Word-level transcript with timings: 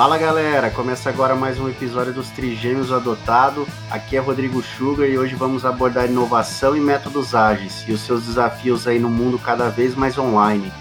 Fala 0.00 0.16
galera, 0.16 0.70
começa 0.70 1.10
agora 1.10 1.34
mais 1.34 1.60
um 1.60 1.68
episódio 1.68 2.10
dos 2.10 2.30
Trigêmeos 2.30 2.90
Adotado. 2.90 3.68
Aqui 3.90 4.16
é 4.16 4.18
Rodrigo 4.18 4.62
Sugar 4.62 5.06
e 5.06 5.18
hoje 5.18 5.34
vamos 5.34 5.66
abordar 5.66 6.06
inovação 6.06 6.74
e 6.74 6.80
métodos 6.80 7.34
ágeis 7.34 7.84
e 7.86 7.92
os 7.92 8.00
seus 8.00 8.24
desafios 8.24 8.86
aí 8.86 8.98
no 8.98 9.10
mundo 9.10 9.38
cada 9.38 9.68
vez 9.68 9.94
mais 9.94 10.16
online. 10.16 10.72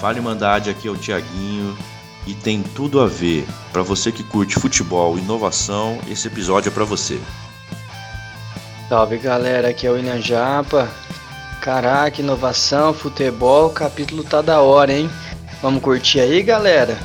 Fala 0.00 0.16
Irmandade, 0.16 0.70
aqui 0.70 0.88
é 0.88 0.90
o 0.90 0.96
Tiaguinho 0.96 1.78
e 2.26 2.34
tem 2.34 2.64
tudo 2.64 3.00
a 3.00 3.06
ver. 3.06 3.46
Para 3.72 3.82
você 3.82 4.10
que 4.10 4.24
curte 4.24 4.56
futebol 4.56 5.16
e 5.16 5.20
inovação, 5.20 6.00
esse 6.08 6.26
episódio 6.26 6.70
é 6.70 6.72
para 6.72 6.82
você. 6.82 7.20
Salve 8.88 9.18
galera, 9.18 9.68
aqui 9.68 9.86
é 9.86 9.90
o 9.92 9.94
William 9.94 10.20
Japa. 10.20 10.90
Caraca, 11.60 12.20
inovação, 12.20 12.92
futebol, 12.92 13.68
o 13.68 13.72
capítulo 13.72 14.24
tá 14.24 14.42
da 14.42 14.60
hora, 14.60 14.92
hein? 14.92 15.08
Vamos 15.64 15.82
curtir 15.82 16.20
aí, 16.20 16.42
galera? 16.42 16.98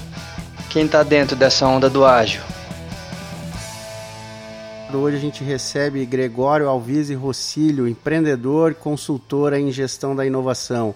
Quem 0.70 0.86
tá 0.86 1.02
dentro 1.02 1.34
dessa 1.34 1.66
onda 1.66 1.90
do 1.90 2.04
ágil? 2.04 2.42
Hoje 4.94 5.16
a 5.16 5.20
gente 5.20 5.46
recebe 5.46 6.06
Gregório 6.06 6.68
Alvise 6.68 7.16
Rossílio, 7.16 7.88
empreendedor 7.88 8.72
e 8.74 8.76
consultor 8.76 9.54
em 9.54 9.72
gestão 9.72 10.14
da 10.14 10.26
inovação. 10.26 10.94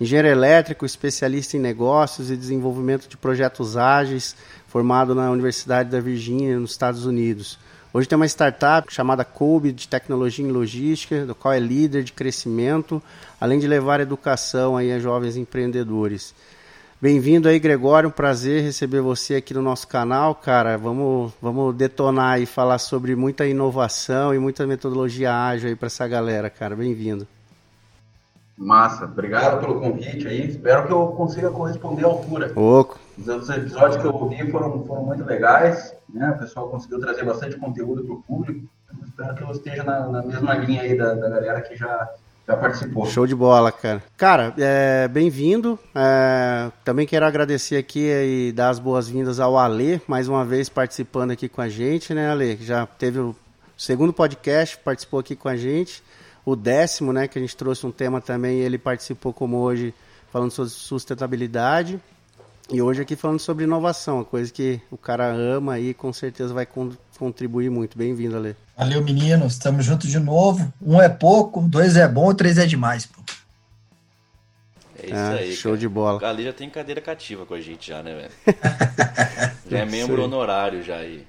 Engenheiro 0.00 0.28
elétrico, 0.28 0.86
especialista 0.86 1.56
em 1.56 1.60
negócios 1.60 2.30
e 2.30 2.36
desenvolvimento 2.36 3.08
de 3.08 3.16
projetos 3.16 3.76
ágeis, 3.76 4.36
formado 4.68 5.12
na 5.12 5.28
Universidade 5.28 5.90
da 5.90 5.98
Virgínia, 5.98 6.56
nos 6.56 6.70
Estados 6.70 7.04
Unidos. 7.04 7.58
Hoje 7.92 8.06
tem 8.06 8.14
uma 8.14 8.26
startup 8.26 8.94
chamada 8.94 9.24
Kobe 9.24 9.72
de 9.72 9.88
tecnologia 9.88 10.46
em 10.46 10.52
logística, 10.52 11.26
do 11.26 11.34
qual 11.34 11.52
é 11.52 11.58
líder 11.58 12.04
de 12.04 12.12
crescimento, 12.12 13.02
além 13.40 13.58
de 13.58 13.66
levar 13.66 13.98
educação 13.98 14.76
aí 14.76 14.92
a 14.92 15.00
jovens 15.00 15.36
empreendedores. 15.36 16.32
Bem-vindo 17.02 17.48
aí, 17.48 17.58
Gregório. 17.58 18.10
Um 18.10 18.12
prazer 18.12 18.62
receber 18.62 19.00
você 19.00 19.34
aqui 19.34 19.52
no 19.52 19.60
nosso 19.60 19.88
canal, 19.88 20.36
cara. 20.36 20.78
Vamos, 20.78 21.32
vamos 21.42 21.74
detonar 21.74 22.40
e 22.40 22.46
falar 22.46 22.78
sobre 22.78 23.16
muita 23.16 23.44
inovação 23.44 24.32
e 24.32 24.38
muita 24.38 24.68
metodologia 24.68 25.34
ágil 25.34 25.68
aí 25.68 25.74
para 25.74 25.88
essa 25.88 26.06
galera, 26.06 26.48
cara. 26.48 26.76
Bem-vindo. 26.76 27.26
Massa, 28.56 29.06
obrigado 29.06 29.58
pelo 29.58 29.80
convite 29.80 30.28
aí. 30.28 30.46
Espero 30.46 30.86
que 30.86 30.92
eu 30.92 31.08
consiga 31.08 31.50
corresponder 31.50 32.04
à 32.04 32.06
altura. 32.06 32.52
Oco. 32.54 33.00
Os 33.18 33.50
episódios 33.50 34.00
que 34.00 34.06
eu 34.06 34.14
ouvi 34.14 34.48
foram, 34.48 34.84
foram 34.84 35.02
muito 35.02 35.24
legais, 35.24 35.92
né? 36.08 36.30
O 36.30 36.38
pessoal 36.38 36.68
conseguiu 36.68 37.00
trazer 37.00 37.24
bastante 37.24 37.56
conteúdo 37.56 38.04
para 38.04 38.14
o 38.14 38.22
público. 38.22 38.64
Espero 39.04 39.34
que 39.34 39.42
eu 39.42 39.50
esteja 39.50 39.82
na, 39.82 40.06
na 40.06 40.22
mesma 40.22 40.54
linha 40.54 40.82
aí 40.82 40.96
da, 40.96 41.14
da 41.14 41.28
galera 41.28 41.62
que 41.62 41.74
já 41.74 42.08
já 42.46 42.56
participou. 42.56 43.06
Show 43.06 43.26
de 43.26 43.34
bola, 43.34 43.70
cara. 43.70 44.02
Cara, 44.16 44.54
é, 44.58 45.06
bem-vindo. 45.08 45.78
É, 45.94 46.70
também 46.84 47.06
quero 47.06 47.24
agradecer 47.24 47.76
aqui 47.76 48.08
e 48.08 48.52
dar 48.52 48.70
as 48.70 48.78
boas-vindas 48.78 49.38
ao 49.38 49.58
Ale, 49.58 50.00
mais 50.08 50.28
uma 50.28 50.44
vez 50.44 50.68
participando 50.68 51.30
aqui 51.30 51.48
com 51.48 51.60
a 51.60 51.68
gente, 51.68 52.12
né, 52.12 52.30
Ale? 52.30 52.56
Já 52.60 52.86
teve 52.86 53.20
o 53.20 53.36
segundo 53.76 54.12
podcast, 54.12 54.76
participou 54.78 55.20
aqui 55.20 55.36
com 55.36 55.48
a 55.48 55.56
gente. 55.56 56.02
O 56.44 56.56
décimo, 56.56 57.12
né, 57.12 57.28
que 57.28 57.38
a 57.38 57.42
gente 57.42 57.56
trouxe 57.56 57.86
um 57.86 57.92
tema 57.92 58.20
também, 58.20 58.58
ele 58.58 58.76
participou 58.76 59.32
como 59.32 59.58
hoje, 59.58 59.94
falando 60.32 60.50
sobre 60.50 60.70
sustentabilidade. 60.70 62.00
E 62.72 62.80
hoje 62.80 63.02
aqui 63.02 63.14
falando 63.14 63.38
sobre 63.38 63.64
inovação, 63.64 64.24
coisa 64.24 64.52
que 64.52 64.80
o 64.90 64.96
cara 64.96 65.26
ama 65.26 65.78
e 65.78 65.94
com 65.94 66.12
certeza 66.12 66.54
vai 66.54 66.66
contribuir 67.22 67.70
muito. 67.70 67.96
Bem-vindo, 67.96 68.36
Ale. 68.36 68.56
Valeu, 68.76 69.00
meninos. 69.00 69.52
Estamos 69.52 69.84
juntos 69.84 70.10
de 70.10 70.18
novo. 70.18 70.72
Um 70.82 71.00
é 71.00 71.08
pouco, 71.08 71.60
dois 71.60 71.96
é 71.96 72.08
bom, 72.08 72.34
três 72.34 72.58
é 72.58 72.66
demais. 72.66 73.06
Pô. 73.06 73.22
É 75.00 75.06
isso 75.06 75.14
ah, 75.14 75.30
aí. 75.30 75.54
Show 75.54 75.72
cara. 75.72 75.80
de 75.80 75.88
bola. 75.88 76.20
O 76.20 76.26
Ali 76.26 76.42
já 76.42 76.52
tem 76.52 76.68
cadeira 76.68 77.00
cativa 77.00 77.46
com 77.46 77.54
a 77.54 77.60
gente 77.60 77.90
já, 77.90 78.02
né, 78.02 78.12
velho? 78.12 78.56
já 79.70 79.78
é 79.78 79.84
membro 79.84 80.24
honorário 80.24 80.82
já 80.82 80.96
aí. 80.96 81.24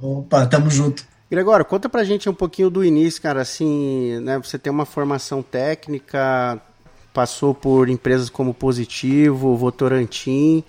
Opa, 0.00 0.46
tamo 0.46 0.70
junto. 0.70 1.04
Gregório, 1.28 1.64
conta 1.64 1.88
pra 1.88 2.04
gente 2.04 2.28
um 2.28 2.34
pouquinho 2.34 2.70
do 2.70 2.84
início, 2.84 3.20
cara, 3.20 3.40
assim, 3.40 4.20
né, 4.20 4.38
você 4.38 4.58
tem 4.58 4.70
uma 4.70 4.84
formação 4.84 5.42
técnica, 5.42 6.60
passou 7.12 7.54
por 7.54 7.88
empresas 7.88 8.28
como 8.28 8.52
Positivo, 8.52 9.56
Votorantim, 9.56 10.62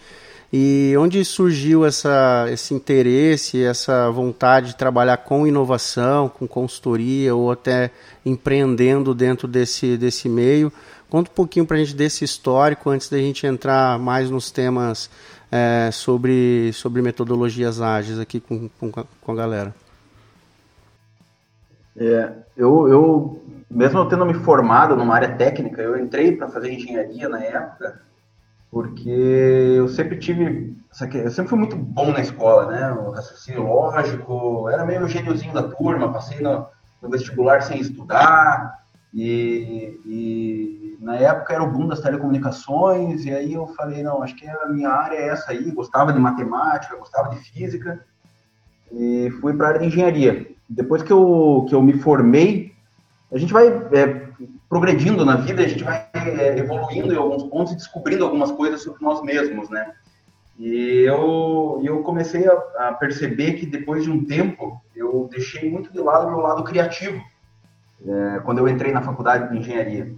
e 0.55 0.95
onde 0.99 1.25
surgiu 1.25 1.83
essa, 1.83 2.45
esse 2.47 2.75
interesse, 2.75 3.63
essa 3.63 4.11
vontade 4.11 4.67
de 4.67 4.75
trabalhar 4.75 5.17
com 5.17 5.47
inovação, 5.47 6.29
com 6.29 6.47
consultoria 6.47 7.33
ou 7.33 7.51
até 7.51 7.89
empreendendo 8.23 9.15
dentro 9.15 9.47
desse, 9.47 9.97
desse 9.97 10.29
meio? 10.29 10.71
Conta 11.09 11.31
um 11.31 11.33
pouquinho 11.33 11.65
para 11.65 11.77
a 11.77 11.79
gente 11.79 11.95
desse 11.95 12.23
histórico 12.23 12.91
antes 12.91 13.09
da 13.09 13.17
gente 13.17 13.47
entrar 13.47 13.97
mais 13.97 14.29
nos 14.29 14.51
temas 14.51 15.09
é, 15.51 15.89
sobre, 15.91 16.71
sobre 16.73 17.01
metodologias 17.01 17.81
ágeis 17.81 18.19
aqui 18.19 18.39
com, 18.39 18.69
com, 18.79 18.91
com 18.91 19.31
a 19.31 19.35
galera. 19.35 19.73
É, 21.97 22.31
eu, 22.55 22.87
eu, 22.87 23.43
mesmo 23.71 24.07
tendo 24.07 24.23
me 24.23 24.35
formado 24.35 24.95
numa 24.95 25.15
área 25.15 25.35
técnica, 25.35 25.81
eu 25.81 25.97
entrei 25.97 26.31
para 26.33 26.47
fazer 26.47 26.71
engenharia 26.71 27.27
na 27.27 27.43
época, 27.43 27.99
porque 28.73 29.07
eu 29.07 29.87
sempre 29.87 30.17
tive, 30.17 30.75
eu 31.13 31.29
sempre 31.29 31.49
fui 31.49 31.59
muito 31.59 31.75
bom 31.75 32.11
na 32.11 32.21
escola, 32.21 32.65
né? 32.65 32.91
O 32.91 33.11
raciocínio 33.11 33.67
lógico, 33.67 34.67
era 34.67 34.83
meio 34.83 35.07
gêniozinho 35.07 35.53
da 35.53 35.61
turma, 35.61 36.11
passei 36.11 36.41
no, 36.41 36.65
no 36.99 37.09
vestibular 37.11 37.61
sem 37.61 37.79
estudar, 37.79 38.83
e, 39.13 39.99
e, 40.03 40.97
na 40.99 41.17
época 41.17 41.53
era 41.53 41.63
o 41.63 41.69
boom 41.69 41.87
das 41.87 42.01
telecomunicações, 42.01 43.25
e 43.25 43.31
aí 43.31 43.53
eu 43.53 43.67
falei, 43.67 44.01
não, 44.01 44.23
acho 44.23 44.35
que 44.35 44.47
a 44.47 44.65
minha 44.67 44.89
área 44.89 45.17
é 45.17 45.27
essa 45.27 45.51
aí, 45.51 45.69
gostava 45.69 46.11
de 46.11 46.19
matemática, 46.19 46.97
gostava 46.97 47.29
de 47.29 47.37
física, 47.37 48.03
e 48.91 49.29
fui 49.39 49.53
para 49.53 49.67
a 49.67 49.69
área 49.69 49.81
de 49.81 49.87
engenharia. 49.87 50.47
Depois 50.67 51.03
que 51.03 51.13
eu, 51.13 51.67
que 51.69 51.75
eu 51.75 51.81
me 51.81 51.93
formei, 51.93 52.73
a 53.31 53.37
gente 53.37 53.53
vai 53.53 53.67
é, 53.67 54.22
progredindo 54.73 55.23
na 55.23 55.35
vida, 55.35 55.61
a 55.61 55.67
gente 55.67 55.83
vai 55.83 56.09
é, 56.15 56.57
evoluindo 56.57 57.13
em 57.13 57.15
alguns 57.15 57.43
pontos 57.43 57.73
e 57.73 57.75
descobrindo 57.75 58.23
algumas 58.23 58.51
coisas 58.51 58.81
sobre 58.81 59.03
nós 59.03 59.21
mesmos, 59.21 59.69
né? 59.69 59.93
E 60.57 61.03
eu, 61.05 61.79
eu 61.83 62.01
comecei 62.01 62.47
a, 62.47 62.53
a, 62.87 62.93
perceber 62.93 63.53
que 63.53 63.67
depois 63.67 64.03
de 64.03 64.09
um 64.09 64.25
tempo 64.25 64.81
eu 64.95 65.29
deixei 65.31 65.69
muito 65.69 65.93
de 65.93 65.99
lado 65.99 66.25
o 66.25 66.31
meu 66.31 66.39
lado 66.39 66.63
criativo, 66.63 67.21
é, 68.03 68.39
quando 68.39 68.57
eu 68.57 68.67
entrei 68.67 68.91
na 68.91 69.03
faculdade 69.03 69.51
de 69.51 69.59
engenharia. 69.59 70.11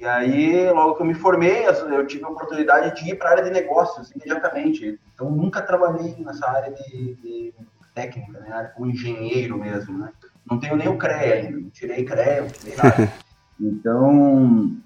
E 0.00 0.06
aí, 0.06 0.70
logo 0.70 0.94
que 0.94 1.02
eu 1.02 1.06
me 1.06 1.14
formei, 1.14 1.66
eu 1.66 2.06
tive 2.06 2.24
a 2.24 2.28
oportunidade 2.28 2.96
de 2.96 3.10
ir 3.10 3.16
para 3.16 3.28
a 3.28 3.32
área 3.32 3.44
de 3.44 3.50
negócios 3.50 4.10
imediatamente. 4.12 4.98
Então, 5.14 5.30
nunca 5.30 5.60
trabalhei 5.60 6.16
nessa 6.18 6.48
área 6.48 6.72
de, 6.72 7.14
de 7.16 7.54
técnica, 7.94 8.40
né? 8.40 8.72
como 8.74 8.90
engenheiro 8.90 9.58
mesmo, 9.58 9.98
né? 9.98 10.10
Não 10.50 10.58
tenho 10.58 10.76
nem 10.76 10.88
o 10.88 10.96
CREA 10.96 11.34
ainda, 11.34 11.60
não 11.60 11.70
tirei 11.70 12.04
CREA, 12.04 12.40
não 12.40 12.48
tirei 12.48 12.74
nada. 12.74 13.12
Então, 13.62 14.76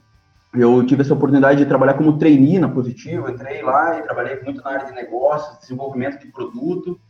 eu 0.54 0.84
tive 0.84 1.02
essa 1.02 1.14
oportunidade 1.14 1.58
de 1.58 1.66
trabalhar 1.66 1.94
como 1.94 2.18
trainee 2.18 2.58
na 2.58 2.68
Positivo, 2.68 3.30
entrei 3.30 3.62
lá 3.62 3.98
e 3.98 4.02
trabalhei 4.02 4.40
muito 4.42 4.62
na 4.62 4.70
área 4.70 4.86
de 4.86 4.92
negócios, 4.92 5.58
desenvolvimento 5.60 6.20
de 6.20 6.28
produto. 6.28 7.00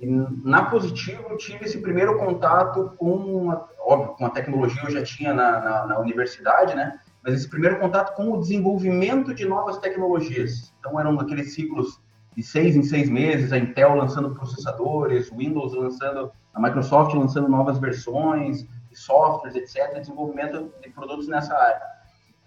E 0.00 0.06
na 0.06 0.64
Positivo 0.64 1.36
tive 1.36 1.66
esse 1.66 1.78
primeiro 1.82 2.18
contato 2.18 2.92
com, 2.96 3.14
uma, 3.14 3.68
óbvio, 3.80 4.14
com 4.14 4.26
a 4.26 4.30
tecnologia 4.30 4.82
eu 4.84 4.90
já 4.90 5.02
tinha 5.02 5.34
na, 5.34 5.60
na, 5.60 5.86
na 5.86 5.98
universidade, 5.98 6.74
né? 6.74 6.98
Mas 7.22 7.34
esse 7.34 7.48
primeiro 7.48 7.78
contato 7.78 8.16
com 8.16 8.32
o 8.32 8.40
desenvolvimento 8.40 9.32
de 9.32 9.46
novas 9.46 9.78
tecnologias. 9.78 10.74
Então 10.80 10.98
eram 10.98 11.20
aqueles 11.20 11.54
ciclos 11.54 12.00
de 12.36 12.42
seis 12.42 12.74
em 12.74 12.82
seis 12.82 13.08
meses, 13.08 13.52
a 13.52 13.58
Intel 13.58 13.94
lançando 13.94 14.34
processadores, 14.34 15.30
Windows 15.30 15.74
lançando, 15.74 16.32
a 16.52 16.60
Microsoft 16.60 17.14
lançando 17.14 17.48
novas 17.48 17.78
versões, 17.78 18.66
de 18.92 18.98
softwares, 18.98 19.56
etc., 19.56 19.98
desenvolvimento 19.98 20.72
de 20.82 20.90
produtos 20.90 21.26
nessa 21.28 21.54
área. 21.54 21.82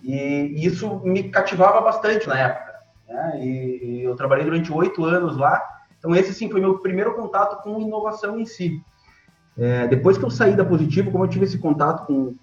E 0.04 0.66
isso 0.66 1.02
me 1.04 1.30
cativava 1.30 1.82
bastante 1.82 2.28
na 2.28 2.40
época. 2.40 2.76
Né? 3.08 3.40
E 3.44 4.04
eu 4.04 4.16
trabalhei 4.16 4.46
durante 4.46 4.72
oito 4.72 5.04
anos 5.04 5.38
lá. 5.38 5.62
Então, 5.98 6.16
esse 6.16 6.34
sim 6.34 6.50
foi 6.50 6.62
meu 6.62 6.80
primeiro 6.80 7.16
contato 7.16 7.62
com 7.64 7.82
inovação 7.82 8.40
em 8.40 8.46
si. 8.46 8.82
É, 9.58 9.88
depois 9.88 10.18
que 10.18 10.26
eu 10.26 10.30
saí 10.30 10.56
da 10.56 10.66
Positivo, 10.66 11.12
como 11.12 11.24
eu 11.24 11.30
tive 11.30 11.46
esse 11.46 11.58
contato 11.58 12.06
com, 12.06 12.36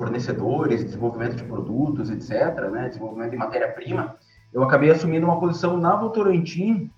fornecedores, 0.00 0.82
desenvolvimento 0.82 1.36
de 1.36 1.44
produtos, 1.44 2.08
etc., 2.10 2.70
né? 2.70 2.88
desenvolvimento 2.88 3.32
de 3.32 3.36
matéria-prima, 3.36 4.16
eu 4.52 4.62
acabei 4.62 4.90
assumindo 4.90 5.26
uma 5.26 5.38
posição 5.38 5.76
na 5.76 5.94
Votorantim 5.94 6.90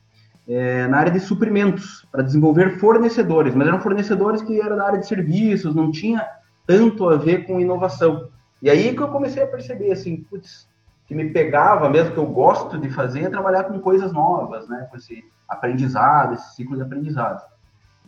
é, 0.48 0.86
na 0.86 0.98
área 0.98 1.12
de 1.12 1.18
suprimentos, 1.18 2.06
para 2.10 2.22
desenvolver 2.22 2.78
fornecedores, 2.78 3.54
mas 3.54 3.66
eram 3.66 3.80
fornecedores 3.80 4.40
que 4.42 4.60
eram 4.60 4.76
da 4.76 4.86
área 4.86 5.00
de 5.00 5.06
serviços, 5.06 5.74
não 5.74 5.90
tinha 5.90 6.24
tanto 6.66 7.08
a 7.08 7.16
ver 7.16 7.46
com 7.46 7.60
inovação. 7.60 8.28
E 8.60 8.70
aí 8.70 8.94
que 8.94 9.02
eu 9.02 9.08
comecei 9.08 9.42
a 9.42 9.46
perceber, 9.46 9.92
assim, 9.92 10.16
putz, 10.16 10.68
que 11.06 11.14
me 11.14 11.30
pegava 11.30 11.88
mesmo, 11.88 12.12
que 12.12 12.18
eu 12.18 12.26
gosto 12.26 12.78
de 12.78 12.88
fazer, 12.88 13.24
é 13.24 13.30
trabalhar 13.30 13.64
com 13.64 13.78
coisas 13.80 14.12
novas, 14.12 14.68
né, 14.68 14.86
com 14.90 14.96
esse 14.96 15.24
aprendizado, 15.48 16.34
esse 16.34 16.54
ciclo 16.54 16.76
de 16.76 16.82
aprendizado. 16.82 17.42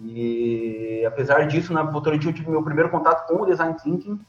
E 0.00 1.04
apesar 1.06 1.46
disso, 1.46 1.72
na 1.72 1.82
Votorantim 1.82 2.28
eu 2.28 2.32
tive 2.32 2.50
meu 2.50 2.62
primeiro 2.62 2.90
contato 2.90 3.26
com 3.26 3.42
o 3.42 3.46
Design 3.46 3.74
Thinking, 3.82 4.20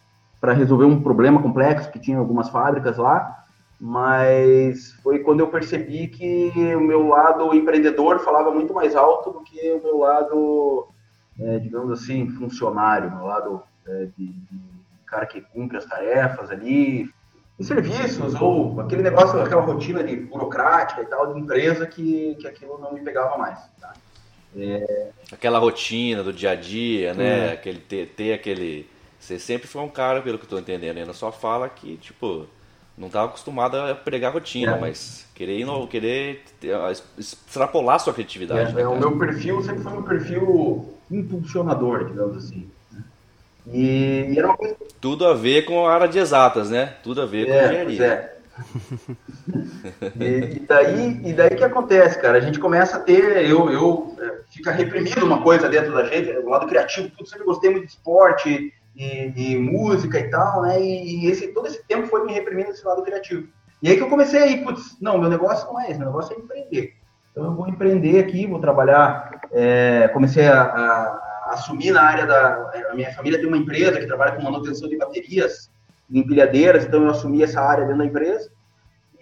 para 0.42 0.54
resolver 0.54 0.86
um 0.86 1.02
problema 1.02 1.42
complexo 1.42 1.92
que 1.92 2.00
tinha 2.00 2.18
algumas 2.18 2.50
fábricas 2.50 2.98
lá, 2.98 3.46
mas 3.80 4.92
foi 5.04 5.20
quando 5.20 5.40
eu 5.40 5.48
percebi 5.48 6.08
que 6.08 6.52
o 6.76 6.82
meu 6.82 7.08
lado 7.08 7.54
empreendedor 7.54 8.20
falava 8.20 8.52
muito 8.52 8.74
mais 8.74 8.96
alto 8.96 9.32
do 9.32 9.42
que 9.42 9.72
o 9.72 9.82
meu 9.82 9.98
lado, 10.00 10.88
é, 11.40 11.60
digamos 11.60 11.92
assim, 11.92 12.30
funcionário, 12.30 13.10
meu 13.12 13.26
lado 13.26 13.64
é, 13.88 14.08
de, 14.18 14.28
de, 14.28 14.60
cara 15.06 15.26
que 15.26 15.42
cumpre 15.42 15.78
as 15.78 15.86
tarefas 15.86 16.50
ali, 16.50 17.10
em 17.60 17.64
serviços, 17.64 18.34
ou 18.36 18.82
aquele 18.82 19.02
negócio, 19.02 19.40
aquela 19.40 19.62
rotina 19.62 20.04
de 20.04 20.16
burocrática 20.16 21.02
e 21.02 21.06
tal, 21.06 21.34
de 21.34 21.40
empresa, 21.40 21.86
que, 21.86 22.36
que 22.36 22.48
aquilo 22.48 22.78
não 22.80 22.94
me 22.94 23.02
pegava 23.02 23.38
mais. 23.38 23.60
Tá? 23.80 23.94
É... 24.58 25.12
Aquela 25.32 25.60
rotina 25.60 26.24
do 26.24 26.34
dia 26.34 26.52
a 26.52 26.56
dia, 26.56 27.14
né? 27.14 27.50
É. 27.50 27.54
Aquele, 27.54 27.80
ter, 27.80 28.10
ter 28.10 28.34
aquele. 28.34 28.90
Você 29.20 29.40
sempre 29.40 29.68
foi 29.68 29.82
um 29.82 29.90
cara, 29.90 30.22
pelo 30.22 30.38
que 30.38 30.46
eu 30.46 30.50
tô 30.50 30.60
entendendo, 30.60 30.98
ainda 30.98 31.14
só 31.14 31.32
fala 31.32 31.70
que, 31.70 31.98
tipo, 31.98 32.48
não 32.98 33.08
estava 33.08 33.28
acostumado 33.28 33.76
a 33.78 33.96
pregar 33.96 34.34
rotina, 34.34 34.76
é. 34.76 34.80
mas 34.80 35.28
querer, 35.34 35.66
querer 35.90 36.44
extrapolar 37.18 38.00
sua 38.00 38.14
criatividade. 38.14 38.72
É, 38.72 38.74
né, 38.74 38.88
o 38.88 38.98
meu 38.98 39.18
perfil 39.18 39.62
sempre 39.64 39.84
foi 39.84 39.94
um 39.94 40.04
perfil 40.04 40.94
impulsionador, 41.12 42.06
digamos 42.06 42.38
assim. 42.38 42.70
Né? 43.66 43.74
E, 43.74 44.34
e, 44.34 44.40
era 44.40 44.48
uma 44.48 44.58
coisa... 44.58 44.76
Tudo 45.00 45.26
a 45.26 45.34
ver 45.34 45.66
com 45.66 45.86
a 45.86 45.94
área 45.94 46.08
de 46.08 46.20
exatas, 46.20 46.70
né? 46.70 46.96
Tudo 47.04 47.22
a 47.22 47.26
ver 47.26 47.48
com 47.48 47.54
é, 47.54 47.66
engenharia. 47.66 48.06
É. 48.06 48.36
e, 50.20 50.56
e, 50.56 50.60
daí, 50.60 51.22
e 51.26 51.34
daí 51.34 51.56
que 51.56 51.64
acontece, 51.64 52.20
cara? 52.22 52.38
A 52.38 52.42
gente 52.42 52.60
começa 52.60 52.98
a 52.98 53.00
ter, 53.00 53.46
eu, 53.50 53.70
eu 53.70 54.16
é, 54.20 54.40
fica 54.50 54.72
reprimido 54.72 55.26
uma 55.26 55.42
coisa 55.42 55.68
dentro 55.68 55.94
da 55.94 56.06
gente, 56.06 56.32
o 56.32 56.50
lado 56.50 56.68
criativo, 56.68 57.12
tudo 57.16 57.30
sempre 57.30 57.46
gostei 57.46 57.70
muito 57.70 57.86
de 57.86 57.92
esporte, 57.92 58.74
e, 58.96 59.34
e, 59.36 59.58
música 59.58 60.20
e 60.20 60.30
tal, 60.30 60.62
né? 60.62 60.82
E, 60.82 61.26
e, 61.26 61.30
esse, 61.30 61.50
todo 61.50 61.68
esse 61.68 61.84
tempo 61.84 62.08
foi 62.08 62.26
me 62.26 62.34
reprimindo 62.34 62.72
esse 62.72 62.86
lado 62.86 63.04
criativo. 63.04 63.48
E 63.82 63.90
aí 63.90 63.98
que 63.98 64.04
eu 64.04 64.10
comecei 64.10 64.42
aí, 64.42 64.64
putz, 64.64 64.98
não, 65.02 65.18
meu 65.18 65.30
negócio 65.30 65.68
não 65.68 65.80
é 65.80 65.90
esse, 65.90 66.00
meu 66.00 66.08
negócio 66.08 66.34
é 66.34 66.40
empreender. 66.40 66.96
Então 67.32 67.46
eu 67.46 67.54
vou 67.54 67.68
empreender 67.68 68.20
aqui, 68.20 68.48
vou 68.48 68.60
trabalhar. 68.60 69.42
É, 69.52 70.08
comecei 70.14 70.48
a, 70.48 70.64
a, 70.64 71.35
a, 71.56 71.60
assumir 71.60 71.92
na 71.92 72.04
área 72.04 72.26
da. 72.26 72.72
A 72.92 72.96
minha 72.96 73.14
família 73.14 73.40
tem 73.40 73.48
uma 73.48 73.58
empresa 73.58 74.00
que 74.00 74.06
trabalha 74.06 74.34
com 74.34 74.44
manutenção 74.44 74.88
de 74.88 74.98
baterias 74.98 75.70
em 76.10 76.20
empilhadeiras, 76.20 76.86
então 76.86 77.04
eu 77.04 77.10
assumi 77.10 77.44
essa 77.44 77.62
área 77.62 77.86
dentro 77.86 78.00
da 78.00 78.06
empresa. 78.06 78.52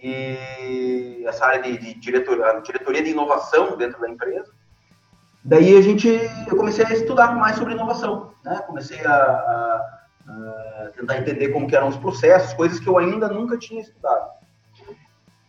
E 0.02 1.24
essa 1.26 1.46
área 1.46 1.62
de, 1.62 1.78
de 1.78 1.94
diretoria, 1.94 2.60
diretoria 2.60 3.02
de 3.02 3.10
inovação 3.10 3.76
dentro 3.76 4.00
da 4.00 4.08
empresa. 4.08 4.52
Daí 5.42 5.76
a 5.76 5.80
gente, 5.80 6.08
eu 6.48 6.56
comecei 6.56 6.84
a 6.84 6.92
estudar 6.92 7.34
mais 7.34 7.56
sobre 7.56 7.74
inovação, 7.74 8.32
né? 8.44 8.62
Comecei 8.66 9.04
a, 9.04 9.14
a, 9.14 10.00
a, 10.28 10.90
tentar 10.96 11.18
entender 11.18 11.48
como 11.48 11.74
eram 11.74 11.88
os 11.88 11.96
processos, 11.96 12.54
coisas 12.54 12.80
que 12.80 12.88
eu 12.88 12.98
ainda 12.98 13.28
nunca 13.28 13.58
tinha 13.58 13.80
estudado. 13.80 14.30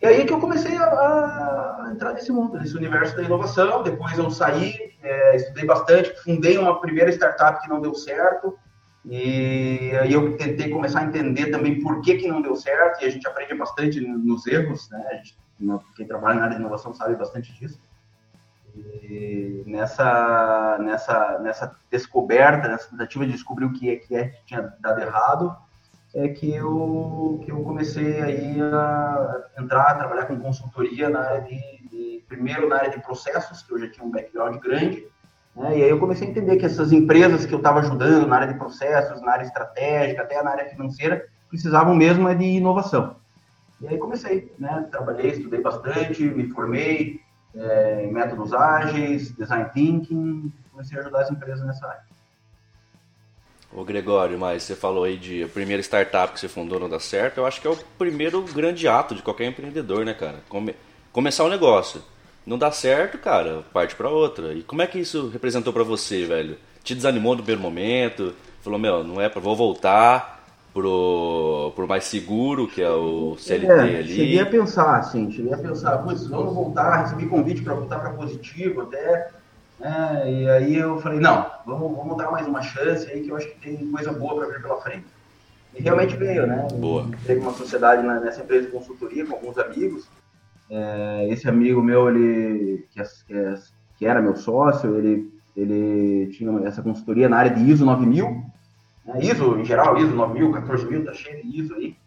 E 0.02 0.06
aí 0.06 0.26
que 0.26 0.34
eu 0.34 0.40
comecei 0.40 0.76
a, 0.76 0.86
a 0.86 1.90
entrar 1.92 2.14
nesse 2.14 2.32
mundo, 2.32 2.58
nesse 2.58 2.76
universo 2.76 3.16
da 3.16 3.24
inovação. 3.24 3.84
Depois 3.84 4.18
eu 4.18 4.30
saí, 4.30 4.74
é, 5.02 5.36
estudei 5.36 5.66
bastante, 5.66 6.14
fundei 6.22 6.58
uma 6.58 6.80
primeira 6.80 7.12
startup 7.12 7.62
que 7.62 7.70
não 7.70 7.82
deu 7.82 7.94
certo. 7.94 8.58
E 9.06 9.92
aí 10.02 10.14
eu 10.14 10.36
tentei 10.36 10.70
começar 10.70 11.02
a 11.02 11.06
entender 11.06 11.52
também 11.52 11.80
por 11.82 12.02
que, 12.02 12.18
que 12.18 12.28
não 12.28 12.42
deu 12.42 12.56
certo. 12.56 13.04
E 13.04 13.06
a 13.06 13.10
gente 13.10 13.28
aprende 13.28 13.56
bastante 13.56 14.02
nos 14.02 14.46
erros, 14.48 14.90
né? 14.90 15.08
A 15.12 15.16
gente, 15.16 15.38
quem 15.96 16.08
trabalha 16.08 16.36
na 16.36 16.44
área 16.44 16.56
de 16.56 16.62
inovação 16.62 16.94
sabe 16.94 17.16
bastante 17.16 17.54
disso. 17.54 17.80
E 18.76 19.64
nessa, 19.66 20.78
nessa, 20.82 21.40
nessa 21.40 21.76
descoberta, 21.90 22.68
nessa 22.68 22.90
tentativa 22.90 23.26
de 23.26 23.32
descobrir 23.32 23.66
o 23.66 23.74
que 23.74 23.90
é 23.90 23.96
que, 23.96 24.16
é 24.16 24.28
que 24.28 24.46
tinha 24.46 24.74
dado 24.80 25.02
errado, 25.02 25.56
é 26.16 26.30
que 26.30 26.50
eu, 26.56 27.42
que 27.44 27.52
eu 27.52 27.62
comecei 27.62 28.22
aí 28.22 28.62
a 28.62 29.44
entrar, 29.60 29.92
a 29.92 29.96
trabalhar 29.96 30.26
com 30.26 30.40
consultoria 30.40 31.10
na 31.10 31.20
área 31.20 31.42
de, 31.42 31.90
de, 31.90 32.24
primeiro 32.26 32.70
na 32.70 32.78
área 32.78 32.90
de 32.90 33.02
processos, 33.02 33.62
que 33.62 33.74
eu 33.74 33.80
já 33.80 33.90
tinha 33.92 34.06
um 34.06 34.10
background 34.10 34.56
grande, 34.62 35.06
né? 35.54 35.78
e 35.78 35.84
aí 35.84 35.90
eu 35.90 36.00
comecei 36.00 36.26
a 36.26 36.32
entender 36.32 36.56
que 36.56 36.66
essas 36.66 36.94
empresas 36.94 37.46
que 37.46 37.54
eu 37.54 37.58
estava 37.58 37.82
ajudando 37.82 38.28
na 38.28 38.38
área 38.38 38.48
de 38.48 38.58
processos, 38.58 39.22
na 39.22 39.34
área 39.34 39.44
estratégica, 39.44 40.22
até 40.22 40.42
na 40.42 40.52
área 40.52 40.70
financeira, 40.70 41.26
precisavam 41.50 41.94
mesmo 41.94 42.34
de 42.34 42.46
inovação. 42.46 43.18
E 43.82 43.88
aí 43.88 43.98
comecei, 43.98 44.54
né? 44.58 44.88
Trabalhei, 44.90 45.32
estudei 45.32 45.62
bastante, 45.62 46.24
me 46.24 46.48
formei, 46.48 47.20
é, 47.54 48.08
métodos 48.08 48.54
ágeis, 48.54 49.36
design 49.36 49.70
thinking, 49.74 50.52
comecei 50.72 50.98
a 50.98 51.02
ajudar 51.02 51.24
as 51.24 51.32
empresas 51.32 51.66
nessa 51.66 51.86
área. 51.86 52.15
Ô 53.76 53.84
Gregório, 53.84 54.40
mas 54.40 54.64
você 54.64 54.74
falou 54.74 55.04
aí 55.04 55.18
de 55.18 55.44
a 55.44 55.48
primeira 55.50 55.82
startup 55.84 56.34
que 56.34 56.40
você 56.40 56.48
fundou 56.48 56.80
não 56.80 56.88
dá 56.88 57.00
certo, 57.00 57.40
eu 57.40 57.46
acho 57.46 57.60
que 57.60 57.68
é 57.68 57.70
o 57.70 57.78
primeiro 57.98 58.42
grande 58.42 58.88
ato 58.88 59.14
de 59.14 59.22
qualquer 59.22 59.48
empreendedor, 59.48 60.06
né, 60.06 60.14
cara? 60.14 60.38
Come, 60.48 60.74
começar 61.12 61.44
um 61.44 61.50
negócio. 61.50 62.02
Não 62.46 62.58
dá 62.58 62.72
certo, 62.72 63.18
cara, 63.18 63.64
parte 63.74 63.94
para 63.96 64.10
outra. 64.10 64.54
E 64.54 64.64
como 64.64 64.82
é 64.82 64.88
que 64.88 65.00
isso 65.00 65.28
representou 65.28 65.74
para 65.74 65.84
você, 65.84 66.26
velho? 66.26 66.58
Te 66.84 66.96
desanimou 66.96 67.36
no 67.36 67.44
primeiro 67.44 67.62
momento? 67.62 68.34
Falou, 68.62 68.80
meu, 68.80 69.04
não 69.04 69.20
é 69.20 69.28
para 69.28 69.42
vou 69.42 69.56
voltar, 69.56 70.36
pro, 70.76 71.72
pro 71.74 71.88
mais 71.88 72.04
seguro, 72.04 72.68
que 72.68 72.82
é 72.82 72.90
o 72.90 73.38
CLT 73.40 73.66
é, 73.66 73.80
ali. 73.80 74.14
Cheguei 74.14 74.40
a 74.42 74.46
pensar, 74.46 74.98
assim, 74.98 75.32
cheguei 75.32 75.54
a 75.54 75.58
pensar, 75.58 75.98
putz, 76.00 76.28
vamos 76.28 76.54
voltar, 76.54 77.04
recebi 77.04 77.28
convite 77.28 77.62
para 77.62 77.74
voltar 77.74 78.00
para 78.00 78.12
positivo 78.12 78.82
até. 78.82 79.32
Né? 79.80 80.32
E 80.32 80.50
aí 80.50 80.76
eu 80.76 81.00
falei, 81.00 81.20
não, 81.20 81.50
vamos, 81.66 81.96
vamos 81.96 82.18
dar 82.18 82.32
mais 82.32 82.48
uma 82.48 82.62
chance 82.62 83.10
aí 83.10 83.22
que 83.22 83.30
eu 83.30 83.36
acho 83.36 83.48
que 83.50 83.60
tem 83.60 83.92
coisa 83.92 84.12
boa 84.12 84.36
para 84.36 84.54
vir 84.54 84.62
pela 84.62 84.82
frente. 84.82 85.06
E 85.74 85.82
realmente 85.82 86.16
veio, 86.16 86.48
né? 86.48 86.68
Boa. 86.74 87.08
Teve 87.26 87.42
uma 87.42 87.52
sociedade 87.52 88.02
nessa 88.02 88.42
empresa 88.42 88.68
de 88.68 88.72
consultoria 88.72 89.26
com 89.26 89.34
alguns 89.34 89.58
amigos. 89.58 90.08
É, 90.70 91.28
esse 91.30 91.48
amigo 91.50 91.82
meu, 91.82 92.10
ele 92.10 92.88
que, 92.92 93.02
é, 93.02 93.56
que, 93.98 94.06
era 94.06 94.22
meu 94.22 94.36
sócio, 94.36 94.98
ele, 94.98 95.32
ele 95.56 96.28
tinha 96.32 96.66
essa 96.66 96.82
consultoria 96.82 97.28
na 97.28 97.38
área 97.38 97.52
de 97.52 97.70
ISO 97.70 97.86
9000, 97.86 98.46
né? 99.06 99.20
ISO, 99.20 99.60
em 99.60 99.66
geral, 99.66 99.98
ISO 99.98 100.16
9000, 100.16 100.52
14000, 100.52 101.06
tá 101.06 101.14
cheio 101.14 101.44
de 101.44 101.60
ISO 101.60 101.76
aí. 101.76 101.98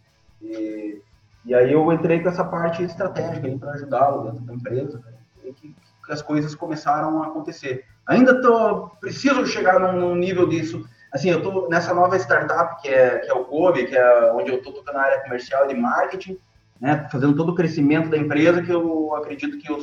E, 0.42 1.02
e 1.44 1.54
aí 1.54 1.72
eu 1.72 1.92
entrei 1.92 2.20
com 2.20 2.28
essa 2.28 2.44
parte 2.44 2.82
estratégica 2.82 3.48
para 3.58 3.72
ajudá-lo 3.72 4.30
dentro 4.30 4.44
da 4.44 4.54
empresa, 4.54 4.98
né? 4.98 5.52
que, 5.54 5.74
que, 6.08 6.12
as 6.12 6.22
coisas 6.22 6.54
começaram 6.54 7.22
a 7.22 7.26
acontecer. 7.26 7.84
Ainda 8.06 8.40
tô, 8.40 8.88
preciso 9.00 9.46
chegar 9.46 9.78
num, 9.78 9.92
num 9.92 10.14
nível 10.14 10.48
disso. 10.48 10.84
Assim, 11.12 11.30
eu 11.30 11.42
tô 11.42 11.68
nessa 11.68 11.94
nova 11.94 12.16
startup 12.16 12.80
que 12.82 12.88
é, 12.88 13.18
que 13.18 13.30
é 13.30 13.34
o 13.34 13.44
Kobe, 13.44 13.86
que 13.86 13.96
é 13.96 14.32
onde 14.32 14.50
eu 14.50 14.62
tô 14.62 14.72
tocando 14.72 14.96
na 14.96 15.02
área 15.02 15.22
comercial 15.22 15.64
e 15.64 15.74
de 15.74 15.80
marketing, 15.80 16.38
né? 16.80 17.08
Fazendo 17.10 17.34
todo 17.34 17.52
o 17.52 17.54
crescimento 17.54 18.10
da 18.10 18.16
empresa 18.16 18.62
que 18.62 18.70
eu 18.72 19.14
acredito 19.14 19.58
que 19.58 19.72
o 19.72 19.78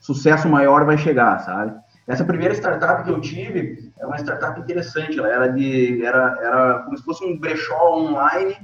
sucesso 0.00 0.48
maior 0.48 0.84
vai 0.84 0.98
chegar, 0.98 1.38
sabe? 1.40 1.74
Essa 2.06 2.24
primeira 2.24 2.54
startup 2.54 3.04
que 3.04 3.10
eu 3.10 3.20
tive 3.20 3.92
é 3.98 4.06
uma 4.06 4.16
startup 4.16 4.58
interessante. 4.60 5.18
Ela 5.18 5.28
era 5.28 5.48
de 5.48 6.04
era, 6.04 6.38
era 6.40 6.78
como 6.80 6.96
se 6.96 7.04
fosse 7.04 7.24
um 7.24 7.38
brechó 7.38 7.98
online 7.98 8.56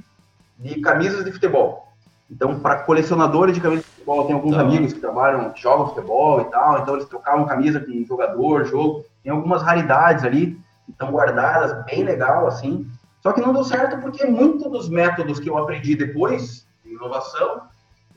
de 0.57 0.81
camisas 0.81 1.23
de 1.23 1.31
futebol. 1.31 1.84
Então, 2.29 2.59
para 2.59 2.83
colecionadores 2.83 3.53
de 3.53 3.61
camisas 3.61 3.85
de 3.85 3.91
futebol, 3.91 4.25
tem 4.25 4.35
alguns 4.35 4.53
então... 4.53 4.65
amigos 4.65 4.93
que 4.93 4.99
trabalham, 4.99 5.51
que 5.51 5.61
jogam 5.61 5.89
futebol 5.89 6.41
e 6.41 6.45
tal. 6.45 6.79
Então, 6.79 6.95
eles 6.95 7.07
trocavam 7.07 7.45
camisa 7.45 7.79
com 7.79 8.05
jogador, 8.05 8.65
jogo. 8.65 9.05
Tem 9.23 9.31
algumas 9.31 9.61
raridades 9.61 10.23
ali, 10.23 10.59
estão 10.89 11.11
guardadas, 11.11 11.85
bem 11.85 12.03
legal 12.03 12.47
assim. 12.47 12.87
Só 13.21 13.31
que 13.31 13.41
não 13.41 13.53
deu 13.53 13.63
certo 13.63 13.99
porque 14.01 14.25
muitos 14.25 14.71
dos 14.71 14.89
métodos 14.89 15.39
que 15.39 15.49
eu 15.49 15.57
aprendi 15.57 15.95
depois 15.95 16.67
de 16.83 16.93
inovação 16.93 17.61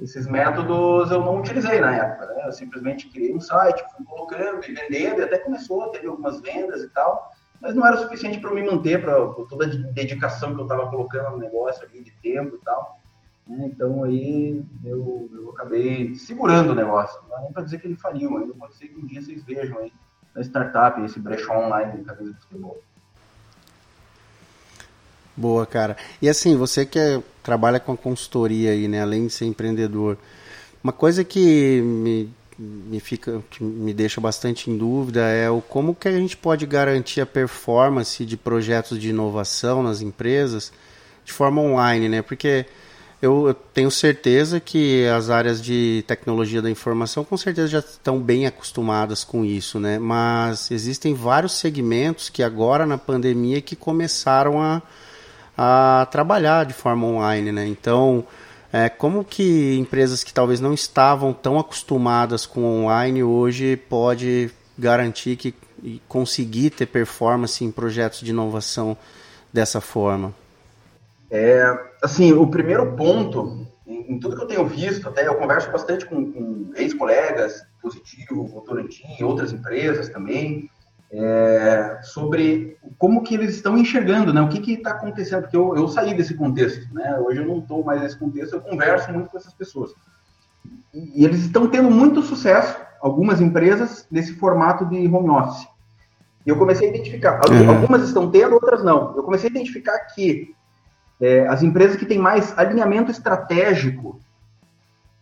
esses 0.01 0.29
métodos 0.29 1.11
eu 1.11 1.21
não 1.21 1.41
utilizei 1.41 1.81
na 1.81 1.95
época, 1.95 2.27
né? 2.27 2.47
Eu 2.47 2.53
simplesmente 2.53 3.09
criei 3.09 3.35
um 3.35 3.41
site, 3.41 3.83
fui 3.97 4.05
colocando 4.05 4.65
e 4.65 4.73
vendendo, 4.73 5.21
e 5.21 5.25
até 5.25 5.39
começou, 5.39 5.91
teve 5.91 6.07
algumas 6.07 6.41
vendas 6.41 6.83
e 6.83 6.89
tal, 6.91 7.33
mas 7.61 7.75
não 7.75 7.85
era 7.85 7.97
suficiente 7.97 8.39
para 8.39 8.53
me 8.53 8.63
manter, 8.63 9.03
para 9.03 9.15
toda 9.49 9.67
a 9.67 9.69
dedicação 9.93 10.55
que 10.55 10.61
eu 10.61 10.67
estava 10.67 10.89
colocando 10.89 11.33
no 11.33 11.39
negócio 11.39 11.85
ali, 11.85 12.03
de 12.03 12.13
tempo 12.23 12.57
e 12.57 12.65
tal. 12.65 12.98
Né? 13.49 13.71
Então 13.73 14.05
aí 14.05 14.63
eu, 14.85 15.31
eu 15.33 15.51
acabei 15.51 16.15
segurando 16.15 16.73
o 16.73 16.75
negócio. 16.75 17.19
Não 17.23 17.31
dá 17.31 17.41
nem 17.41 17.53
para 17.53 17.63
dizer 17.63 17.81
que 17.81 17.87
ele 17.87 17.97
faliu, 17.97 18.37
ainda 18.37 18.53
pode 18.55 18.77
ser 18.77 18.89
que 18.89 18.99
um 19.01 19.07
dia 19.07 19.23
vocês 19.23 19.43
vejam 19.45 19.79
aí 19.79 19.93
na 20.35 20.43
startup, 20.43 21.01
esse 21.03 21.19
brechó 21.19 21.55
online 21.59 21.99
de 21.99 22.05
camisa 22.05 22.35
de 22.35 22.41
futebol. 22.41 22.79
Boa, 25.35 25.65
cara. 25.65 25.97
E 26.21 26.29
assim, 26.29 26.57
você 26.57 26.85
que 26.85 26.99
é, 26.99 27.23
trabalha 27.43 27.81
com 27.81 27.93
a 27.93 27.97
consultoria 27.97 28.73
aí, 28.73 28.89
né, 28.89 29.01
além 29.01 29.29
de 29.29 29.33
ser 29.33 29.47
empreendedor, 29.47 30.19
uma 30.83 30.93
coisa 30.93 31.25
que 31.25 31.81
me, 31.81 32.31
me 32.59 33.01
fica, 33.01 33.41
que 33.49 33.63
me 33.63 33.95
deixa 33.95 34.21
bastante 34.21 34.69
em 34.71 34.77
dúvida 34.77 35.21
é 35.21 35.49
o 35.49 35.63
como 35.63 35.95
que 35.95 36.09
a 36.09 36.13
gente 36.13 36.37
pode 36.37 36.67
garantir 36.67 37.21
a 37.21 37.27
performance 37.27 38.25
de 38.27 38.37
projetos 38.37 38.99
de 38.99 39.11
inovação 39.11 39.83
nas 39.83 40.03
empresas 40.03 40.73
de 41.25 41.33
forma 41.33 41.63
online, 41.63 42.09
né? 42.09 42.21
Porque 42.21 42.67
eu, 43.21 43.49
eu, 43.49 43.55
tenho 43.55 43.91
certeza 43.91 44.61
que 44.61 45.07
as 45.07 45.31
áreas 45.31 45.63
de 45.63 46.05
tecnologia 46.07 46.63
da 46.63 46.71
informação 46.71 47.25
com 47.25 47.37
certeza 47.37 47.69
já 47.69 47.79
estão 47.81 48.21
bem 48.21 48.47
acostumadas 48.47 49.25
com 49.25 49.45
isso, 49.45 49.81
né? 49.81 49.99
Mas 49.99 50.71
existem 50.71 51.15
vários 51.15 51.53
segmentos 51.53 52.29
que 52.29 52.43
agora 52.43 52.87
na 52.87 52.99
pandemia 52.99 53.61
que 53.61 53.77
começaram 53.77 54.61
a 54.63 54.83
a 55.61 56.07
trabalhar 56.13 56.65
de 56.65 56.73
forma 56.73 57.07
online, 57.07 57.51
né? 57.53 57.67
Então, 57.67 58.25
É, 58.71 58.89
como 58.91 59.25
que 59.25 59.79
empresas 59.79 60.23
que 60.23 60.33
talvez 60.33 60.61
não 60.61 60.75
estavam 60.75 61.33
tão 61.33 61.59
acostumadas 61.59 62.45
com 62.45 62.63
online 62.85 63.23
hoje 63.23 63.79
pode 63.89 64.51
garantir 64.79 65.37
que 65.37 65.55
e 65.83 66.03
conseguir 66.09 66.71
ter 66.71 66.87
performance 66.87 67.65
em 67.65 67.71
projetos 67.71 68.21
de 68.21 68.31
inovação 68.31 68.97
dessa 69.53 69.81
forma? 69.81 70.35
É, 71.31 71.79
assim, 72.03 72.33
o 72.33 72.47
primeiro 72.47 72.95
ponto, 72.97 73.67
em, 73.87 74.13
em, 74.13 74.19
tudo 74.19 74.37
que 74.37 74.43
eu 74.43 74.47
tenho 74.47 74.67
visto, 74.67 75.09
até 75.09 75.27
eu 75.27 75.35
converso 75.35 75.71
bastante 75.71 76.07
com, 76.07 76.33
com 76.33 76.71
ex-colegas, 76.75 77.67
Positivo, 77.83 78.47
Votorantim 78.47 79.23
outras 79.23 79.53
empresas 79.53 80.09
também, 80.09 80.71
é, 81.11 82.01
sobre 82.03 82.77
como 82.99 83.23
que 83.23 83.35
eles 83.35 83.55
estão 83.55 83.79
enxergando, 83.79 84.33
né? 84.33 84.41
O 84.43 84.49
que 84.49 84.73
está 84.73 84.91
acontecendo? 84.91 85.43
Porque 85.43 85.57
eu, 85.57 85.75
eu 85.75 85.89
saí 85.89 86.15
desse 86.15 86.35
contexto, 86.35 86.93
né? 86.93 87.19
Hoje 87.19 87.41
eu 87.41 87.47
não 87.47 87.59
estou 87.59 87.83
mais 87.83 88.03
nesse 88.03 88.19
contexto, 88.19 88.55
eu 88.55 88.61
converso 88.61 89.11
muito 89.13 89.31
com 89.31 89.39
essas 89.39 89.55
pessoas. 89.55 89.93
E, 90.93 91.23
e 91.23 91.25
eles 91.25 91.41
estão 91.41 91.69
tendo 91.69 91.91
muito 91.91 92.23
sucesso, 92.23 92.77
algumas 93.01 93.41
empresas, 93.41 94.07
nesse 94.11 94.35
formato 94.35 94.85
de 94.87 95.07
home 95.07 95.31
office. 95.31 95.67
E 96.45 96.51
eu 96.51 96.57
comecei 96.57 96.89
a 96.89 96.91
identificar, 96.91 97.41
uhum. 97.51 97.71
algumas 97.71 98.03
estão 98.03 98.31
tendo, 98.31 98.55
outras 98.55 98.83
não. 98.83 99.17
Eu 99.17 99.23
comecei 99.23 99.49
a 99.49 99.51
identificar 99.51 99.99
que 100.15 100.55
é, 101.21 101.47
as 101.49 101.63
empresas 101.63 101.97
que 101.97 102.07
têm 102.07 102.19
mais 102.19 102.57
alinhamento 102.59 103.11
estratégico 103.11 104.21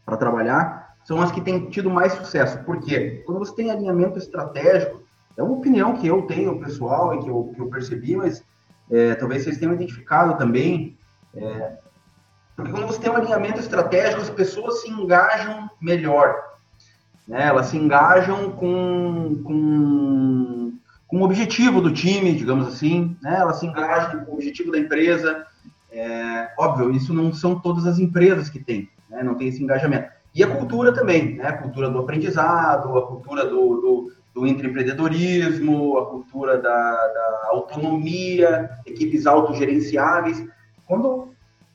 para 0.04 0.16
trabalhar 0.16 0.94
são 1.04 1.20
as 1.20 1.30
que 1.30 1.40
têm 1.40 1.70
tido 1.70 1.88
mais 1.88 2.12
sucesso. 2.12 2.58
Por 2.64 2.80
quê? 2.80 3.22
Quando 3.24 3.38
você 3.38 3.54
tem 3.54 3.70
alinhamento 3.70 4.18
estratégico, 4.18 5.02
é 5.36 5.42
uma 5.42 5.56
opinião 5.56 5.94
que 5.96 6.06
eu 6.06 6.22
tenho 6.22 6.58
pessoal 6.58 7.14
e 7.14 7.22
que 7.22 7.28
eu, 7.28 7.52
que 7.54 7.60
eu 7.60 7.68
percebi, 7.68 8.16
mas 8.16 8.42
é, 8.90 9.14
talvez 9.14 9.44
vocês 9.44 9.58
tenham 9.58 9.74
identificado 9.74 10.36
também. 10.36 10.96
É, 11.34 11.76
porque 12.56 12.72
quando 12.72 12.86
você 12.86 12.98
tem 12.98 13.10
um 13.10 13.16
alinhamento 13.16 13.60
estratégico, 13.60 14.22
as 14.22 14.30
pessoas 14.30 14.80
se 14.80 14.90
engajam 14.90 15.70
melhor. 15.80 16.34
Né? 17.28 17.46
Elas 17.46 17.66
se 17.66 17.76
engajam 17.76 18.50
com, 18.52 19.42
com, 19.44 20.72
com 21.06 21.20
o 21.20 21.22
objetivo 21.22 21.80
do 21.80 21.92
time, 21.92 22.34
digamos 22.34 22.66
assim. 22.66 23.16
Né? 23.22 23.36
Elas 23.38 23.58
se 23.58 23.66
engajam 23.66 24.24
com 24.24 24.32
o 24.32 24.34
objetivo 24.34 24.72
da 24.72 24.78
empresa. 24.78 25.46
É, 25.96 26.52
óbvio, 26.58 26.90
isso 26.90 27.14
não 27.14 27.32
são 27.32 27.58
todas 27.58 27.86
as 27.86 27.98
empresas 27.98 28.48
que 28.50 28.58
têm, 28.58 28.88
né? 29.08 29.22
não 29.22 29.34
tem 29.34 29.48
esse 29.48 29.62
engajamento. 29.62 30.10
E 30.34 30.44
a 30.44 30.54
cultura 30.54 30.92
também, 30.92 31.36
né? 31.36 31.46
a 31.46 31.56
cultura 31.56 31.88
do 31.88 31.98
aprendizado, 31.98 32.96
a 32.98 33.06
cultura 33.06 33.46
do, 33.46 33.80
do 33.80 34.12
do 34.36 34.46
empreendedorismo, 34.46 35.96
a 35.96 36.10
cultura 36.10 36.58
da, 36.58 36.70
da 36.70 37.48
autonomia, 37.52 38.68
equipes 38.84 39.26
autogerenciáveis. 39.26 40.46
Quando 40.86 41.30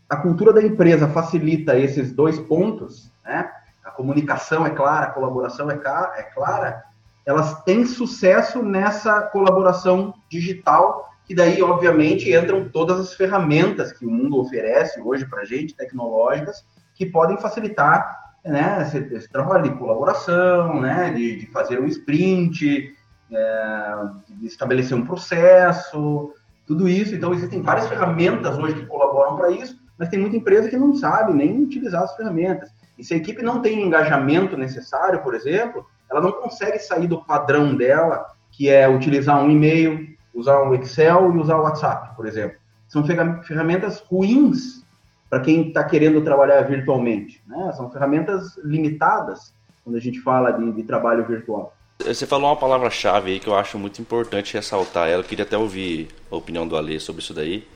a 0.08 0.16
cultura 0.16 0.54
da 0.54 0.62
empresa 0.62 1.08
facilita 1.08 1.76
esses 1.76 2.14
dois 2.14 2.40
pontos, 2.40 3.12
né? 3.26 3.50
a 3.84 3.90
comunicação 3.90 4.64
é 4.64 4.70
clara, 4.70 5.08
a 5.08 5.12
colaboração 5.12 5.72
é, 5.72 5.74
é 5.74 6.24
clara, 6.36 6.84
elas 7.26 7.64
têm 7.64 7.84
sucesso 7.84 8.62
nessa 8.62 9.24
colaboração 9.24 10.14
digital, 10.30 11.10
que 11.32 11.36
daí, 11.36 11.64
obviamente, 11.64 12.30
entram 12.30 12.68
todas 12.68 13.00
as 13.00 13.14
ferramentas 13.14 13.94
que 13.94 14.06
o 14.06 14.12
mundo 14.12 14.38
oferece 14.38 15.00
hoje 15.00 15.26
para 15.26 15.44
a 15.44 15.46
gente, 15.46 15.74
tecnológicas, 15.74 16.66
que 16.94 17.06
podem 17.06 17.38
facilitar 17.38 18.34
né, 18.44 18.82
esse, 18.82 18.98
esse, 19.16 19.30
trabalho 19.30 19.64
de 19.64 19.78
colaboração, 19.78 20.82
né, 20.82 21.10
de, 21.12 21.38
de 21.38 21.46
fazer 21.46 21.80
um 21.80 21.86
sprint, 21.86 22.94
é, 23.32 23.96
de 24.28 24.46
estabelecer 24.46 24.98
um 24.98 25.06
processo, 25.06 26.34
tudo 26.68 26.90
isso. 26.90 27.16
Então, 27.16 27.34
existem 27.34 27.62
várias 27.62 27.88
ferramentas 27.88 28.58
hoje 28.58 28.76
que 28.76 28.86
colaboram 28.86 29.38
para 29.38 29.52
isso, 29.52 29.80
mas 29.98 30.10
tem 30.10 30.20
muita 30.20 30.36
empresa 30.36 30.68
que 30.68 30.76
não 30.76 30.94
sabe 30.94 31.34
nem 31.34 31.64
utilizar 31.64 32.04
as 32.04 32.14
ferramentas. 32.18 32.74
E 32.98 33.06
se 33.06 33.14
a 33.14 33.18
equipe 33.18 33.42
não 33.42 33.62
tem 33.62 33.82
o 33.82 33.88
engajamento 33.88 34.58
necessário, 34.58 35.24
por 35.24 35.34
exemplo, 35.34 35.86
ela 36.12 36.20
não 36.20 36.34
consegue 36.34 36.80
sair 36.80 37.08
do 37.08 37.24
padrão 37.24 37.74
dela, 37.74 38.26
que 38.52 38.68
é 38.68 38.86
utilizar 38.90 39.42
um 39.42 39.50
e-mail, 39.50 40.12
usar 40.34 40.62
um 40.64 40.74
Excel 40.74 41.34
e 41.36 41.38
usar 41.38 41.58
o 41.58 41.64
WhatsApp, 41.64 42.16
por 42.16 42.26
exemplo. 42.26 42.58
São 42.88 43.06
ferramentas 43.06 44.00
ruins 44.00 44.82
para 45.30 45.40
quem 45.40 45.70
está 45.70 45.84
querendo 45.84 46.22
trabalhar 46.22 46.62
virtualmente. 46.64 47.42
Né? 47.48 47.72
São 47.76 47.90
ferramentas 47.90 48.58
limitadas 48.64 49.54
quando 49.84 49.96
a 49.96 50.00
gente 50.00 50.20
fala 50.20 50.52
de, 50.52 50.72
de 50.74 50.84
trabalho 50.84 51.26
virtual. 51.26 51.74
Você 52.06 52.26
falou 52.26 52.50
uma 52.50 52.56
palavra-chave 52.56 53.32
aí 53.32 53.40
que 53.40 53.48
eu 53.48 53.56
acho 53.56 53.78
muito 53.78 54.02
importante 54.02 54.54
ressaltar. 54.54 55.10
Eu 55.10 55.24
queria 55.24 55.46
até 55.46 55.58
ouvir 55.58 56.10
a 56.32 56.36
opinião 56.36 56.68
do 56.68 56.76
Ale 56.76 57.00
sobre 57.00 57.22
isso 57.22 57.34
daí. 57.34 57.68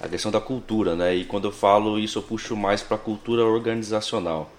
A 0.00 0.08
questão 0.08 0.30
da 0.30 0.40
cultura, 0.40 0.94
né? 0.94 1.14
E 1.14 1.24
quando 1.24 1.48
eu 1.48 1.52
falo 1.52 1.98
isso, 1.98 2.18
eu 2.18 2.22
puxo 2.22 2.56
mais 2.56 2.82
para 2.82 2.96
a 2.96 3.00
cultura 3.00 3.44
organizacional. 3.44 4.50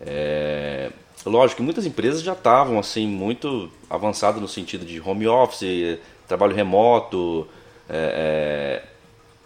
É... 0.00 0.90
Lógico 1.26 1.58
que 1.58 1.62
muitas 1.62 1.86
empresas 1.86 2.22
já 2.22 2.32
estavam 2.32 2.78
assim 2.78 3.06
muito 3.06 3.70
avançadas 3.88 4.40
no 4.40 4.48
sentido 4.48 4.84
de 4.84 5.00
home 5.00 5.26
office, 5.26 5.98
trabalho 6.26 6.54
remoto, 6.54 7.46
é... 7.88 8.82
é 8.90 8.94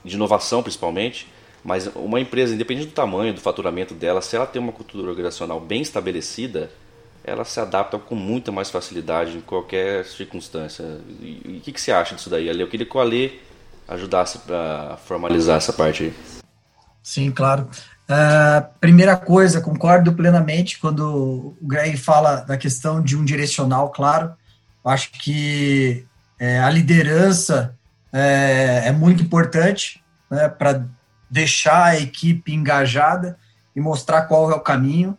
de 0.04 0.16
inovação 0.16 0.62
principalmente. 0.62 1.28
Mas 1.62 1.88
uma 1.94 2.20
empresa, 2.20 2.54
independente 2.54 2.88
do 2.88 2.92
tamanho, 2.92 3.34
do 3.34 3.40
faturamento 3.40 3.92
dela, 3.92 4.22
se 4.22 4.36
ela 4.36 4.46
tem 4.46 4.62
uma 4.62 4.72
cultura 4.72 5.08
organizacional 5.08 5.60
bem 5.60 5.82
estabelecida, 5.82 6.70
ela 7.24 7.44
se 7.44 7.60
adapta 7.60 7.98
com 7.98 8.14
muita 8.14 8.50
mais 8.50 8.70
facilidade 8.70 9.36
em 9.36 9.40
qualquer 9.40 10.04
circunstância. 10.04 10.84
E 11.20 11.58
o 11.58 11.60
que, 11.60 11.72
que, 11.72 11.80
você 11.80 11.92
acha 11.92 12.14
disso 12.14 12.30
daí, 12.30 12.48
Ale? 12.48 12.62
Eu 12.62 12.68
queria 12.68 12.86
que 12.86 12.96
o 12.96 13.00
Ale 13.00 13.40
ajudasse 13.86 14.38
para 14.38 14.96
formalizar 15.04 15.56
essa 15.56 15.72
parte 15.72 16.04
aí. 16.04 16.14
Sim, 17.02 17.30
claro. 17.30 17.68
Uh, 18.08 18.64
primeira 18.80 19.16
coisa, 19.16 19.60
concordo 19.60 20.12
plenamente 20.12 20.78
quando 20.78 21.00
o 21.00 21.56
Greg 21.60 21.96
fala 21.98 22.36
da 22.36 22.56
questão 22.56 23.02
de 23.02 23.16
um 23.16 23.24
direcional, 23.24 23.90
claro. 23.90 24.32
Acho 24.82 25.10
que 25.12 26.06
é, 26.38 26.60
a 26.60 26.70
liderança 26.70 27.76
é, 28.12 28.82
é 28.86 28.92
muito 28.92 29.22
importante 29.22 30.02
né, 30.30 30.48
para 30.48 30.84
deixar 31.30 31.84
a 31.84 32.00
equipe 32.00 32.54
engajada 32.54 33.38
e 33.74 33.80
mostrar 33.80 34.22
qual 34.22 34.50
é 34.50 34.54
o 34.54 34.60
caminho. 34.60 35.16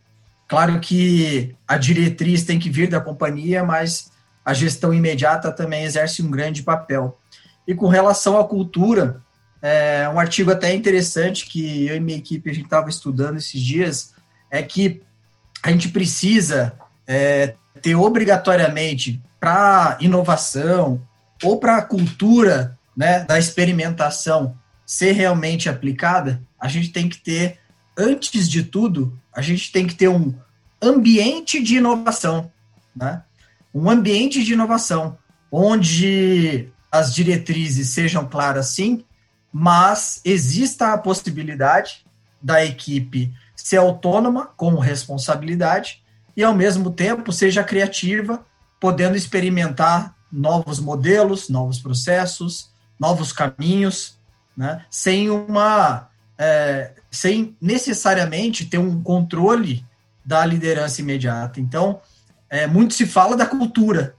Claro 0.48 0.80
que 0.80 1.56
a 1.68 1.78
diretriz 1.78 2.44
tem 2.44 2.58
que 2.58 2.70
vir 2.70 2.90
da 2.90 3.00
companhia, 3.00 3.64
mas 3.64 4.12
a 4.44 4.54
gestão 4.54 4.94
imediata 4.94 5.52
também 5.52 5.84
exerce 5.84 6.24
um 6.24 6.32
grande 6.32 6.64
papel. 6.64 7.20
E 7.68 7.76
com 7.76 7.88
relação 7.88 8.40
à 8.40 8.44
cultura, 8.44 9.22
é, 9.62 10.10
um 10.10 10.20
artigo 10.20 10.52
até 10.52 10.74
interessante 10.74 11.46
que 11.46 11.88
eu 11.88 11.96
e 11.98 12.00
minha 12.00 12.18
equipe 12.18 12.50
a 12.50 12.54
gente 12.54 12.66
estava 12.66 12.90
estudando 12.90 13.38
esses 13.38 13.62
dias 13.62 14.16
é 14.50 14.64
que 14.64 15.04
a 15.62 15.70
gente 15.70 15.90
precisa 15.90 16.74
é, 17.06 17.54
ter 17.82 17.96
obrigatoriamente 17.96 19.22
para 19.40 19.98
inovação 20.00 21.02
ou 21.44 21.60
para 21.60 21.78
a 21.78 21.82
cultura 21.82 22.78
né, 22.96 23.24
da 23.26 23.40
experimentação 23.40 24.58
ser 24.86 25.12
realmente 25.14 25.70
aplicada, 25.70 26.42
a 26.60 26.68
gente 26.68 26.90
tem 26.90 27.08
que 27.08 27.18
ter, 27.18 27.60
antes 27.98 28.50
de 28.50 28.64
tudo, 28.64 29.18
a 29.34 29.42
gente 29.42 29.72
tem 29.72 29.86
que 29.86 29.96
ter 29.96 30.10
um 30.10 30.34
ambiente 30.82 31.62
de 31.62 31.78
inovação, 31.78 32.52
né? 32.96 33.24
Um 33.74 33.90
ambiente 33.90 34.44
de 34.44 34.54
inovação, 34.54 35.18
onde 35.52 36.70
as 36.92 37.14
diretrizes 37.14 37.90
sejam 37.90 38.28
claras, 38.28 38.70
sim, 38.70 39.06
mas 39.52 40.22
exista 40.26 40.94
a 40.94 40.98
possibilidade 40.98 42.06
da 42.42 42.64
equipe 42.66 43.32
ser 43.56 43.78
autônoma, 43.78 44.48
com 44.58 44.76
responsabilidade, 44.80 46.02
e 46.36 46.44
ao 46.44 46.56
mesmo 46.56 46.92
tempo 46.92 47.32
seja 47.32 47.64
criativa, 47.64 48.44
podendo 48.80 49.16
experimentar 49.16 50.16
novos 50.32 50.80
modelos, 50.80 51.50
novos 51.50 51.80
processos, 51.80 52.70
novos 53.00 53.32
caminhos, 53.32 54.18
né? 54.56 54.86
sem 54.90 55.30
uma 55.30 56.10
é, 56.38 56.94
sem 57.12 57.56
necessariamente 57.62 58.66
ter 58.66 58.78
um 58.78 59.02
controle 59.02 59.86
da 60.24 60.46
liderança 60.46 61.02
imediata. 61.02 61.60
Então, 61.60 62.00
é, 62.50 62.66
muito 62.66 62.94
se 62.94 63.06
fala 63.06 63.36
da 63.36 63.46
cultura, 63.46 64.16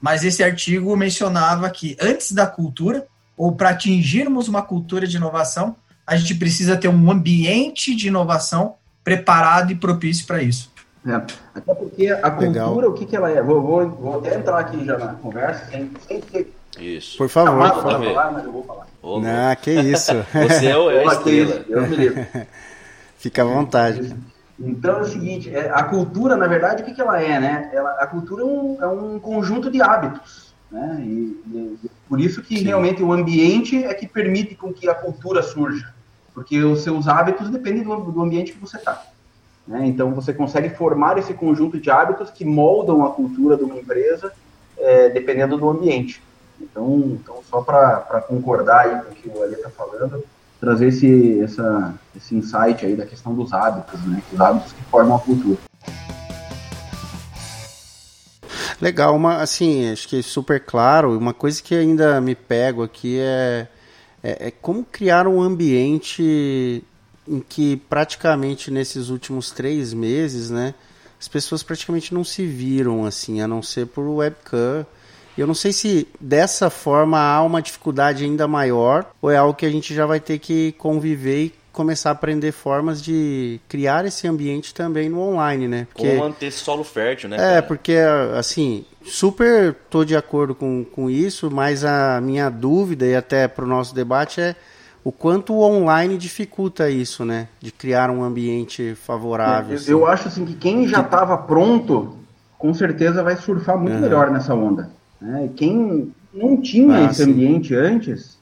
mas 0.00 0.24
esse 0.24 0.42
artigo 0.42 0.96
mencionava 0.96 1.70
que 1.70 1.96
antes 2.00 2.32
da 2.32 2.46
cultura, 2.46 3.06
ou 3.36 3.52
para 3.52 3.70
atingirmos 3.70 4.48
uma 4.48 4.62
cultura 4.62 5.06
de 5.06 5.16
inovação, 5.16 5.76
a 6.06 6.16
gente 6.16 6.34
precisa 6.34 6.76
ter 6.76 6.88
um 6.88 7.10
ambiente 7.10 7.94
de 7.94 8.08
inovação 8.08 8.74
preparado 9.02 9.70
e 9.70 9.76
propício 9.76 10.26
para 10.26 10.42
isso. 10.42 10.73
É, 11.06 11.14
até 11.54 11.74
porque 11.74 12.08
a 12.08 12.28
Legal. 12.36 12.66
cultura, 12.66 12.88
o 12.88 12.94
que, 12.94 13.04
que 13.04 13.14
ela 13.14 13.30
é? 13.30 13.42
Vou, 13.42 13.60
vou, 13.60 13.88
vou 13.90 14.18
até 14.18 14.36
entrar 14.36 14.58
aqui 14.58 14.84
já 14.84 14.96
na 14.96 15.14
conversa, 15.14 15.66
sem, 15.66 15.90
sem 16.06 16.22
ser 16.22 16.54
isso. 16.78 17.18
Por 17.18 17.28
favor. 17.28 17.56
Não, 17.56 17.70
por 17.70 17.82
favor. 17.82 18.14
Falar, 18.14 18.32
mas 18.32 18.44
eu 18.44 18.52
vou 18.52 18.64
falar. 18.64 18.86
Ô, 19.02 19.20
não, 19.20 19.56
que 19.56 19.70
isso. 19.70 20.12
Você 20.32 20.66
é 20.66 20.76
o 20.76 20.90
é 20.90 21.04
a 21.04 21.12
estrela. 21.12 21.64
Eu 21.68 21.86
me 21.86 21.96
livro. 21.96 22.26
Fica 23.18 23.42
à 23.42 23.44
vontade. 23.44 24.14
Então 24.58 24.98
é 24.98 25.00
o 25.00 25.04
seguinte, 25.04 25.54
é, 25.54 25.70
a 25.70 25.82
cultura, 25.82 26.36
na 26.36 26.46
verdade, 26.46 26.82
o 26.82 26.86
que, 26.86 26.94
que 26.94 27.00
ela 27.00 27.20
é, 27.20 27.40
né? 27.40 27.70
Ela, 27.72 27.90
a 28.00 28.06
cultura 28.06 28.42
é 28.42 28.46
um, 28.46 28.76
é 28.80 28.86
um 28.86 29.18
conjunto 29.18 29.70
de 29.70 29.82
hábitos, 29.82 30.54
né? 30.70 30.98
E, 31.00 31.40
e, 31.52 31.90
por 32.08 32.20
isso 32.20 32.40
que 32.40 32.58
Sim. 32.58 32.64
realmente 32.64 33.02
o 33.02 33.12
ambiente 33.12 33.82
é 33.82 33.92
que 33.92 34.06
permite 34.06 34.54
com 34.54 34.72
que 34.72 34.88
a 34.88 34.94
cultura 34.94 35.42
surja. 35.42 35.92
porque 36.32 36.58
os 36.62 36.82
seus 36.82 37.08
hábitos 37.08 37.50
dependem 37.50 37.82
do, 37.82 37.96
do 37.96 38.22
ambiente 38.22 38.52
que 38.52 38.58
você 38.58 38.76
está. 38.76 39.02
Né? 39.66 39.86
Então, 39.86 40.12
você 40.12 40.32
consegue 40.32 40.68
formar 40.70 41.18
esse 41.18 41.32
conjunto 41.34 41.80
de 41.80 41.90
hábitos 41.90 42.30
que 42.30 42.44
moldam 42.44 43.04
a 43.04 43.10
cultura 43.10 43.56
de 43.56 43.64
uma 43.64 43.76
empresa, 43.76 44.32
é, 44.78 45.08
dependendo 45.08 45.56
do 45.56 45.68
ambiente. 45.68 46.22
Então, 46.60 47.18
então 47.20 47.40
só 47.48 47.60
para 47.62 48.22
concordar 48.28 49.04
com 49.04 49.12
o 49.12 49.14
que 49.14 49.28
o 49.28 49.42
Ali 49.42 49.54
está 49.54 49.70
falando, 49.70 50.22
trazer 50.60 50.88
esse, 50.88 51.40
essa, 51.40 51.94
esse 52.16 52.34
insight 52.34 52.84
aí 52.84 52.94
da 52.94 53.06
questão 53.06 53.34
dos 53.34 53.52
hábitos, 53.52 54.02
né? 54.06 54.22
Os 54.32 54.40
hábitos 54.40 54.72
que 54.72 54.82
formam 54.84 55.16
a 55.16 55.20
cultura. 55.20 55.58
Legal, 58.80 59.14
uma, 59.14 59.40
assim, 59.40 59.90
acho 59.90 60.08
que 60.08 60.18
é 60.18 60.22
super 60.22 60.60
claro. 60.60 61.16
Uma 61.16 61.32
coisa 61.32 61.62
que 61.62 61.74
ainda 61.74 62.20
me 62.20 62.34
pego 62.34 62.82
aqui 62.82 63.18
é, 63.18 63.68
é, 64.22 64.48
é 64.48 64.50
como 64.50 64.84
criar 64.84 65.26
um 65.26 65.40
ambiente 65.40 66.82
em 67.26 67.40
que 67.40 67.76
praticamente 67.88 68.70
nesses 68.70 69.08
últimos 69.08 69.50
três 69.50 69.92
meses, 69.94 70.50
né, 70.50 70.74
as 71.20 71.28
pessoas 71.28 71.62
praticamente 71.62 72.12
não 72.12 72.24
se 72.24 72.44
viram 72.46 73.04
assim, 73.04 73.40
a 73.40 73.48
não 73.48 73.62
ser 73.62 73.86
por 73.86 74.06
webcam. 74.06 74.86
Eu 75.36 75.46
não 75.46 75.54
sei 75.54 75.72
se 75.72 76.06
dessa 76.20 76.70
forma 76.70 77.18
há 77.18 77.42
uma 77.42 77.60
dificuldade 77.60 78.24
ainda 78.24 78.46
maior 78.46 79.10
ou 79.20 79.30
é 79.30 79.36
algo 79.36 79.54
que 79.54 79.66
a 79.66 79.70
gente 79.70 79.92
já 79.92 80.06
vai 80.06 80.20
ter 80.20 80.38
que 80.38 80.72
conviver 80.72 81.44
e 81.46 81.54
começar 81.72 82.10
a 82.10 82.12
aprender 82.12 82.52
formas 82.52 83.02
de 83.02 83.60
criar 83.68 84.06
esse 84.06 84.28
ambiente 84.28 84.72
também 84.72 85.08
no 85.08 85.20
online, 85.20 85.66
né? 85.66 85.86
Porque, 85.92 86.08
Como 86.08 86.20
manter 86.20 86.46
esse 86.46 86.58
solo 86.58 86.84
fértil, 86.84 87.28
né? 87.28 87.36
É, 87.36 87.38
cara? 87.38 87.62
porque, 87.64 87.96
assim, 88.38 88.84
super 89.04 89.74
tô 89.90 90.04
de 90.04 90.16
acordo 90.16 90.54
com, 90.54 90.84
com 90.84 91.10
isso, 91.10 91.50
mas 91.50 91.84
a 91.84 92.20
minha 92.20 92.48
dúvida, 92.48 93.04
e 93.04 93.16
até 93.16 93.48
para 93.48 93.64
o 93.64 93.68
nosso 93.68 93.92
debate, 93.92 94.40
é 94.40 94.54
o 95.04 95.12
quanto 95.12 95.52
o 95.52 95.60
online 95.60 96.16
dificulta 96.16 96.88
isso, 96.88 97.24
né? 97.24 97.48
De 97.60 97.70
criar 97.70 98.10
um 98.10 98.24
ambiente 98.24 98.94
favorável. 98.94 99.72
É, 99.72 99.74
assim. 99.76 99.90
Eu 99.90 100.06
acho, 100.06 100.28
assim, 100.28 100.46
que 100.46 100.54
quem 100.54 100.88
já 100.88 101.02
estava 101.02 101.36
pronto, 101.36 102.16
com 102.58 102.72
certeza 102.72 103.22
vai 103.22 103.36
surfar 103.36 103.78
muito 103.78 103.96
uhum. 103.96 104.00
melhor 104.00 104.30
nessa 104.30 104.54
onda. 104.54 104.90
Né? 105.20 105.50
Quem 105.54 106.10
não 106.32 106.60
tinha 106.60 106.96
ah, 106.96 107.04
esse 107.04 107.22
sim. 107.22 107.30
ambiente 107.30 107.74
antes 107.74 108.34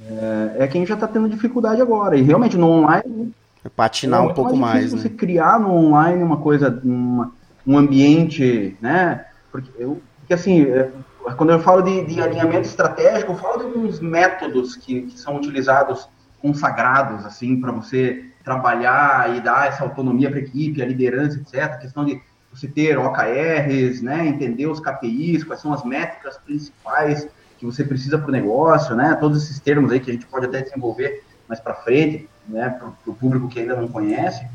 é, 0.00 0.64
é, 0.64 0.66
quem 0.66 0.84
já 0.84 0.94
está 0.94 1.08
tendo 1.08 1.28
dificuldade 1.28 1.80
agora. 1.80 2.16
E 2.16 2.22
realmente 2.22 2.56
no 2.56 2.68
online. 2.68 3.32
É 3.64 3.68
patinar 3.68 4.22
é 4.22 4.26
um 4.26 4.34
pouco 4.34 4.56
mais. 4.56 4.92
Né? 4.92 5.00
Você 5.00 5.08
criar 5.08 5.58
no 5.58 5.72
online 5.72 6.22
uma 6.22 6.36
coisa, 6.36 6.80
uma, 6.84 7.32
um 7.66 7.78
ambiente, 7.78 8.76
né? 8.80 9.24
Porque, 9.50 9.70
eu, 9.78 10.00
porque 10.20 10.34
assim, 10.34 10.62
é, 10.64 10.90
quando 11.34 11.50
eu 11.50 11.60
falo 11.60 11.82
de, 11.82 12.04
de, 12.04 12.20
alinhamento 12.20 12.68
estratégico, 12.68 13.32
eu 13.32 13.36
falo 13.36 13.58
de 13.58 13.64
alguns 13.64 14.00
métodos 14.00 14.76
que, 14.76 15.02
que 15.02 15.18
são 15.18 15.36
utilizados 15.36 16.08
consagrados, 16.40 17.24
assim, 17.24 17.60
para 17.60 17.72
você 17.72 18.26
trabalhar 18.44 19.36
e 19.36 19.40
dar 19.40 19.66
essa 19.66 19.82
autonomia 19.82 20.30
para 20.30 20.38
a 20.38 20.42
equipe, 20.42 20.80
a 20.80 20.86
liderança, 20.86 21.38
etc. 21.40 21.64
A 21.64 21.76
questão 21.78 22.04
de 22.04 22.22
você 22.52 22.68
ter 22.68 22.96
OKRs, 22.96 24.02
né, 24.02 24.26
entender 24.26 24.66
os 24.66 24.80
KPIs, 24.80 25.42
quais 25.42 25.60
são 25.60 25.72
as 25.72 25.84
métricas 25.84 26.38
principais 26.38 27.28
que 27.58 27.66
você 27.66 27.82
precisa 27.82 28.18
para 28.18 28.28
o 28.28 28.32
negócio, 28.32 28.94
né, 28.94 29.16
todos 29.20 29.42
esses 29.42 29.58
termos 29.58 29.90
aí 29.90 29.98
que 29.98 30.10
a 30.10 30.14
gente 30.14 30.26
pode 30.26 30.46
até 30.46 30.62
desenvolver 30.62 31.24
mais 31.48 31.60
para 31.60 31.74
frente, 31.74 32.28
né, 32.46 32.70
para 32.70 32.88
o 33.10 33.14
público 33.14 33.48
que 33.48 33.60
ainda 33.60 33.74
não 33.76 33.88
conhece. 33.88 34.46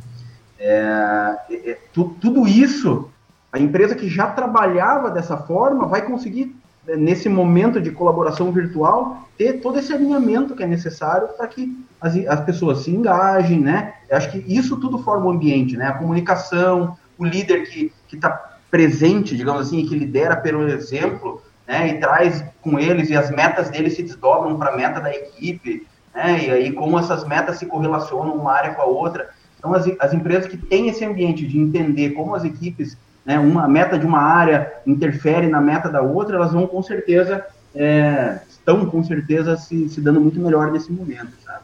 É, 0.57 1.37
é, 1.51 1.77
tu, 1.91 2.15
tudo 2.21 2.47
isso, 2.47 3.09
a 3.51 3.59
empresa 3.59 3.95
que 3.95 4.07
já 4.07 4.27
trabalhava 4.27 5.11
dessa 5.11 5.35
forma 5.35 5.87
vai 5.87 6.03
conseguir, 6.03 6.55
nesse 6.97 7.29
momento 7.29 7.79
de 7.81 7.91
colaboração 7.91 8.51
virtual, 8.51 9.27
ter 9.37 9.61
todo 9.61 9.79
esse 9.79 9.93
alinhamento 9.93 10.55
que 10.55 10.63
é 10.63 10.67
necessário 10.67 11.29
para 11.29 11.47
que 11.47 11.77
as, 11.99 12.15
as 12.27 12.41
pessoas 12.41 12.79
se 12.79 12.91
engajem, 12.91 13.59
né? 13.59 13.93
Eu 14.09 14.17
acho 14.17 14.31
que 14.31 14.43
isso 14.47 14.77
tudo 14.77 14.99
forma 14.99 15.27
o 15.27 15.31
ambiente, 15.31 15.77
né? 15.77 15.87
A 15.87 15.93
comunicação, 15.93 16.97
o 17.17 17.25
líder 17.25 17.63
que 17.69 17.91
está 18.11 18.57
presente, 18.71 19.35
digamos 19.35 19.67
assim, 19.67 19.85
que 19.85 19.95
lidera 19.95 20.37
pelo 20.37 20.67
exemplo, 20.69 21.41
né, 21.67 21.89
e 21.89 21.99
traz 21.99 22.43
com 22.61 22.79
eles, 22.79 23.09
e 23.09 23.15
as 23.15 23.29
metas 23.29 23.69
deles 23.69 23.95
se 23.95 24.01
desdobram 24.01 24.57
para 24.57 24.71
a 24.71 24.77
meta 24.77 24.99
da 24.99 25.13
equipe, 25.13 25.85
né, 26.15 26.45
e 26.45 26.51
aí 26.51 26.71
como 26.71 26.97
essas 26.97 27.27
metas 27.27 27.57
se 27.57 27.65
correlacionam 27.65 28.33
uma 28.33 28.51
área 28.51 28.73
com 28.73 28.81
a 28.81 28.85
outra. 28.85 29.29
Então, 29.59 29.73
as, 29.73 29.85
as 29.99 30.13
empresas 30.13 30.47
que 30.47 30.57
têm 30.57 30.87
esse 30.87 31.05
ambiente 31.05 31.45
de 31.45 31.59
entender 31.59 32.11
como 32.11 32.33
as 32.33 32.43
equipes, 32.43 32.97
né, 33.25 33.39
uma 33.39 33.67
meta 33.67 33.97
de 33.97 34.05
uma 34.05 34.19
área 34.19 34.71
interfere 34.85 35.47
na 35.47 35.61
meta 35.61 35.89
da 35.89 36.01
outra, 36.01 36.35
elas 36.35 36.51
vão 36.51 36.67
com 36.67 36.81
certeza, 36.81 37.45
é, 37.75 38.39
estão 38.49 38.85
com 38.85 39.03
certeza 39.03 39.55
se, 39.57 39.89
se 39.89 40.01
dando 40.01 40.19
muito 40.19 40.39
melhor 40.39 40.71
nesse 40.71 40.91
momento, 40.91 41.31
sabe? 41.43 41.63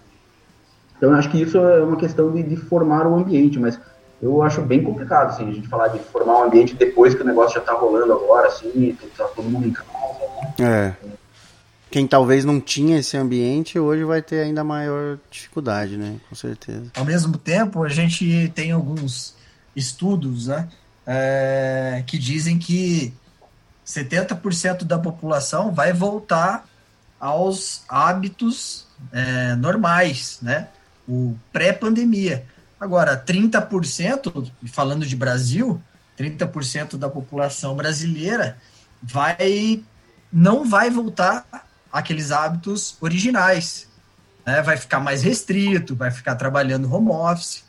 Então, 0.98 1.12
eu 1.12 1.16
acho 1.16 1.30
que 1.30 1.42
isso 1.42 1.58
é 1.58 1.84
uma 1.84 1.98
questão 1.98 2.32
de, 2.32 2.44
de 2.44 2.56
formar 2.56 3.06
o 3.06 3.16
ambiente, 3.16 3.60
mas 3.60 3.80
eu 4.22 4.42
acho 4.42 4.62
bem 4.62 4.84
complicado, 4.84 5.30
assim, 5.30 5.48
a 5.48 5.54
gente 5.54 5.68
falar 5.68 5.90
de 5.90 6.00
formar 6.00 6.40
um 6.40 6.44
ambiente 6.46 6.74
depois 6.74 7.14
que 7.14 7.22
o 7.22 7.26
negócio 7.26 7.56
já 7.56 7.60
está 7.60 7.74
rolando 7.74 8.14
agora, 8.14 8.48
assim, 8.48 8.98
tá 9.16 9.26
todo 9.36 9.48
mundo 9.48 9.68
em 9.68 9.72
casa, 9.72 9.88
né? 10.58 10.96
É. 11.04 11.18
Quem 11.90 12.06
talvez 12.06 12.44
não 12.44 12.60
tinha 12.60 13.00
esse 13.00 13.16
ambiente, 13.16 13.80
hoje 13.80 14.04
vai 14.04 14.22
ter 14.22 14.42
ainda 14.42 14.64
maior 14.64 15.18
dificuldade, 15.32 15.96
né? 15.96 16.18
Com 16.28 16.36
certeza. 16.36 16.92
Ao 16.98 17.06
mesmo 17.06 17.38
tempo, 17.38 17.84
a 17.84 17.90
gente 17.90 18.52
tem 18.54 18.72
alguns 18.72 19.36
estudos, 19.76 20.48
né? 20.48 20.68
É, 21.10 22.04
que 22.06 22.18
dizem 22.18 22.60
que 22.60 23.14
70% 23.86 24.84
da 24.84 25.00
população 25.00 25.74
vai 25.74 25.94
voltar 25.94 26.68
aos 27.18 27.84
hábitos 27.88 28.86
é, 29.14 29.56
normais, 29.56 30.40
né? 30.42 30.68
O 31.08 31.36
pré-pandemia. 31.54 32.46
Agora, 32.80 33.18
30%, 33.18 34.52
falando 34.68 35.06
de 35.06 35.16
Brasil, 35.16 35.82
30% 36.18 36.98
da 36.98 37.10
população 37.10 37.76
brasileira 37.76 38.58
vai 39.02 39.84
não 40.32 40.68
vai 40.68 40.90
voltar 40.90 41.46
àqueles 41.92 42.32
hábitos 42.32 42.98
originais. 43.00 43.88
Né? 44.46 44.62
Vai 44.62 44.78
ficar 44.78 45.00
mais 45.00 45.24
restrito, 45.24 45.96
vai 45.96 46.12
ficar 46.12 46.36
trabalhando 46.36 46.94
home 46.94 47.10
office. 47.10 47.64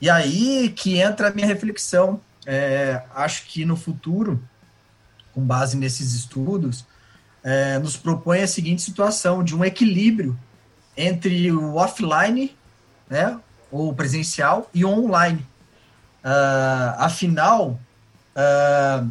E 0.00 0.08
aí 0.08 0.70
que 0.70 0.98
entra 0.98 1.28
a 1.28 1.32
minha 1.32 1.46
reflexão. 1.46 2.20
É, 2.50 3.02
acho 3.14 3.44
que 3.44 3.66
no 3.66 3.76
futuro, 3.76 4.42
com 5.34 5.42
base 5.42 5.76
nesses 5.76 6.14
estudos, 6.14 6.82
é, 7.44 7.78
nos 7.78 7.94
propõe 7.94 8.40
a 8.40 8.48
seguinte 8.48 8.80
situação 8.80 9.44
de 9.44 9.54
um 9.54 9.62
equilíbrio 9.62 10.34
entre 10.96 11.52
o 11.52 11.74
offline, 11.74 12.56
né, 13.10 13.38
ou 13.70 13.92
presencial 13.92 14.70
e 14.72 14.82
online. 14.82 15.46
Uh, 16.24 16.96
afinal, 16.96 17.78
uh, 18.34 19.08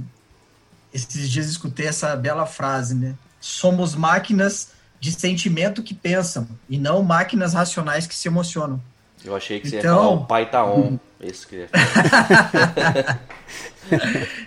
esses 0.92 1.30
dias 1.30 1.48
escutei 1.48 1.86
essa 1.86 2.16
bela 2.16 2.48
frase, 2.48 2.96
né? 2.96 3.16
Somos 3.40 3.94
máquinas 3.94 4.72
de 5.00 5.12
sentimento 5.12 5.84
que 5.84 5.94
pensam 5.94 6.48
e 6.68 6.78
não 6.78 7.04
máquinas 7.04 7.54
racionais 7.54 8.08
que 8.08 8.16
se 8.16 8.28
emocionam. 8.28 8.82
Eu 9.24 9.36
achei 9.36 9.60
que 9.60 9.70
você 9.70 9.78
então... 9.78 9.96
ia 9.96 10.02
falar 10.02 10.10
o 10.10 10.26
pai 10.26 10.50
tá 10.50 10.66
on. 10.66 10.98
Esse 11.20 11.48
que 11.48 11.68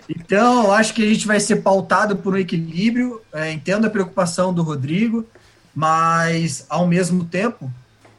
então, 0.09 0.73
acho 0.73 0.95
que 0.95 1.03
a 1.03 1.09
gente 1.09 1.27
vai 1.27 1.41
ser 1.41 1.57
pautado 1.57 2.17
por 2.17 2.35
um 2.35 2.39
equilíbrio. 2.39 3.21
É, 3.33 3.51
entendo 3.51 3.87
a 3.87 3.91
preocupação 3.91 4.55
do 4.55 4.63
Rodrigo, 4.63 5.27
mas 5.75 6.65
ao 6.69 6.87
mesmo 6.87 7.25
tempo 7.25 7.71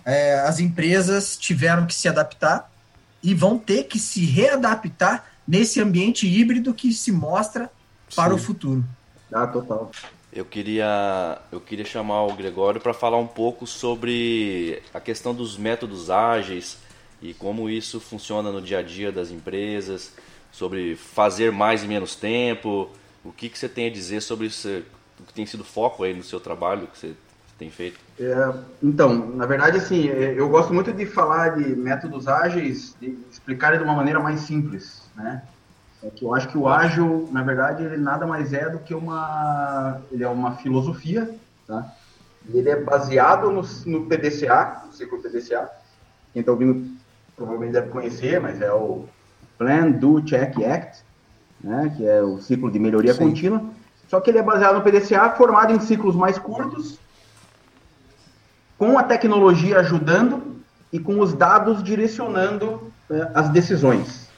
é, 0.06 0.40
as 0.42 0.60
empresas 0.60 1.38
tiveram 1.38 1.86
que 1.86 1.94
se 1.94 2.08
adaptar 2.08 2.72
e 3.24 3.34
vão 3.34 3.58
ter 3.58 3.86
que 3.86 4.00
se 4.00 4.26
readaptar 4.26 5.26
nesse 5.48 5.80
ambiente 5.80 6.28
híbrido 6.28 6.74
que 6.74 6.92
se 6.92 7.12
mostra 7.12 7.70
para 8.16 8.30
Sim. 8.30 8.36
o 8.36 8.38
futuro. 8.38 8.84
Ah, 9.32 9.48
total. 9.48 9.92
Eu 10.34 10.46
queria, 10.46 11.40
eu 11.52 11.60
queria 11.60 11.86
chamar 11.86 12.24
o 12.24 12.34
Gregório 12.34 12.80
para 12.80 12.94
falar 12.94 13.18
um 13.18 13.28
pouco 13.28 13.68
sobre 13.68 14.82
a 14.94 15.00
questão 15.00 15.34
dos 15.34 15.58
métodos 15.58 16.10
ágeis 16.10 16.78
e 17.22 17.34
como 17.34 17.70
isso 17.70 18.00
funciona 18.00 18.52
no 18.52 18.62
dia 18.62 18.80
a 18.80 18.82
dia 18.82 19.12
das 19.12 19.30
empresas, 19.32 20.14
sobre 20.52 20.96
fazer 20.96 21.52
mais 21.52 21.84
em 21.84 21.88
menos 21.88 22.16
tempo. 22.16 22.90
O 23.24 23.32
que, 23.32 23.50
que 23.50 23.58
você 23.58 23.70
tem 23.70 23.88
a 23.88 23.92
dizer 23.92 24.22
sobre 24.22 24.48
isso, 24.48 24.68
o 25.20 25.24
que 25.24 25.34
tem 25.34 25.46
sido 25.46 25.64
foco 25.64 26.04
aí 26.04 26.14
no 26.14 26.24
seu 26.24 26.40
trabalho 26.40 26.88
que 26.88 26.98
você 26.98 27.14
tem 27.58 27.70
feito? 27.70 28.00
É, 28.20 28.54
então, 28.82 29.14
na 29.36 29.46
verdade, 29.46 29.78
assim, 29.78 30.10
é, 30.10 30.34
eu 30.38 30.50
gosto 30.50 30.74
muito 30.74 30.92
de 30.92 31.06
falar 31.06 31.50
de 31.50 31.76
métodos 31.76 32.28
ágeis, 32.28 32.96
de 33.00 33.18
explicar 33.32 33.78
de 33.78 33.84
uma 33.84 33.94
maneira 33.94 34.20
mais 34.20 34.42
simples, 34.42 35.04
né? 35.16 35.44
É 36.04 36.10
que 36.10 36.26
eu 36.26 36.34
acho 36.34 36.48
que 36.48 36.58
o 36.58 36.68
ágil, 36.68 37.30
na 37.32 37.44
verdade, 37.44 37.84
ele 37.84 37.98
nada 37.98 38.26
mais 38.26 38.54
é 38.54 38.68
do 38.68 38.80
que 38.80 38.96
uma, 38.96 40.02
ele 40.12 40.24
é 40.24 40.28
uma 40.28 40.56
filosofia, 40.56 41.30
tá? 41.68 41.94
E 42.50 42.58
ele 42.58 42.70
é 42.72 42.76
baseado 42.76 43.52
no, 43.52 43.62
no 43.86 44.08
PDCA, 44.08 44.82
no 44.88 44.94
ciclo 44.94 45.22
PDCA. 45.22 45.70
Quem 46.34 46.40
está 46.40 46.52
ouvindo 46.52 46.90
provavelmente 47.42 47.74
deve 47.74 47.90
conhecer, 47.90 48.40
mas 48.40 48.62
é 48.62 48.72
o 48.72 49.06
Plan, 49.58 49.92
Do, 49.92 50.22
Check, 50.22 50.64
Act, 50.64 51.04
né? 51.64 51.94
Que 51.96 52.08
é 52.08 52.22
o 52.22 52.38
ciclo 52.40 52.72
de 52.72 52.80
melhoria 52.80 53.14
Sim. 53.14 53.30
contínua. 53.30 53.64
Só 54.08 54.20
que 54.20 54.30
ele 54.30 54.40
é 54.40 54.44
baseado 54.44 54.76
no 54.76 54.82
PDCA, 54.82 55.30
formado 55.32 55.74
em 55.74 55.80
ciclos 55.80 56.16
mais 56.16 56.38
curtos 56.38 57.00
com 58.78 58.98
a 58.98 59.04
tecnologia 59.04 59.80
ajudando, 59.80 60.52
e 60.92 61.00
com 61.00 61.20
os 61.20 61.34
dados 61.34 61.82
direcionando 61.84 62.92
é, 63.10 63.32
as 63.34 63.50
decisões. 63.50 64.30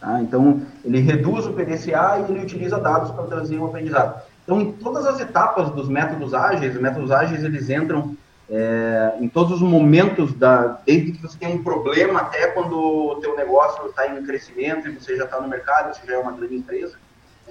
Tá? 0.00 0.20
Então, 0.20 0.62
ele 0.84 1.00
reduz 1.00 1.46
o 1.46 1.52
PDCA 1.52 2.18
e 2.18 2.32
ele 2.32 2.44
utiliza 2.44 2.78
dados 2.78 3.10
para 3.10 3.24
trazer 3.24 3.58
um 3.58 3.66
aprendizado. 3.66 4.22
Então, 4.44 4.60
em 4.60 4.72
todas 4.72 5.06
as 5.06 5.20
etapas 5.20 5.70
dos 5.70 5.88
métodos 5.88 6.34
ágeis, 6.34 6.74
os 6.74 6.80
métodos 6.80 7.10
ágeis 7.10 7.42
eles 7.42 7.70
entram 7.70 8.14
é, 8.50 9.16
em 9.20 9.28
todos 9.28 9.52
os 9.54 9.60
momentos, 9.62 10.34
da, 10.34 10.80
desde 10.84 11.12
que 11.12 11.22
você 11.22 11.38
tem 11.38 11.54
um 11.54 11.62
problema 11.62 12.20
até 12.20 12.48
quando 12.48 12.78
o 12.78 13.16
teu 13.16 13.34
negócio 13.36 13.86
está 13.86 14.06
em 14.06 14.22
crescimento 14.24 14.88
e 14.88 14.92
você 14.92 15.16
já 15.16 15.24
está 15.24 15.40
no 15.40 15.48
mercado, 15.48 15.94
você 15.94 16.06
já 16.06 16.14
é 16.14 16.18
uma 16.18 16.32
grande 16.32 16.56
empresa. 16.56 16.96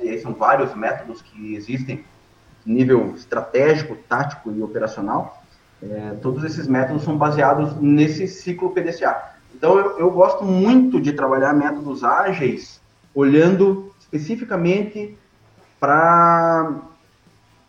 E 0.01 0.09
aí 0.09 0.19
são 0.19 0.33
vários 0.33 0.73
métodos 0.75 1.21
que 1.21 1.55
existem, 1.55 2.03
nível 2.65 3.13
estratégico, 3.15 3.95
tático 4.07 4.51
e 4.51 4.61
operacional. 4.61 5.43
É, 5.81 6.15
todos 6.21 6.43
esses 6.43 6.67
métodos 6.67 7.03
são 7.03 7.17
baseados 7.17 7.75
nesse 7.81 8.27
ciclo 8.27 8.69
PDCA. 8.69 9.33
Então, 9.53 9.77
eu, 9.77 9.99
eu 9.99 10.11
gosto 10.11 10.43
muito 10.43 11.01
de 11.01 11.13
trabalhar 11.13 11.53
métodos 11.53 12.03
ágeis, 12.03 12.81
olhando 13.13 13.93
especificamente 13.99 15.17
para 15.79 16.81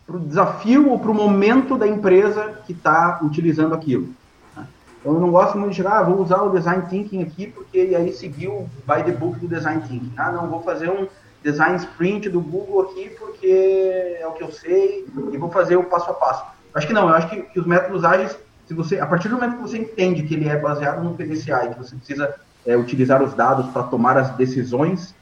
o 0.07 0.19
desafio 0.19 0.89
ou 0.89 0.99
para 0.99 1.11
o 1.11 1.13
momento 1.13 1.77
da 1.77 1.87
empresa 1.87 2.59
que 2.65 2.73
está 2.73 3.19
utilizando 3.23 3.73
aquilo. 3.73 4.09
Né? 4.55 4.67
Então, 4.99 5.13
eu 5.13 5.19
não 5.19 5.31
gosto 5.31 5.57
muito 5.57 5.71
de 5.71 5.77
chegar, 5.77 5.99
ah, 5.99 6.03
vou 6.03 6.21
usar 6.21 6.41
o 6.41 6.51
Design 6.51 6.83
Thinking 6.89 7.23
aqui, 7.23 7.47
porque 7.47 7.79
aí 7.79 8.13
seguiu 8.13 8.69
by 8.87 9.03
the 9.03 9.11
book 9.11 9.39
do 9.39 9.47
Design 9.47 9.81
Thinking. 9.81 10.13
Ah, 10.17 10.31
não, 10.31 10.47
vou 10.47 10.61
fazer 10.61 10.89
um 10.89 11.07
Design 11.43 11.75
Sprint 11.77 12.29
do 12.29 12.41
Google 12.41 12.81
aqui, 12.81 13.09
porque 13.19 14.17
é 14.19 14.27
o 14.27 14.31
que 14.31 14.43
eu 14.43 14.51
sei, 14.51 15.05
e 15.31 15.37
vou 15.37 15.49
fazer 15.51 15.75
o 15.75 15.83
passo 15.83 16.09
a 16.09 16.13
passo. 16.13 16.43
Acho 16.73 16.87
que 16.87 16.93
não, 16.93 17.07
eu 17.07 17.15
acho 17.15 17.29
que, 17.29 17.41
que 17.41 17.59
os 17.59 17.65
métodos 17.65 18.03
ágeis, 18.03 18.37
se 18.67 18.73
você, 18.73 18.99
a 18.99 19.05
partir 19.05 19.29
do 19.29 19.35
momento 19.35 19.57
que 19.57 19.61
você 19.61 19.77
entende 19.77 20.23
que 20.23 20.33
ele 20.33 20.49
é 20.49 20.57
baseado 20.57 21.03
no 21.03 21.15
PDCA 21.15 21.65
e 21.65 21.69
que 21.73 21.77
você 21.77 21.95
precisa 21.95 22.35
é, 22.65 22.75
utilizar 22.75 23.23
os 23.23 23.33
dados 23.33 23.67
para 23.71 23.83
tomar 23.83 24.17
as 24.17 24.31
decisões, 24.31 25.15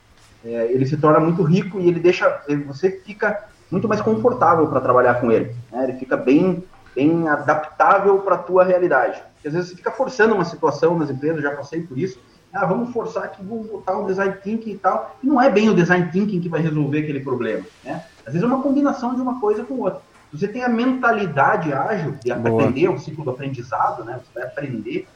é, 0.46 0.72
ele 0.72 0.86
se 0.86 0.98
torna 0.98 1.20
muito 1.20 1.44
rico 1.44 1.80
e 1.80 1.88
ele 1.88 2.00
deixa, 2.00 2.42
você 2.66 2.92
fica 3.06 3.46
muito 3.74 3.88
mais 3.88 4.02
confortável 4.02 4.68
para 4.68 4.80
trabalhar 4.80 5.16
com 5.16 5.32
ele. 5.32 5.56
Né? 5.72 5.84
Ele 5.84 5.94
fica 5.94 6.16
bem, 6.16 6.64
bem 6.96 7.28
adaptável 7.28 8.20
para 8.20 8.36
a 8.36 8.38
tua 8.38 8.64
realidade. 8.64 9.22
Porque 9.34 9.48
às 9.48 9.54
vezes 9.54 9.70
você 9.70 9.76
fica 9.76 9.92
forçando 9.92 10.34
uma 10.34 10.46
situação 10.46 10.98
nas 10.98 11.10
empresas, 11.10 11.42
já 11.42 11.52
passei 11.52 11.82
por 11.82 11.98
isso. 11.98 12.20
Ah, 12.54 12.66
vamos 12.66 12.94
forçar 12.94 13.24
aqui, 13.24 13.44
vamos 13.44 13.68
botar 13.68 13.98
um 13.98 14.06
design 14.06 14.36
thinking 14.44 14.72
e 14.72 14.78
tal. 14.78 15.18
E 15.24 15.28
não 15.28 15.42
é 15.42 15.50
bem 15.50 15.70
o 15.70 15.74
design 15.74 16.10
thinking 16.12 16.40
que 16.40 16.48
vai 16.48 16.62
resolver 16.62 17.00
aquele 17.00 17.20
problema. 17.20 17.66
Né? 17.84 18.04
Às 18.26 18.34
vezes 18.34 18.44
é 18.44 18.46
uma 18.46 18.62
combinação 18.62 19.16
de 19.16 19.22
uma 19.22 19.40
coisa 19.40 19.64
com 19.64 19.80
outra 19.80 20.02
você 20.34 20.48
tem 20.48 20.64
a 20.64 20.70
mentalidade 20.70 21.72
ágil 21.72 22.16
de 22.24 22.32
aprender, 22.32 22.90
o 22.90 22.98
ciclo 22.98 23.24
do 23.24 23.30
aprendizado, 23.30 24.04
né? 24.04 24.20
Você 24.20 24.40
vai 24.40 24.44
aprender 24.48 25.08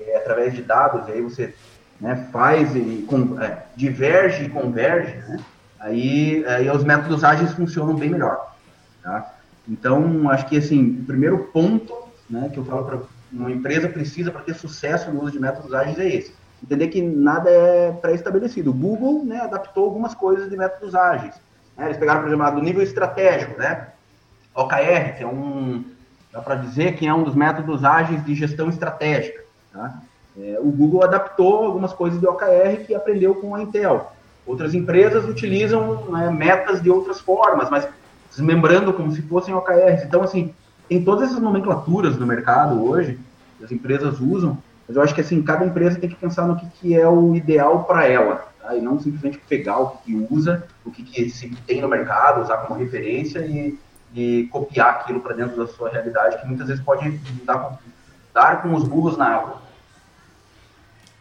é, 0.00 0.16
através 0.16 0.54
de 0.54 0.62
dados, 0.62 1.06
e 1.08 1.12
aí 1.12 1.20
você 1.20 1.54
né, 2.00 2.26
faz 2.32 2.74
e 2.74 3.04
com, 3.06 3.38
é, 3.38 3.64
diverge 3.76 4.44
e 4.44 4.48
converge, 4.48 5.14
né? 5.28 5.38
Aí, 5.82 6.44
aí 6.46 6.70
os 6.70 6.84
métodos 6.84 7.24
ágeis 7.24 7.52
funcionam 7.52 7.94
bem 7.94 8.08
melhor. 8.08 8.54
Tá? 9.02 9.34
Então, 9.68 10.30
acho 10.30 10.46
que 10.46 10.56
assim, 10.56 11.00
o 11.00 11.04
primeiro 11.04 11.38
ponto 11.52 11.92
né, 12.30 12.48
que 12.52 12.58
eu 12.58 12.64
falo 12.64 12.84
para 12.84 12.98
uma 13.32 13.50
empresa 13.50 13.88
precisa 13.88 14.30
para 14.30 14.42
ter 14.42 14.54
sucesso 14.54 15.10
no 15.10 15.22
uso 15.22 15.32
de 15.32 15.40
métodos 15.40 15.74
ágeis 15.74 15.98
é 15.98 16.08
esse. 16.08 16.34
Entender 16.62 16.88
que 16.88 17.02
nada 17.02 17.50
é 17.50 17.90
pré-estabelecido. 17.90 18.70
O 18.70 18.74
Google 18.74 19.24
né, 19.24 19.40
adaptou 19.40 19.84
algumas 19.84 20.14
coisas 20.14 20.48
de 20.48 20.56
métodos 20.56 20.94
ágeis. 20.94 21.34
Né? 21.76 21.86
Eles 21.86 21.96
pegaram, 21.96 22.20
por 22.20 22.28
exemplo, 22.28 22.52
do 22.52 22.62
nível 22.62 22.82
estratégico, 22.82 23.58
né? 23.58 23.88
OKR, 24.54 25.16
que 25.16 25.24
é 25.24 25.26
um, 25.26 25.82
dá 26.30 26.40
para 26.40 26.56
dizer 26.56 26.94
que 26.94 27.06
é 27.06 27.12
um 27.12 27.24
dos 27.24 27.34
métodos 27.34 27.84
ágeis 27.84 28.24
de 28.24 28.34
gestão 28.34 28.68
estratégica. 28.68 29.42
Tá? 29.72 30.00
É, 30.38 30.58
o 30.60 30.70
Google 30.70 31.02
adaptou 31.02 31.64
algumas 31.64 31.92
coisas 31.92 32.20
de 32.20 32.26
OKR 32.26 32.84
que 32.86 32.94
aprendeu 32.94 33.34
com 33.34 33.54
a 33.54 33.62
Intel. 33.62 34.11
Outras 34.46 34.74
empresas 34.74 35.28
utilizam 35.28 36.04
né, 36.10 36.30
metas 36.30 36.82
de 36.82 36.90
outras 36.90 37.20
formas, 37.20 37.70
mas 37.70 37.88
desmembrando 38.30 38.92
como 38.92 39.12
se 39.12 39.22
fossem 39.22 39.54
OKRs. 39.54 40.04
Então, 40.04 40.22
assim, 40.22 40.52
tem 40.88 41.04
todas 41.04 41.30
essas 41.30 41.42
nomenclaturas 41.42 42.16
no 42.16 42.26
mercado 42.26 42.84
hoje, 42.84 43.18
as 43.62 43.70
empresas 43.70 44.20
usam, 44.20 44.58
mas 44.86 44.96
eu 44.96 45.02
acho 45.02 45.14
que 45.14 45.20
assim, 45.20 45.42
cada 45.42 45.64
empresa 45.64 45.98
tem 45.98 46.10
que 46.10 46.16
pensar 46.16 46.46
no 46.46 46.56
que, 46.56 46.66
que 46.66 46.94
é 46.98 47.08
o 47.08 47.34
ideal 47.36 47.84
para 47.84 48.06
ela, 48.06 48.46
tá? 48.60 48.74
e 48.76 48.80
não 48.80 48.98
simplesmente 48.98 49.38
pegar 49.48 49.78
o 49.78 49.90
que, 49.90 49.98
que 50.04 50.26
usa, 50.30 50.66
o 50.84 50.90
que, 50.90 51.02
que 51.02 51.30
se 51.30 51.48
tem 51.66 51.80
no 51.80 51.88
mercado, 51.88 52.42
usar 52.42 52.58
como 52.58 52.78
referência 52.78 53.38
e, 53.40 53.78
e 54.14 54.48
copiar 54.50 54.90
aquilo 54.90 55.20
para 55.20 55.34
dentro 55.34 55.56
da 55.56 55.66
sua 55.66 55.88
realidade, 55.88 56.40
que 56.40 56.46
muitas 56.46 56.66
vezes 56.66 56.82
pode 56.82 57.10
dar, 57.44 57.78
dar 58.34 58.62
com 58.62 58.74
os 58.74 58.84
burros 58.84 59.16
na 59.16 59.28
água. 59.28 59.62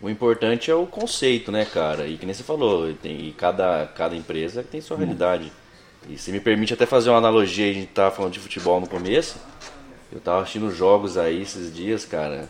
O 0.02 0.10
importante 0.10 0.72
é 0.72 0.76
o 0.76 0.88
conceito, 0.88 1.52
né, 1.52 1.64
cara? 1.64 2.08
E 2.08 2.18
que 2.18 2.26
nem 2.26 2.34
você 2.34 2.44
falou, 2.44 2.92
tem, 2.96 3.28
e 3.28 3.32
cada, 3.34 3.86
cada 3.96 4.16
empresa 4.16 4.64
tem 4.64 4.82
sua 4.82 4.98
realidade. 4.98 5.52
E 6.10 6.18
se 6.18 6.32
me 6.32 6.40
permite 6.40 6.74
até 6.74 6.86
fazer 6.86 7.10
uma 7.12 7.20
analogia, 7.20 7.70
a 7.70 7.74
gente 7.74 7.88
tava 7.88 8.10
falando 8.10 8.34
de 8.34 8.40
futebol 8.40 8.80
no 8.80 8.88
começo. 8.88 9.38
Eu 10.12 10.20
tava 10.20 10.42
assistindo 10.42 10.72
jogos 10.72 11.18
aí 11.18 11.42
esses 11.42 11.74
dias, 11.74 12.04
cara. 12.04 12.50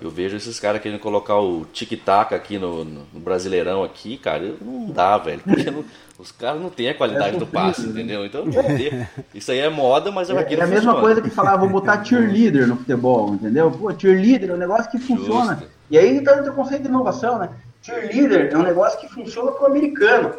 Eu 0.00 0.10
vejo 0.10 0.36
esses 0.36 0.58
caras 0.60 0.80
querendo 0.80 1.00
colocar 1.00 1.38
o 1.38 1.66
tic-tac 1.72 2.34
aqui 2.34 2.58
no, 2.58 2.84
no, 2.84 3.20
Brasileirão 3.20 3.82
aqui, 3.82 4.16
cara, 4.16 4.54
não 4.60 4.90
dá, 4.90 5.18
velho. 5.18 5.40
Porque 5.40 5.70
não, 5.70 5.84
os 6.18 6.32
caras 6.32 6.60
não 6.60 6.70
têm 6.70 6.90
a 6.90 6.94
qualidade 6.94 7.36
é 7.36 7.38
do 7.38 7.46
passe, 7.46 7.82
né? 7.82 7.90
entendeu? 7.90 8.24
Então, 8.24 8.44
isso 9.34 9.50
aí 9.50 9.58
é 9.58 9.68
moda, 9.68 10.10
mas 10.10 10.30
é, 10.30 10.34
é 10.34 10.38
aquilo 10.38 10.62
É 10.62 10.64
a 10.64 10.68
mesma 10.68 10.92
funciona. 10.92 11.00
coisa 11.00 11.22
que 11.22 11.30
falar, 11.30 11.56
vou 11.56 11.68
botar 11.68 12.02
cheerleader 12.04 12.66
no 12.66 12.76
futebol, 12.76 13.34
entendeu? 13.34 13.70
Pô, 13.70 13.92
cheerleader 13.98 14.50
é 14.50 14.54
um 14.54 14.58
negócio 14.58 14.90
que 14.90 14.98
funciona. 14.98 15.54
Justo. 15.54 15.79
E 15.90 15.98
aí 15.98 16.16
então 16.16 16.38
entra 16.38 16.52
o 16.52 16.54
conceito 16.54 16.82
de 16.82 16.88
inovação, 16.88 17.38
né? 17.38 17.50
Cheerleader 17.82 18.52
é 18.52 18.56
um 18.56 18.62
negócio 18.62 19.00
que 19.00 19.08
funciona 19.08 19.50
pro 19.52 19.66
americano, 19.66 20.34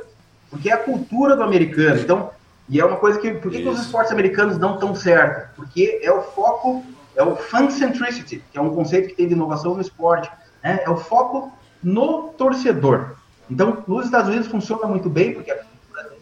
porque 0.50 0.70
é 0.70 0.74
a 0.74 0.78
cultura 0.78 1.36
do 1.36 1.44
americano. 1.44 2.00
Então, 2.00 2.30
e 2.70 2.80
é 2.80 2.86
uma 2.86 2.98
coisa 2.98 3.20
que, 3.20 3.32
por 3.32 3.52
que, 3.52 3.62
que 3.62 3.68
os 3.68 3.82
esportes 3.82 4.12
americanos 4.12 4.58
não 4.58 4.78
tão 4.78 4.96
certo? 4.96 5.56
Porque 5.56 6.00
é 6.02 6.12
o 6.12 6.22
foco 6.22 6.84
é 7.16 7.24
o 7.24 7.36
fan 7.36 7.70
centricity, 7.70 8.42
que 8.52 8.58
é 8.58 8.62
um 8.62 8.74
conceito 8.74 9.10
que 9.10 9.16
tem 9.16 9.28
de 9.28 9.34
inovação 9.34 9.76
no 9.76 9.82
esporte. 9.82 10.30
Né? 10.64 10.80
É 10.84 10.90
o 10.90 10.98
foco 10.98 11.52
no 11.84 12.30
torcedor. 12.38 13.16
Então, 13.50 13.84
nos 13.88 14.06
Estados 14.06 14.30
Unidos 14.30 14.48
funciona 14.48 14.86
muito 14.86 15.10
bem, 15.10 15.34
porque. 15.34 15.54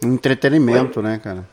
Entretenimento, 0.04 1.02
né, 1.02 1.20
cara? 1.20 1.46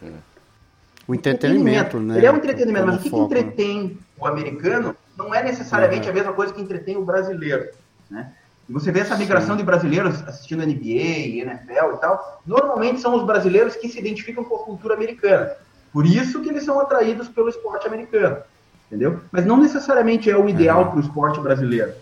O 1.06 1.14
entretenimento, 1.14 1.98
né? 1.98 2.16
Ele 2.16 2.26
é 2.26 2.32
um 2.32 2.36
entretenimento, 2.36 2.86
mas 2.86 2.96
o 2.96 3.02
que, 3.02 3.10
que, 3.10 3.16
entretém 3.16 3.98
o 4.18 4.26
americano 4.26 4.96
não 5.16 5.34
é 5.34 5.42
necessariamente 5.42 6.04
uhum. 6.04 6.10
a 6.10 6.14
mesma 6.14 6.32
coisa 6.32 6.52
que 6.52 6.60
entretém 6.60 6.96
o 6.96 7.04
brasileiro, 7.04 7.70
né? 8.10 8.32
E 8.68 8.72
você 8.72 8.90
vê 8.90 9.00
essa 9.00 9.16
migração 9.16 9.54
Sim. 9.54 9.58
de 9.58 9.62
brasileiros 9.62 10.22
assistindo 10.26 10.66
NBA, 10.66 11.40
NFL 11.40 11.94
e 11.94 12.00
tal, 12.00 12.42
normalmente 12.44 13.00
são 13.00 13.14
os 13.14 13.24
brasileiros 13.24 13.76
que 13.76 13.88
se 13.88 13.98
identificam 13.98 14.42
com 14.42 14.56
a 14.56 14.64
cultura 14.64 14.94
americana. 14.94 15.52
Por 15.92 16.04
isso 16.04 16.40
que 16.42 16.48
eles 16.48 16.64
são 16.64 16.80
atraídos 16.80 17.28
pelo 17.28 17.48
esporte 17.48 17.86
americano 17.86 18.38
entendeu? 18.86 19.20
Mas 19.30 19.44
não 19.44 19.60
necessariamente 19.60 20.30
é 20.30 20.36
o 20.36 20.48
ideal 20.48 20.82
uhum. 20.82 20.90
para 20.90 20.96
o 20.98 21.00
esporte 21.00 21.40
brasileiro. 21.40 21.92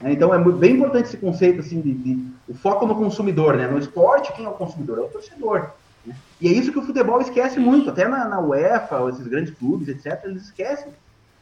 Né? 0.00 0.12
Então 0.12 0.34
é 0.34 0.38
bem 0.38 0.74
importante 0.74 1.06
esse 1.06 1.16
conceito 1.16 1.60
assim 1.60 1.80
de, 1.80 1.92
de, 1.92 2.26
o 2.48 2.54
foco 2.54 2.86
no 2.86 2.94
consumidor, 2.94 3.56
né? 3.56 3.66
No 3.66 3.78
esporte 3.78 4.32
quem 4.32 4.44
é 4.44 4.48
o 4.48 4.52
consumidor 4.52 4.98
é 4.98 5.02
o 5.02 5.08
torcedor. 5.08 5.70
Né? 6.04 6.14
E 6.40 6.48
é 6.48 6.52
isso 6.52 6.72
que 6.72 6.78
o 6.78 6.84
futebol 6.84 7.20
esquece 7.20 7.58
muito, 7.58 7.90
até 7.90 8.08
na, 8.08 8.26
na 8.26 8.40
UEFA, 8.40 9.08
esses 9.10 9.26
grandes 9.26 9.54
clubes, 9.54 9.88
etc. 9.88 10.20
Eles 10.24 10.44
esquecem. 10.44 10.92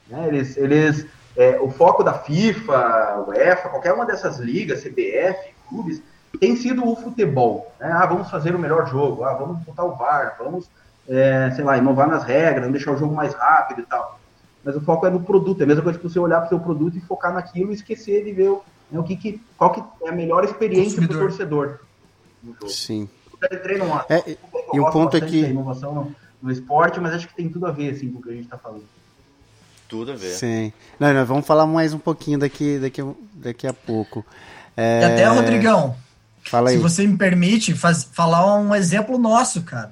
Né? 0.09 0.29
Eles, 0.29 0.57
eles 0.57 1.07
é, 1.37 1.59
o 1.61 1.71
foco 1.71 2.03
da 2.03 2.15
FIFA, 2.15 3.25
UEFA, 3.29 3.69
qualquer 3.69 3.93
uma 3.93 4.07
dessas 4.07 4.39
ligas, 4.39 4.83
CBF, 4.83 5.55
clubes, 5.69 6.03
tem 6.41 6.57
sido 6.57 6.87
o 6.87 6.97
futebol. 6.97 7.73
Né? 7.81 7.91
Ah, 7.91 8.07
vamos 8.07 8.31
fazer 8.31 8.55
o 8.55 8.59
melhor 8.59 8.89
jogo, 8.89 9.25
ah, 9.25 9.35
vamos 9.35 9.59
botar 9.65 9.85
o 9.85 9.97
VAR, 9.97 10.37
vamos, 10.39 10.71
é, 11.09 11.51
sei 11.55 11.65
lá, 11.65 11.77
inovar 11.77 12.09
nas 12.09 12.25
regras, 12.25 12.63
vamos 12.63 12.73
deixar 12.73 12.93
o 12.93 12.99
jogo 12.99 13.15
mais 13.15 13.35
rápido 13.35 13.81
e 13.81 13.85
tal 13.85 14.19
mas 14.69 14.77
o 14.77 14.83
foco 14.83 15.07
é 15.07 15.11
no 15.11 15.21
produto. 15.21 15.63
É 15.63 15.65
a 15.65 15.67
mesma 15.67 15.83
coisa 15.83 15.99
que 15.99 16.07
você 16.07 16.19
olhar 16.19 16.41
para 16.41 16.47
o 16.47 16.49
seu 16.51 16.61
produto 16.61 16.97
e 16.97 17.01
focar 17.01 17.33
naquilo 17.33 17.71
e 17.71 17.75
esquecer 17.75 18.23
de 18.23 18.33
ver 18.33 18.51
né, 18.91 18.99
o 18.99 19.03
que, 19.03 19.17
que, 19.17 19.41
qual 19.57 19.73
que 19.73 19.83
é 20.05 20.11
a 20.11 20.13
melhor 20.13 20.45
experiência 20.45 21.01
para 21.07 21.17
o 21.17 21.21
torcedor. 21.21 21.79
Sim. 22.67 23.09
Treino, 23.63 23.85
é, 24.09 24.37
e 24.75 24.81
um 24.81 24.91
ponto 24.91 25.17
é 25.17 25.21
que 25.21 25.39
inovação 25.47 25.95
no, 25.95 26.17
no, 26.43 26.51
esporte, 26.51 27.01
mas 27.01 27.15
acho 27.15 27.29
que 27.29 27.37
tem 27.37 27.49
tudo 27.49 27.67
a 27.67 27.71
ver 27.71 27.91
assim 27.91 28.11
com 28.11 28.19
o 28.19 28.23
que 28.23 28.31
a 28.31 28.33
gente 28.33 28.45
está 28.45 28.59
falando. 28.59 28.85
Tudo 29.89 30.13
a 30.13 30.15
ver. 30.15 30.35
Sim. 30.35 30.73
Não, 31.01 31.13
nós 31.13 31.27
vamos 31.27 31.47
falar 31.47 31.67
mais 31.67 31.95
um 31.95 31.99
pouquinho 31.99 32.39
daqui, 32.39 32.79
daqui, 32.79 33.03
daqui 33.35 33.67
a 33.67 33.73
pouco. 33.73 34.25
É... 34.77 35.01
E 35.01 35.05
até, 35.05 35.25
Rodrigão, 35.27 35.97
Fala 36.43 36.71
se 36.71 36.77
você 36.77 37.07
me 37.07 37.17
permite 37.17 37.75
faz, 37.75 38.09
falar 38.13 38.55
um 38.57 38.75
exemplo 38.75 39.19
nosso, 39.19 39.63
cara 39.63 39.91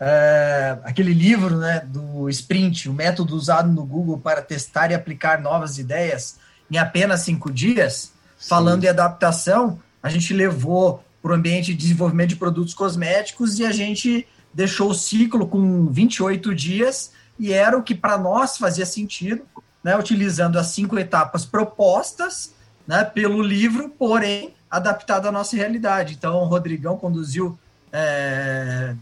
é, 0.00 0.78
aquele 0.82 1.12
livro 1.12 1.58
né, 1.58 1.82
do 1.86 2.28
Sprint, 2.30 2.88
o 2.88 2.92
método 2.94 3.36
usado 3.36 3.70
no 3.70 3.84
Google 3.84 4.18
para 4.18 4.40
testar 4.40 4.90
e 4.90 4.94
aplicar 4.94 5.42
novas 5.42 5.78
ideias 5.78 6.38
em 6.70 6.78
apenas 6.78 7.20
cinco 7.20 7.52
dias, 7.52 8.12
Sim. 8.38 8.48
falando 8.48 8.84
em 8.84 8.88
adaptação, 8.88 9.78
a 10.02 10.08
gente 10.08 10.32
levou 10.32 11.04
para 11.20 11.32
o 11.32 11.34
ambiente 11.34 11.74
de 11.74 11.74
desenvolvimento 11.74 12.30
de 12.30 12.36
produtos 12.36 12.72
cosméticos 12.72 13.58
e 13.58 13.66
a 13.66 13.72
gente 13.72 14.26
deixou 14.54 14.90
o 14.90 14.94
ciclo 14.94 15.46
com 15.46 15.86
28 15.86 16.54
dias 16.54 17.12
e 17.40 17.54
era 17.54 17.76
o 17.76 17.82
que 17.82 17.94
para 17.94 18.18
nós 18.18 18.58
fazia 18.58 18.84
sentido, 18.84 19.46
né, 19.82 19.96
utilizando 19.96 20.58
as 20.58 20.66
cinco 20.66 20.98
etapas 20.98 21.46
propostas, 21.46 22.54
né, 22.86 23.02
pelo 23.02 23.40
livro, 23.42 23.88
porém 23.88 24.54
adaptado 24.70 25.26
à 25.26 25.32
nossa 25.32 25.56
realidade. 25.56 26.12
Então, 26.12 26.36
o 26.36 26.44
Rodrigão 26.44 26.98
conduziu 26.98 27.58
é, 27.90 28.94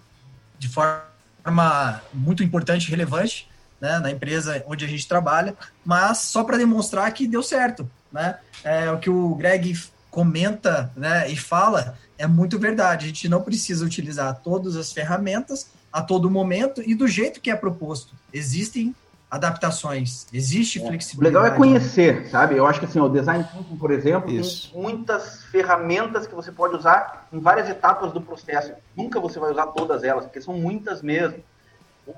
de 0.57 0.69
forma 0.69 2.01
muito 2.15 2.45
importante 2.45 2.87
e 2.87 2.91
relevante 2.91 3.51
né, 3.81 3.99
na 3.99 4.13
empresa 4.13 4.65
onde 4.69 4.85
a 4.85 4.89
gente 4.89 5.09
trabalha, 5.09 5.57
mas 5.85 6.19
só 6.19 6.45
para 6.45 6.57
demonstrar 6.57 7.13
que 7.13 7.27
deu 7.27 7.43
certo. 7.43 7.91
Né? 8.13 8.39
É, 8.63 8.89
o 8.93 8.99
que 8.99 9.11
o 9.11 9.35
Greg 9.35 9.77
comenta 10.13 10.93
né, 10.97 11.29
e 11.29 11.37
fala 11.37 11.99
é 12.17 12.27
muito 12.27 12.57
verdade. 12.57 13.07
A 13.07 13.09
gente 13.09 13.29
não 13.29 13.43
precisa 13.43 13.85
utilizar 13.85 14.41
todas 14.45 14.77
as 14.77 14.93
ferramentas 14.93 15.71
a 15.93 16.03
todo 16.03 16.31
momento 16.31 16.83
e 16.85 16.95
do 16.95 17.09
jeito 17.09 17.41
que 17.41 17.51
é 17.51 17.57
proposto. 17.57 18.15
Existem 18.33 18.95
adaptações, 19.31 20.27
existe 20.33 20.83
é. 20.83 20.87
flexibilidade. 20.87 21.37
O 21.37 21.41
legal 21.41 21.55
é 21.55 21.57
conhecer, 21.57 22.29
sabe? 22.29 22.57
Eu 22.57 22.67
acho 22.67 22.81
que 22.81 22.87
assim, 22.87 22.99
o 22.99 23.09
design 23.09 23.45
thinking, 23.45 23.77
por 23.77 23.91
exemplo, 23.91 24.31
Isso. 24.31 24.73
tem 24.73 24.81
muitas 24.81 25.45
ferramentas 25.45 26.27
que 26.27 26.35
você 26.35 26.51
pode 26.51 26.77
usar 26.77 27.29
em 27.33 27.39
várias 27.39 27.69
etapas 27.69 28.13
do 28.13 28.21
processo. 28.21 28.73
Nunca 28.97 29.21
você 29.21 29.39
vai 29.39 29.51
usar 29.51 29.67
todas 29.69 30.03
elas, 30.03 30.25
porque 30.25 30.41
são 30.41 30.55
muitas 30.55 31.03
mesmo. 31.03 31.43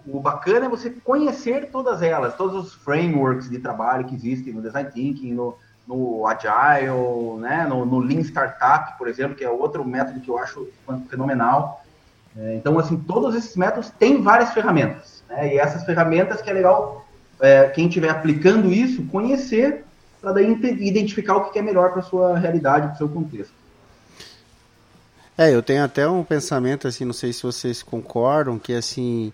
O 0.06 0.20
bacana 0.20 0.66
é 0.66 0.68
você 0.68 0.90
conhecer 0.90 1.68
todas 1.72 2.00
elas, 2.00 2.36
todos 2.36 2.64
os 2.64 2.74
frameworks 2.74 3.50
de 3.50 3.58
trabalho 3.58 4.04
que 4.04 4.14
existem 4.14 4.52
no 4.52 4.62
design 4.62 4.88
thinking, 4.92 5.32
no, 5.32 5.58
no 5.84 6.28
agile, 6.28 7.40
né, 7.40 7.66
no, 7.68 7.84
no 7.84 7.98
lean 7.98 8.20
startup, 8.20 8.96
por 8.96 9.08
exemplo, 9.08 9.34
que 9.36 9.44
é 9.44 9.50
outro 9.50 9.84
método 9.84 10.20
que 10.20 10.28
eu 10.28 10.38
acho 10.38 10.68
fenomenal. 11.08 11.84
É, 12.36 12.54
então, 12.54 12.78
assim, 12.78 12.96
todos 12.96 13.34
esses 13.34 13.56
métodos 13.56 13.90
têm 13.90 14.22
várias 14.22 14.52
ferramentas. 14.52 15.22
Né? 15.28 15.54
E 15.54 15.58
essas 15.58 15.84
ferramentas 15.84 16.40
que 16.40 16.50
é 16.50 16.52
legal 16.52 17.06
é, 17.40 17.68
quem 17.68 17.86
estiver 17.86 18.10
aplicando 18.10 18.72
isso 18.72 19.02
conhecer 19.04 19.84
para 20.20 20.32
daí 20.32 20.52
identificar 20.80 21.36
o 21.36 21.50
que 21.50 21.58
é 21.58 21.62
melhor 21.62 21.92
para 21.92 22.02
sua 22.02 22.38
realidade, 22.38 22.88
para 22.88 22.94
o 22.94 22.98
seu 22.98 23.08
contexto. 23.08 23.54
É, 25.36 25.54
eu 25.54 25.62
tenho 25.62 25.82
até 25.82 26.06
um 26.06 26.22
pensamento 26.22 26.86
assim, 26.86 27.06
não 27.06 27.14
sei 27.14 27.32
se 27.32 27.42
vocês 27.42 27.82
concordam, 27.82 28.58
que 28.58 28.74
assim, 28.74 29.32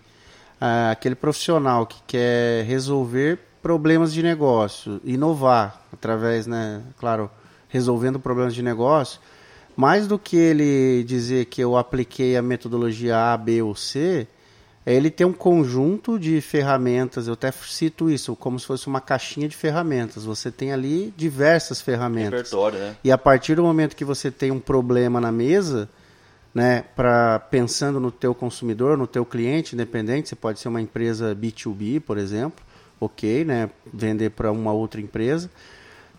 aquele 0.89 1.15
profissional 1.15 1.85
que 1.85 2.01
quer 2.07 2.63
resolver 2.63 3.39
problemas 3.61 4.13
de 4.13 4.23
negócio, 4.23 5.01
inovar 5.03 5.81
através, 5.91 6.47
né, 6.47 6.81
claro, 6.97 7.29
resolvendo 7.67 8.17
problemas 8.17 8.55
de 8.55 8.63
negócio, 8.63 9.19
mais 9.77 10.07
do 10.07 10.17
que 10.17 10.35
ele 10.35 11.03
dizer 11.03 11.45
que 11.45 11.61
eu 11.61 11.77
apliquei 11.77 12.35
a 12.35 12.41
metodologia 12.41 13.31
A, 13.31 13.37
B 13.37 13.61
ou 13.61 13.75
C, 13.75 14.27
é 14.83 14.93
ele 14.93 15.11
ter 15.11 15.23
um 15.23 15.33
conjunto 15.33 16.17
de 16.17 16.41
ferramentas, 16.41 17.27
eu 17.27 17.33
até 17.33 17.51
cito 17.51 18.09
isso, 18.09 18.35
como 18.35 18.59
se 18.59 18.65
fosse 18.65 18.87
uma 18.87 18.99
caixinha 18.99 19.47
de 19.47 19.55
ferramentas. 19.55 20.23
Você 20.25 20.49
tem 20.49 20.73
ali 20.73 21.13
diversas 21.15 21.79
ferramentas. 21.79 22.39
Repertório, 22.39 22.79
né? 22.79 22.95
E 23.03 23.11
a 23.11 23.17
partir 23.17 23.55
do 23.55 23.63
momento 23.63 23.95
que 23.95 24.05
você 24.05 24.31
tem 24.31 24.49
um 24.49 24.59
problema 24.59 25.21
na 25.21 25.31
mesa, 25.31 25.87
né, 26.55 26.85
para 26.95 27.37
pensando 27.37 27.99
no 27.99 28.11
teu 28.11 28.33
consumidor, 28.33 28.97
no 28.97 29.05
teu 29.05 29.23
cliente 29.23 29.75
independente, 29.75 30.29
você 30.29 30.35
pode 30.35 30.59
ser 30.59 30.69
uma 30.69 30.81
empresa 30.81 31.35
B2B, 31.35 31.99
por 31.99 32.17
exemplo, 32.17 32.65
ok, 32.99 33.45
né, 33.45 33.69
vender 33.93 34.31
para 34.31 34.51
uma 34.51 34.73
outra 34.73 34.99
empresa, 34.99 35.51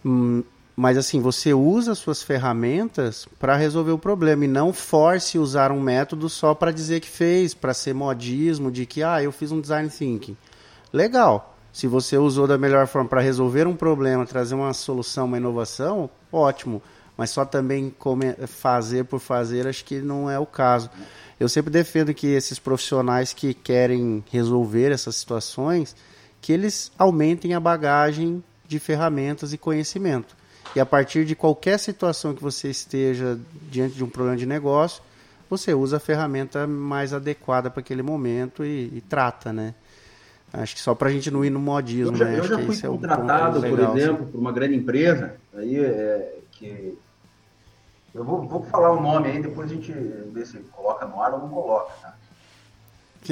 hum, 0.04 0.44
mas 0.80 0.96
assim, 0.96 1.20
você 1.20 1.52
usa 1.52 1.92
suas 1.96 2.22
ferramentas 2.22 3.26
para 3.36 3.56
resolver 3.56 3.90
o 3.90 3.98
problema 3.98 4.44
e 4.44 4.48
não 4.48 4.72
force 4.72 5.36
usar 5.36 5.72
um 5.72 5.80
método 5.80 6.28
só 6.28 6.54
para 6.54 6.70
dizer 6.70 7.00
que 7.00 7.08
fez, 7.08 7.52
para 7.52 7.74
ser 7.74 7.92
modismo 7.92 8.70
de 8.70 8.86
que 8.86 9.02
ah, 9.02 9.20
eu 9.20 9.32
fiz 9.32 9.50
um 9.50 9.60
design 9.60 9.90
thinking. 9.90 10.36
Legal. 10.92 11.56
Se 11.72 11.88
você 11.88 12.16
usou 12.16 12.46
da 12.46 12.56
melhor 12.56 12.86
forma 12.86 13.08
para 13.08 13.20
resolver 13.20 13.66
um 13.66 13.74
problema, 13.74 14.24
trazer 14.24 14.54
uma 14.54 14.72
solução, 14.72 15.24
uma 15.24 15.36
inovação, 15.36 16.08
ótimo. 16.30 16.80
Mas 17.16 17.30
só 17.30 17.44
também 17.44 17.92
fazer 18.46 19.04
por 19.06 19.18
fazer, 19.18 19.66
acho 19.66 19.84
que 19.84 20.00
não 20.00 20.30
é 20.30 20.38
o 20.38 20.46
caso. 20.46 20.88
Eu 21.40 21.48
sempre 21.48 21.72
defendo 21.72 22.14
que 22.14 22.28
esses 22.28 22.60
profissionais 22.60 23.32
que 23.32 23.52
querem 23.52 24.22
resolver 24.30 24.92
essas 24.92 25.16
situações, 25.16 25.96
que 26.40 26.52
eles 26.52 26.92
aumentem 26.96 27.52
a 27.52 27.58
bagagem 27.58 28.44
de 28.64 28.78
ferramentas 28.78 29.52
e 29.52 29.58
conhecimento 29.58 30.37
e 30.74 30.80
a 30.80 30.86
partir 30.86 31.24
de 31.24 31.34
qualquer 31.34 31.78
situação 31.78 32.34
que 32.34 32.42
você 32.42 32.68
esteja 32.68 33.38
diante 33.70 33.94
de 33.94 34.04
um 34.04 34.08
problema 34.08 34.36
de 34.36 34.46
negócio, 34.46 35.02
você 35.48 35.72
usa 35.72 35.96
a 35.96 36.00
ferramenta 36.00 36.66
mais 36.66 37.12
adequada 37.12 37.70
para 37.70 37.80
aquele 37.80 38.02
momento 38.02 38.64
e, 38.64 38.92
e, 38.94 39.00
trata, 39.00 39.52
né? 39.52 39.74
Acho 40.52 40.74
que 40.74 40.80
só 40.80 40.94
para 40.94 41.08
a 41.08 41.12
gente 41.12 41.30
não 41.30 41.44
ir 41.44 41.50
no 41.50 41.60
modismo, 41.60 42.14
eu 42.14 42.18
já, 42.18 42.24
né? 42.24 42.38
Eu 42.38 42.44
já 42.44 42.58
fui 42.58 42.76
é 42.76 42.88
contratado, 42.88 43.60
por 43.60 43.80
exemplo, 43.80 44.26
por 44.26 44.38
uma 44.38 44.52
grande 44.52 44.74
empresa, 44.74 45.36
aí 45.54 45.78
é, 45.78 46.38
que 46.52 46.96
eu 48.14 48.24
vou, 48.24 48.46
vou 48.46 48.62
falar 48.64 48.92
o 48.92 49.00
nome 49.00 49.28
aí, 49.28 49.42
depois 49.42 49.70
a 49.70 49.74
gente 49.74 49.92
vê 49.92 50.44
se 50.44 50.58
coloca 50.72 51.06
no 51.06 51.20
ar 51.22 51.34
ou 51.34 51.40
não 51.40 51.48
coloca, 51.48 51.92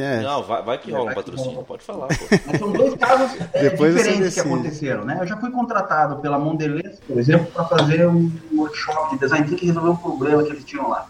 tá? 0.00 0.06
É. 0.06 0.20
Não, 0.22 0.42
vai, 0.42 0.62
vai 0.62 0.78
que 0.78 0.90
rola 0.90 1.11
um 1.11 1.14
patrocínio, 1.14 1.62
pode 1.62 1.82
falar. 1.82 2.09
Pô. 2.09 2.59
são 2.59 2.72
dois 2.72 2.94
casos 2.94 3.38
é, 3.52 3.68
diferentes 3.68 4.35
que 4.35 4.40
aconteceram, 4.40 5.04
né? 5.04 5.18
Eu 5.20 5.26
já 5.26 5.37
fui 5.37 5.50
contratado 5.50 6.16
pela 6.16 6.38
Mondelez, 6.38 7.00
por 7.00 7.18
exemplo, 7.18 7.46
para 7.46 7.64
fazer 7.64 8.06
um 8.06 8.30
workshop 8.54 9.14
de 9.14 9.20
design 9.20 9.48
thinking 9.48 9.64
e 9.64 9.68
resolver 9.68 9.90
um 9.90 9.96
problema 9.96 10.42
que 10.42 10.50
eles 10.50 10.64
tinham 10.64 10.88
lá. 10.88 11.09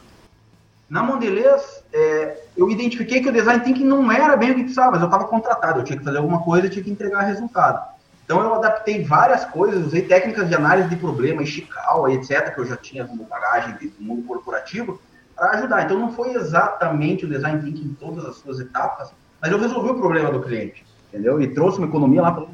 Na 0.88 1.03
Mondelez, 1.03 1.83
é, 1.92 2.38
eu 2.57 2.70
identifiquei 2.70 3.20
que 3.20 3.29
o 3.29 3.33
design 3.33 3.62
thinking 3.62 3.85
não 3.85 4.11
era 4.11 4.37
bem 4.37 4.53
o 4.53 4.55
que 4.55 4.61
precisava, 4.62 4.92
mas 4.92 5.01
eu 5.01 5.07
estava 5.07 5.25
contratado, 5.25 5.81
eu 5.81 5.85
tinha 5.85 5.99
que 5.99 6.05
fazer 6.05 6.18
alguma 6.18 6.42
coisa, 6.42 6.66
eu 6.66 6.70
tinha 6.70 6.85
que 6.85 6.90
entregar 6.90 7.22
resultado. 7.22 7.96
Então 8.25 8.40
eu 8.40 8.55
adaptei 8.55 9.05
várias 9.05 9.44
coisas, 9.44 9.87
usei 9.87 10.03
técnicas 10.03 10.49
de 10.49 10.55
análise 10.55 10.88
de 10.88 10.96
problema, 10.96 11.42
Ishikawa, 11.42 12.12
etc., 12.12 12.53
que 12.53 12.61
eu 12.61 12.66
já 12.66 12.77
tinha 12.77 13.05
como 13.05 13.25
bagagem 13.25 13.75
do 13.75 14.03
mundo 14.05 14.22
corporativo, 14.27 15.01
para 15.37 15.51
ajudar. 15.59 15.85
Então 15.85 15.99
não 15.99 16.12
foi 16.12 16.35
exatamente 16.35 17.27
o 17.27 17.29
design 17.29 17.62
thinking 17.62 17.88
em 17.88 17.94
todas 17.94 18.25
as 18.25 18.37
suas 18.37 18.59
etapas, 18.59 19.12
mas 19.40 19.53
eu 19.53 19.61
resolvi 19.61 19.90
o 19.90 19.94
problema 19.94 20.33
do 20.33 20.40
cliente, 20.40 20.85
entendeu? 21.09 21.40
E 21.40 21.49
trouxe 21.49 21.79
uma 21.79 21.87
economia 21.87 22.22
lá 22.22 22.33
para 22.33 22.46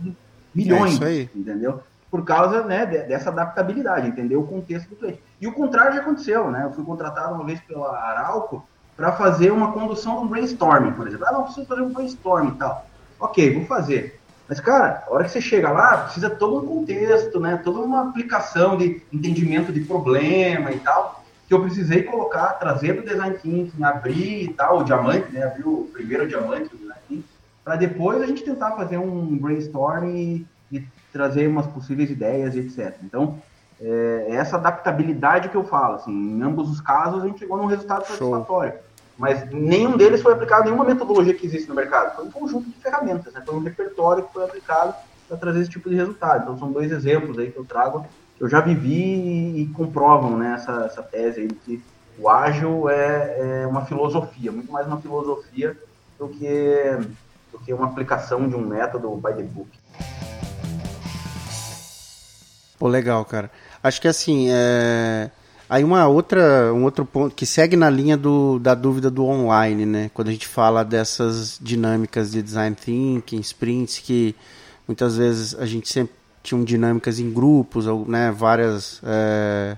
milhões, 0.55 1.01
é 1.01 1.29
entendeu? 1.35 1.81
Por 2.11 2.25
causa 2.25 2.63
né, 2.65 2.85
dessa 2.85 3.31
adaptabilidade, 3.31 4.09
entender 4.09 4.37
o 4.37 4.43
contexto 4.43 4.91
do 4.91 4.97
cliente. 4.97 5.23
E 5.41 5.47
o 5.47 5.53
contrário 5.53 5.95
já 5.95 6.03
aconteceu, 6.03 6.51
né? 6.51 6.65
Eu 6.65 6.73
fui 6.73 6.85
contratado 6.85 7.35
uma 7.35 7.45
vez 7.45 7.59
pela 7.61 7.97
Arauco 7.97 8.67
para 8.95 9.13
fazer 9.13 9.51
uma 9.51 9.73
condução 9.73 10.19
de 10.19 10.25
um 10.25 10.29
brainstorming, 10.29 10.93
por 10.93 11.07
exemplo. 11.07 11.27
Ah, 11.27 11.33
não, 11.33 11.45
preciso 11.45 11.67
fazer 11.67 11.81
um 11.81 11.93
brainstorming 11.93 12.51
e 12.51 12.59
tal. 12.59 12.87
Ok, 13.19 13.55
vou 13.55 13.65
fazer. 13.65 14.21
Mas, 14.47 14.61
cara, 14.61 15.05
a 15.07 15.15
hora 15.15 15.25
que 15.25 15.31
você 15.31 15.41
chega 15.41 15.71
lá, 15.71 15.99
precisa 15.99 16.29
todo 16.29 16.59
um 16.59 16.67
contexto, 16.67 17.41
né? 17.41 17.57
Toda 17.57 17.81
uma 17.81 18.11
aplicação 18.11 18.77
de 18.77 19.01
entendimento 19.11 19.73
de 19.73 19.81
problema 19.81 20.71
e 20.71 20.79
tal 20.81 21.22
que 21.53 21.57
eu 21.57 21.61
precisei 21.61 22.03
colocar, 22.03 22.55
trazer 22.55 22.95
do 22.95 23.03
design 23.03 23.37
thinking, 23.37 23.85
abrir 23.85 24.45
e 24.45 24.55
tal, 24.55 24.79
o 24.79 24.85
diamante, 24.85 25.31
né? 25.31 25.45
Abrir 25.45 25.67
o 25.67 25.87
primeiro 25.93 26.27
diamante 26.27 26.71
do 26.71 26.79
design 26.79 27.01
thinking, 27.07 27.25
para 27.63 27.77
depois 27.77 28.23
a 28.23 28.27
gente 28.27 28.43
tentar 28.43 28.71
fazer 28.73 28.97
um 28.97 29.37
brainstorm 29.37 30.09
e, 30.17 30.47
e 30.73 30.83
trazer 31.13 31.47
umas 31.47 31.67
possíveis 31.67 32.11
ideias 32.11 32.55
e 32.55 32.61
etc. 32.61 32.97
Então, 33.03 33.39
é, 33.79 34.29
é 34.31 34.35
essa 34.37 34.57
adaptabilidade 34.57 35.51
que 35.51 35.55
eu 35.55 35.65
falo, 35.65 35.97
assim, 35.97 36.11
em 36.11 36.43
ambos 36.43 36.71
os 36.71 36.81
casos 36.81 37.23
a 37.23 37.27
gente 37.27 37.41
chegou 37.41 37.59
num 37.59 37.67
resultado 37.67 38.07
satisfatório. 38.07 38.73
Mas 39.19 39.47
nenhum 39.51 39.99
deles 39.99 40.23
foi 40.23 40.33
aplicado, 40.33 40.65
nenhuma 40.65 40.85
metodologia 40.85 41.35
que 41.35 41.45
existe 41.45 41.69
no 41.69 41.75
mercado. 41.75 42.17
Foi 42.17 42.25
um 42.25 42.31
conjunto 42.31 42.67
de 42.67 42.77
ferramentas, 42.77 43.35
né? 43.35 43.43
Foi 43.45 43.55
um 43.55 43.63
repertório 43.63 44.25
que 44.25 44.33
foi 44.33 44.45
aplicado 44.45 44.95
para 45.29 45.37
trazer 45.37 45.61
esse 45.61 45.71
tipo 45.71 45.91
de 45.91 45.97
resultado. 45.97 46.45
Então, 46.45 46.59
são 46.59 46.73
dois 46.73 46.91
exemplos 46.91 47.39
aí 47.39 47.51
que 47.51 47.59
eu 47.59 47.65
trago 47.65 48.07
eu 48.43 48.49
já 48.49 48.61
vivi 48.61 49.61
e 49.61 49.67
comprovam 49.73 50.37
né, 50.37 50.55
essa, 50.57 50.85
essa 50.85 51.01
tese 51.01 51.43
aí 51.43 51.47
de 51.47 51.55
que 51.55 51.83
o 52.19 52.29
ágil 52.29 52.91
é, 52.91 53.63
é, 53.63 53.67
uma 53.69 53.87
filosofia, 53.87 54.51
muito 54.51 54.71
mais 54.71 54.85
uma 54.85 55.01
filosofia 55.01 55.79
do 56.19 56.29
que, 56.29 56.99
do 57.53 57.61
que 57.61 57.73
uma 57.73 57.87
aplicação 57.87 58.49
de 58.49 58.57
um 58.57 58.67
método 58.67 59.15
by 59.15 59.33
the 59.35 59.45
book. 59.45 59.69
Pô, 62.81 62.89
legal, 62.89 63.25
cara. 63.25 63.49
Acho 63.81 64.01
que 64.01 64.09
assim, 64.09 64.49
é... 64.51 65.31
aí 65.71 65.85
uma 65.85 66.09
outra, 66.09 66.75
um 66.75 66.83
outro 66.83 67.07
ponto 67.07 67.37
que 67.37 67.47
segue 67.47 67.77
na 67.77 67.89
linha 67.89 68.17
do, 68.17 68.59
da 68.59 68.75
dúvida 68.75 69.09
do 69.09 69.25
online, 69.25 69.87
né? 69.87 70.11
Quando 70.13 70.29
a 70.29 70.33
gente 70.33 70.49
fala 70.49 70.85
dessas 70.85 71.61
dinâmicas 71.63 72.33
de 72.33 72.43
design 72.43 72.75
thinking, 72.75 73.39
sprints, 73.39 74.01
que 74.01 74.35
muitas 74.89 75.17
vezes 75.17 75.55
a 75.55 75.65
gente 75.65 75.89
sempre 75.89 76.22
tinham 76.43 76.65
dinâmicas 76.65 77.19
em 77.19 77.31
grupos, 77.33 77.87
né, 78.07 78.33
várias 78.37 79.01
é, 79.05 79.77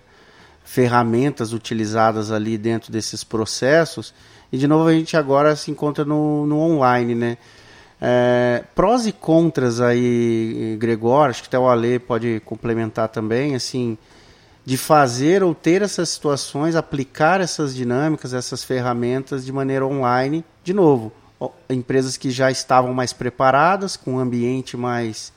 ferramentas 0.64 1.52
utilizadas 1.52 2.30
ali 2.32 2.56
dentro 2.56 2.90
desses 2.90 3.22
processos. 3.22 4.14
E 4.50 4.58
de 4.58 4.66
novo 4.66 4.88
a 4.88 4.92
gente 4.92 5.16
agora 5.16 5.54
se 5.56 5.70
encontra 5.70 6.04
no, 6.04 6.46
no 6.46 6.58
online, 6.58 7.14
né? 7.14 7.38
É, 8.00 8.64
prós 8.74 9.06
e 9.06 9.12
contras 9.12 9.80
aí, 9.80 10.76
Gregor, 10.78 11.30
acho 11.30 11.42
que 11.42 11.48
até 11.48 11.58
o 11.58 11.68
Ale 11.68 11.98
pode 11.98 12.40
complementar 12.44 13.08
também, 13.08 13.54
assim, 13.54 13.96
de 14.64 14.76
fazer 14.76 15.42
ou 15.42 15.54
ter 15.54 15.82
essas 15.82 16.08
situações, 16.08 16.74
aplicar 16.74 17.40
essas 17.40 17.74
dinâmicas, 17.74 18.34
essas 18.34 18.64
ferramentas 18.64 19.44
de 19.44 19.52
maneira 19.52 19.86
online, 19.86 20.44
de 20.62 20.72
novo, 20.72 21.12
empresas 21.68 22.16
que 22.16 22.30
já 22.30 22.50
estavam 22.50 22.92
mais 22.94 23.12
preparadas, 23.12 23.96
com 23.96 24.14
um 24.14 24.18
ambiente 24.18 24.76
mais 24.76 25.32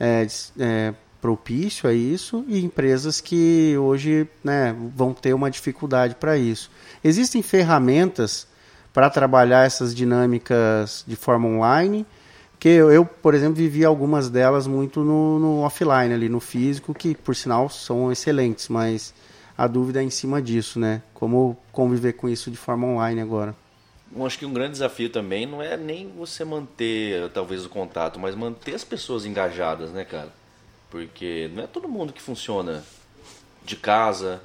é, 0.00 0.26
é, 0.58 0.94
propício 1.20 1.88
a 1.88 1.92
isso 1.92 2.44
e 2.48 2.64
empresas 2.64 3.20
que 3.20 3.76
hoje 3.76 4.26
né, 4.42 4.74
vão 4.96 5.12
ter 5.12 5.34
uma 5.34 5.50
dificuldade 5.50 6.14
para 6.14 6.38
isso. 6.38 6.70
Existem 7.04 7.42
ferramentas 7.42 8.48
para 8.92 9.10
trabalhar 9.10 9.66
essas 9.66 9.94
dinâmicas 9.94 11.04
de 11.06 11.14
forma 11.14 11.46
online, 11.46 12.06
que 12.58 12.68
eu, 12.68 12.90
eu, 12.90 13.04
por 13.04 13.34
exemplo, 13.34 13.54
vivi 13.54 13.84
algumas 13.84 14.28
delas 14.28 14.66
muito 14.66 15.04
no, 15.04 15.38
no, 15.38 15.60
offline, 15.60 16.12
ali 16.12 16.28
no 16.28 16.40
físico, 16.40 16.92
que 16.92 17.14
por 17.14 17.36
sinal 17.36 17.68
são 17.68 18.10
excelentes, 18.10 18.68
mas 18.68 19.14
a 19.56 19.66
dúvida 19.66 20.00
é 20.00 20.02
em 20.02 20.10
cima 20.10 20.42
disso, 20.42 20.78
né? 20.78 21.02
Como 21.14 21.56
conviver 21.72 22.14
com 22.14 22.28
isso 22.28 22.50
de 22.50 22.56
forma 22.56 22.86
online 22.86 23.20
agora. 23.20 23.54
Acho 24.24 24.38
que 24.38 24.46
um 24.46 24.52
grande 24.52 24.72
desafio 24.72 25.08
também 25.08 25.46
não 25.46 25.62
é 25.62 25.76
nem 25.76 26.10
você 26.10 26.44
manter, 26.44 27.30
talvez, 27.30 27.64
o 27.64 27.68
contato, 27.68 28.18
mas 28.18 28.34
manter 28.34 28.74
as 28.74 28.82
pessoas 28.82 29.24
engajadas, 29.24 29.92
né, 29.92 30.04
cara? 30.04 30.28
Porque 30.90 31.48
não 31.54 31.62
é 31.62 31.66
todo 31.68 31.88
mundo 31.88 32.12
que 32.12 32.20
funciona 32.20 32.82
de 33.64 33.76
casa, 33.76 34.42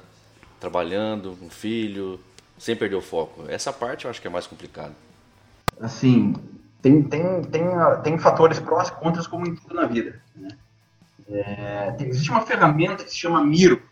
trabalhando, 0.60 1.36
um 1.42 1.50
filho, 1.50 2.20
sem 2.56 2.76
perder 2.76 2.96
o 2.96 3.02
foco. 3.02 3.44
Essa 3.48 3.72
parte 3.72 4.04
eu 4.04 4.10
acho 4.10 4.20
que 4.20 4.28
é 4.28 4.30
mais 4.30 4.46
complicada. 4.46 4.94
Assim, 5.80 6.34
tem, 6.80 7.02
tem, 7.02 7.42
tem, 7.42 7.64
tem 8.04 8.18
fatores 8.18 8.60
prós 8.60 8.88
e 8.88 8.92
contras 8.92 9.26
como 9.26 9.46
em 9.46 9.56
tudo 9.56 9.74
na 9.74 9.86
vida. 9.86 10.20
Né? 10.34 10.48
É, 11.28 11.96
existe 12.00 12.30
uma 12.30 12.42
ferramenta 12.42 13.02
que 13.02 13.10
se 13.10 13.16
chama 13.16 13.44
Miro. 13.44 13.82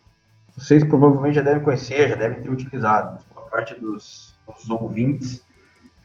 Vocês 0.56 0.84
provavelmente 0.84 1.34
já 1.34 1.42
devem 1.42 1.62
conhecer, 1.62 2.08
já 2.08 2.14
devem 2.14 2.40
ter 2.40 2.48
utilizado. 2.48 3.18
Por 3.34 3.50
parte 3.50 3.74
dos, 3.74 4.32
dos 4.46 4.70
ouvintes, 4.70 5.42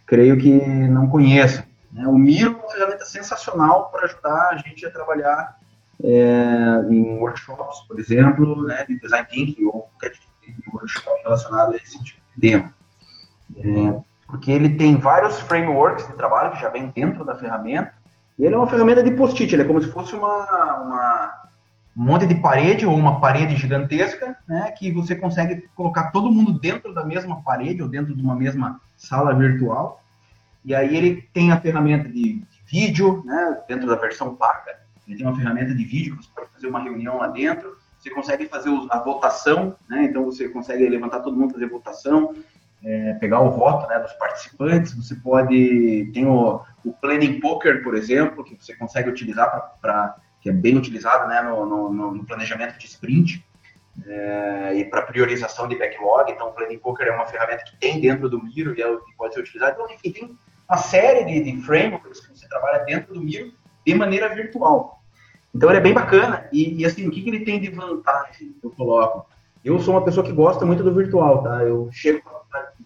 creio 0.09 0.37
que 0.37 0.51
não 0.51 1.07
conheçam. 1.07 1.63
Né? 1.91 2.05
O 2.07 2.17
Miro 2.17 2.51
é 2.51 2.55
uma 2.55 2.71
ferramenta 2.71 3.05
sensacional 3.05 3.89
para 3.91 4.05
ajudar 4.05 4.49
a 4.51 4.57
gente 4.57 4.85
a 4.85 4.91
trabalhar 4.91 5.55
é, 6.03 6.83
em 6.89 7.19
workshops, 7.19 7.81
por 7.87 7.99
exemplo, 7.99 8.63
né, 8.63 8.85
de 8.85 8.99
design 8.99 9.27
thinking 9.29 9.65
ou 9.65 9.83
qualquer 9.83 10.11
tipo 10.11 10.27
de 10.41 10.69
workshop 10.73 11.21
relacionado 11.23 11.73
a 11.73 11.75
esse 11.75 12.03
tipo 12.03 12.19
de 12.35 12.41
tema. 12.41 12.73
É, 13.57 13.99
porque 14.27 14.51
ele 14.51 14.75
tem 14.75 14.97
vários 14.97 15.39
frameworks 15.41 16.07
de 16.07 16.13
trabalho 16.13 16.51
que 16.51 16.61
já 16.61 16.69
vem 16.69 16.87
dentro 16.87 17.23
da 17.23 17.35
ferramenta, 17.35 17.93
e 18.37 18.45
ele 18.45 18.55
é 18.55 18.57
uma 18.57 18.67
ferramenta 18.67 19.03
de 19.03 19.11
post-it, 19.11 19.53
ele 19.53 19.63
é 19.63 19.65
como 19.65 19.81
se 19.81 19.91
fosse 19.91 20.15
uma, 20.15 20.45
uma, 20.81 21.48
um 21.99 22.03
monte 22.03 22.25
de 22.25 22.35
parede 22.35 22.85
ou 22.85 22.95
uma 22.95 23.19
parede 23.19 23.57
gigantesca, 23.57 24.37
né, 24.47 24.71
que 24.71 24.89
você 24.89 25.13
consegue 25.13 25.67
colocar 25.75 26.11
todo 26.11 26.31
mundo 26.31 26.57
dentro 26.57 26.93
da 26.93 27.03
mesma 27.03 27.41
parede 27.43 27.83
ou 27.83 27.89
dentro 27.89 28.15
de 28.15 28.23
uma 28.23 28.33
mesma 28.33 28.79
sala 28.95 29.35
virtual, 29.35 30.01
e 30.63 30.73
aí 30.73 30.95
ele 30.95 31.21
tem 31.33 31.51
a 31.51 31.59
ferramenta 31.59 32.07
de, 32.07 32.35
de 32.35 32.61
vídeo, 32.65 33.21
né, 33.25 33.61
dentro 33.67 33.85
da 33.85 33.95
versão 33.95 34.33
paga, 34.33 34.79
ele 35.05 35.17
tem 35.17 35.27
uma 35.27 35.35
ferramenta 35.35 35.75
de 35.75 35.83
vídeo 35.83 36.15
que 36.15 36.23
você 36.23 36.31
pode 36.33 36.51
fazer 36.53 36.67
uma 36.67 36.81
reunião 36.81 37.17
lá 37.17 37.27
dentro, 37.27 37.77
você 37.99 38.09
consegue 38.11 38.47
fazer 38.47 38.69
a 38.89 38.99
votação, 38.99 39.75
né, 39.89 40.05
então 40.05 40.23
você 40.23 40.47
consegue 40.47 40.87
levantar 40.87 41.19
todo 41.19 41.35
mundo 41.35 41.51
fazer 41.51 41.67
votação, 41.67 42.33
é, 42.81 43.15
pegar 43.15 43.41
o 43.41 43.51
voto 43.51 43.89
né, 43.89 43.99
dos 43.99 44.13
participantes, 44.13 44.93
você 44.93 45.13
pode. 45.15 46.09
Tem 46.13 46.25
o, 46.25 46.61
o 46.85 46.93
Planning 46.93 47.41
Poker, 47.41 47.83
por 47.83 47.93
exemplo, 47.93 48.41
que 48.41 48.55
você 48.55 48.73
consegue 48.73 49.09
utilizar 49.09 49.75
para. 49.81 50.15
Que 50.41 50.49
é 50.49 50.53
bem 50.53 50.77
utilizado 50.77 51.27
né, 51.27 51.41
no, 51.41 51.65
no, 51.65 52.13
no 52.13 52.25
planejamento 52.25 52.77
de 52.77 52.85
sprint 52.85 53.45
é, 54.05 54.75
e 54.75 54.85
para 54.85 55.01
priorização 55.01 55.67
de 55.67 55.77
backlog. 55.77 56.31
Então, 56.31 56.49
o 56.49 56.53
Planning 56.53 56.79
Poker 56.79 57.07
é 57.07 57.11
uma 57.11 57.25
ferramenta 57.25 57.63
que 57.63 57.77
tem 57.77 57.99
dentro 57.99 58.29
do 58.29 58.41
Miro 58.41 58.77
e, 58.77 58.81
é, 58.81 58.97
pode 59.17 59.33
ser 59.33 59.41
utilizado. 59.41 59.73
Então, 59.73 59.93
enfim, 59.93 60.11
tem 60.11 60.37
uma 60.69 60.77
série 60.77 61.25
de, 61.25 61.51
de 61.51 61.61
frameworks 61.61 62.19
que 62.21 62.37
você 62.37 62.47
trabalha 62.47 62.85
dentro 62.85 63.13
do 63.13 63.21
Miro 63.21 63.51
de 63.85 63.93
maneira 63.93 64.33
virtual. 64.33 65.01
Então, 65.53 65.69
ele 65.69 65.79
é 65.79 65.81
bem 65.81 65.93
bacana. 65.93 66.47
E, 66.51 66.81
e 66.81 66.85
assim, 66.85 67.07
o 67.07 67.11
que, 67.11 67.21
que 67.21 67.29
ele 67.29 67.43
tem 67.43 67.59
de 67.59 67.69
vantagem 67.69 68.53
que 68.53 68.65
eu 68.65 68.71
coloco? 68.71 69.25
Eu 69.63 69.79
sou 69.79 69.93
uma 69.93 70.05
pessoa 70.05 70.25
que 70.25 70.31
gosta 70.31 70.65
muito 70.65 70.83
do 70.83 70.93
virtual, 70.93 71.43
tá? 71.43 71.63
Eu 71.63 71.89
chego 71.91 72.21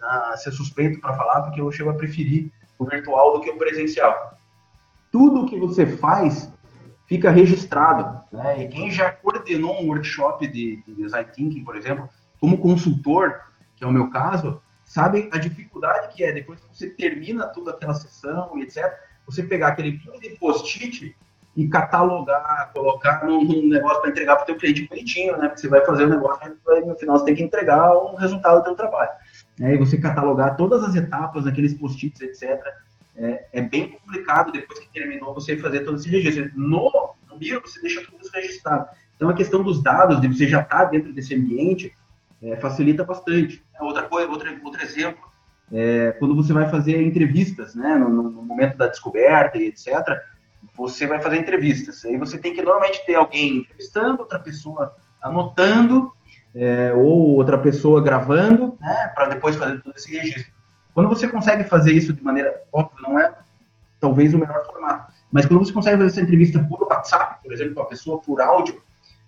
a 0.01 0.35
ser 0.37 0.51
suspeito 0.51 0.99
para 0.99 1.15
falar, 1.15 1.43
porque 1.43 1.61
eu 1.61 1.71
chego 1.71 1.89
a 1.89 1.93
preferir 1.93 2.51
o 2.79 2.85
virtual 2.85 3.33
do 3.33 3.41
que 3.41 3.49
o 3.49 3.57
presencial. 3.57 4.33
Tudo 5.11 5.45
que 5.45 5.59
você 5.59 5.85
faz 5.85 6.51
fica 7.13 7.29
registrado, 7.29 8.23
né? 8.31 8.63
E 8.63 8.67
quem 8.67 8.89
já 8.89 9.11
coordenou 9.11 9.79
um 9.79 9.89
workshop 9.89 10.47
de, 10.47 10.81
de 10.83 10.95
design 10.95 11.29
thinking, 11.31 11.63
por 11.63 11.75
exemplo, 11.75 12.09
como 12.39 12.57
consultor, 12.57 13.39
que 13.75 13.83
é 13.83 13.87
o 13.87 13.91
meu 13.91 14.09
caso, 14.09 14.59
sabe 14.83 15.29
a 15.31 15.37
dificuldade 15.37 16.15
que 16.15 16.23
é 16.23 16.31
depois 16.31 16.59
que 16.59 16.67
você 16.75 16.89
termina 16.89 17.45
toda 17.45 17.69
aquela 17.69 17.93
sessão 17.93 18.57
e 18.57 18.63
etc. 18.63 18.91
Você 19.27 19.43
pegar 19.43 19.67
aquele 19.67 19.91
de 19.91 20.29
post-it 20.39 21.15
e 21.55 21.67
catalogar, 21.67 22.71
colocar 22.73 23.23
num, 23.23 23.67
negócio 23.67 24.01
para 24.01 24.09
entregar 24.09 24.37
para 24.37 24.43
o 24.43 24.45
teu 24.47 24.57
cliente 24.57 24.87
bonitinho, 24.87 25.37
né? 25.37 25.49
Porque 25.49 25.61
você 25.61 25.67
vai 25.67 25.85
fazer 25.85 26.05
o 26.05 26.09
negócio 26.09 26.57
e 26.67 26.81
no 26.81 26.95
final 26.95 27.19
você 27.19 27.25
tem 27.25 27.35
que 27.35 27.43
entregar 27.43 27.95
um 27.95 28.15
resultado 28.15 28.57
do 28.57 28.63
teu 28.63 28.75
trabalho. 28.75 29.11
Né? 29.59 29.75
E 29.75 29.77
você 29.77 29.99
catalogar 29.99 30.57
todas 30.57 30.83
as 30.83 30.95
etapas, 30.95 31.45
aqueles 31.45 31.75
post-its, 31.75 32.21
etc. 32.21 32.59
É, 33.15 33.45
é, 33.53 33.61
bem 33.61 33.91
complicado 33.91 34.51
depois 34.51 34.79
que 34.79 34.91
terminou 34.91 35.35
você 35.35 35.55
fazer 35.57 35.81
todo 35.81 35.97
esse 35.97 36.09
registro. 36.09 36.51
No, 36.55 37.02
você 37.51 37.81
deixa 37.81 38.01
tudo 38.01 38.21
isso 38.21 38.31
registrado. 38.33 38.87
Então, 39.15 39.29
a 39.29 39.33
questão 39.33 39.63
dos 39.63 39.81
dados, 39.81 40.19
de 40.19 40.27
você 40.27 40.47
já 40.47 40.61
estar 40.61 40.79
tá 40.79 40.85
dentro 40.85 41.13
desse 41.13 41.35
ambiente, 41.35 41.93
é, 42.41 42.55
facilita 42.57 43.03
bastante. 43.03 43.63
Outra 43.79 44.03
coisa, 44.03 44.29
outro, 44.29 44.49
outro 44.63 44.81
exemplo, 44.81 45.21
é, 45.71 46.11
quando 46.19 46.35
você 46.35 46.51
vai 46.51 46.69
fazer 46.69 47.01
entrevistas, 47.01 47.73
né, 47.75 47.95
no, 47.95 48.09
no 48.09 48.43
momento 48.43 48.77
da 48.77 48.87
descoberta 48.87 49.57
e 49.57 49.67
etc., 49.67 50.21
você 50.75 51.07
vai 51.07 51.21
fazer 51.21 51.37
entrevistas. 51.37 52.03
Aí 52.05 52.17
você 52.17 52.37
tem 52.37 52.53
que 52.53 52.61
normalmente 52.61 53.05
ter 53.05 53.15
alguém 53.15 53.57
entrevistando, 53.57 54.21
outra 54.21 54.39
pessoa 54.39 54.95
anotando, 55.21 56.11
é, 56.55 56.93
ou 56.93 57.35
outra 57.35 57.57
pessoa 57.57 58.01
gravando, 58.01 58.77
né, 58.79 59.11
para 59.15 59.29
depois 59.29 59.55
fazer 59.55 59.81
todo 59.81 59.95
esse 59.95 60.11
registro. 60.15 60.51
Quando 60.93 61.09
você 61.09 61.27
consegue 61.27 61.63
fazer 61.63 61.93
isso 61.93 62.13
de 62.13 62.23
maneira, 62.23 62.61
óbvio, 62.71 63.01
não 63.01 63.19
é 63.19 63.33
talvez 63.99 64.33
o 64.33 64.37
melhor 64.37 64.65
formato, 64.65 65.12
mas 65.33 65.47
quando 65.47 65.65
você 65.65 65.73
consegue 65.73 65.97
fazer 65.97 66.09
essa 66.09 66.21
entrevista 66.21 66.63
por 66.63 66.83
WhatsApp, 66.83 67.41
por 67.41 67.51
exemplo, 67.51 67.73
com 67.73 67.81
a 67.81 67.85
pessoa 67.85 68.19
por 68.19 68.39
áudio, 68.39 68.79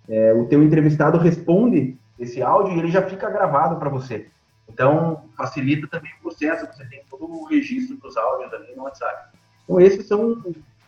é, 0.08 0.32
o 0.32 0.46
teu 0.46 0.62
entrevistado 0.62 1.18
responde 1.18 1.98
esse 2.16 2.40
áudio 2.40 2.74
e 2.74 2.78
ele 2.78 2.92
já 2.92 3.02
fica 3.02 3.28
gravado 3.28 3.74
para 3.76 3.90
você. 3.90 4.28
Então, 4.68 5.24
facilita 5.36 5.88
também 5.88 6.12
o 6.14 6.22
processo, 6.22 6.64
você 6.64 6.84
tem 6.86 7.02
todo 7.10 7.28
o 7.28 7.44
registro 7.46 7.96
dos 7.96 8.16
áudios 8.16 8.54
ali 8.54 8.72
no 8.76 8.84
WhatsApp. 8.84 9.36
Então, 9.64 9.80
esses 9.80 10.06
são 10.06 10.44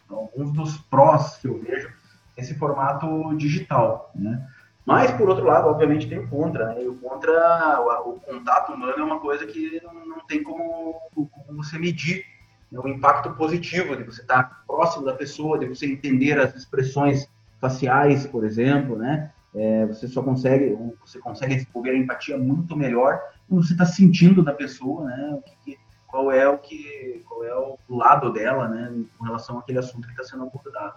alguns 0.09 0.52
dos 0.52 0.78
prós 0.83 1.37
que 1.38 1.48
eu 1.48 1.59
vejo 1.59 1.90
nesse 2.37 2.54
formato 2.54 3.35
digital, 3.37 4.12
né? 4.14 4.46
Mas, 4.87 5.11
por 5.11 5.28
outro 5.28 5.44
lado, 5.44 5.68
obviamente 5.68 6.09
tem 6.09 6.20
o 6.20 6.28
contra, 6.28 6.74
né? 6.74 6.81
O 6.87 6.94
contra, 6.94 7.81
o, 7.81 8.11
o, 8.11 8.20
contato 8.20 8.72
humano 8.72 8.94
é 8.98 9.02
uma 9.02 9.18
coisa 9.18 9.44
que 9.46 9.83
não, 9.83 10.07
não 10.07 10.26
tem 10.26 10.44
como, 10.44 10.94
como, 11.12 11.62
você 11.62 11.76
medir 11.76 12.24
né? 12.70 12.81
o 12.83 12.88
impacto 12.88 13.31
positivo 13.35 13.96
de 13.96 14.04
você 14.04 14.20
estar 14.20 14.62
próximo 14.66 15.04
da 15.04 15.14
pessoa, 15.14 15.59
de 15.59 15.66
você 15.66 15.87
entender 15.87 16.38
as 16.38 16.54
expressões 16.54 17.28
faciais, 17.61 18.26
por 18.26 18.44
exemplo, 18.44 18.96
né? 18.96 19.31
É, 19.54 19.87
você 19.87 20.07
só 20.07 20.22
consegue, 20.22 20.76
você 21.00 21.18
consegue 21.18 21.57
desenvolver 21.57 21.90
a 21.90 21.96
empatia 21.96 22.37
muito 22.37 22.76
melhor 22.76 23.18
quando 23.48 23.64
você 23.64 23.72
está 23.72 23.87
sentindo 23.87 24.42
da 24.42 24.52
pessoa, 24.52 25.07
né? 25.07 25.40
Que, 25.64 25.78
qual 26.07 26.31
é 26.31 26.48
o 26.48 26.59
que, 26.59 27.22
qual 27.28 27.44
é 27.44 27.54
o 27.54 27.78
lado 27.88 28.33
dela, 28.33 28.68
né? 28.68 29.04
Com 29.16 29.24
relação 29.24 29.59
àquele 29.59 29.78
assunto 29.78 30.07
que 30.07 30.12
está 30.12 30.24
sendo 30.24 30.44
abordado. 30.44 30.94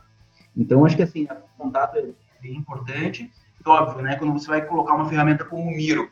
Então, 0.55 0.85
acho 0.85 0.95
que 0.95 1.03
assim, 1.03 1.23
o 1.25 1.63
contato 1.63 1.97
é 1.97 2.09
bem 2.41 2.57
importante 2.57 3.31
óbvio, 3.69 4.01
né, 4.01 4.15
quando 4.15 4.33
você 4.33 4.47
vai 4.47 4.65
colocar 4.65 4.95
uma 4.95 5.07
ferramenta 5.07 5.45
como 5.45 5.63
o 5.63 5.75
Miro 5.75 6.09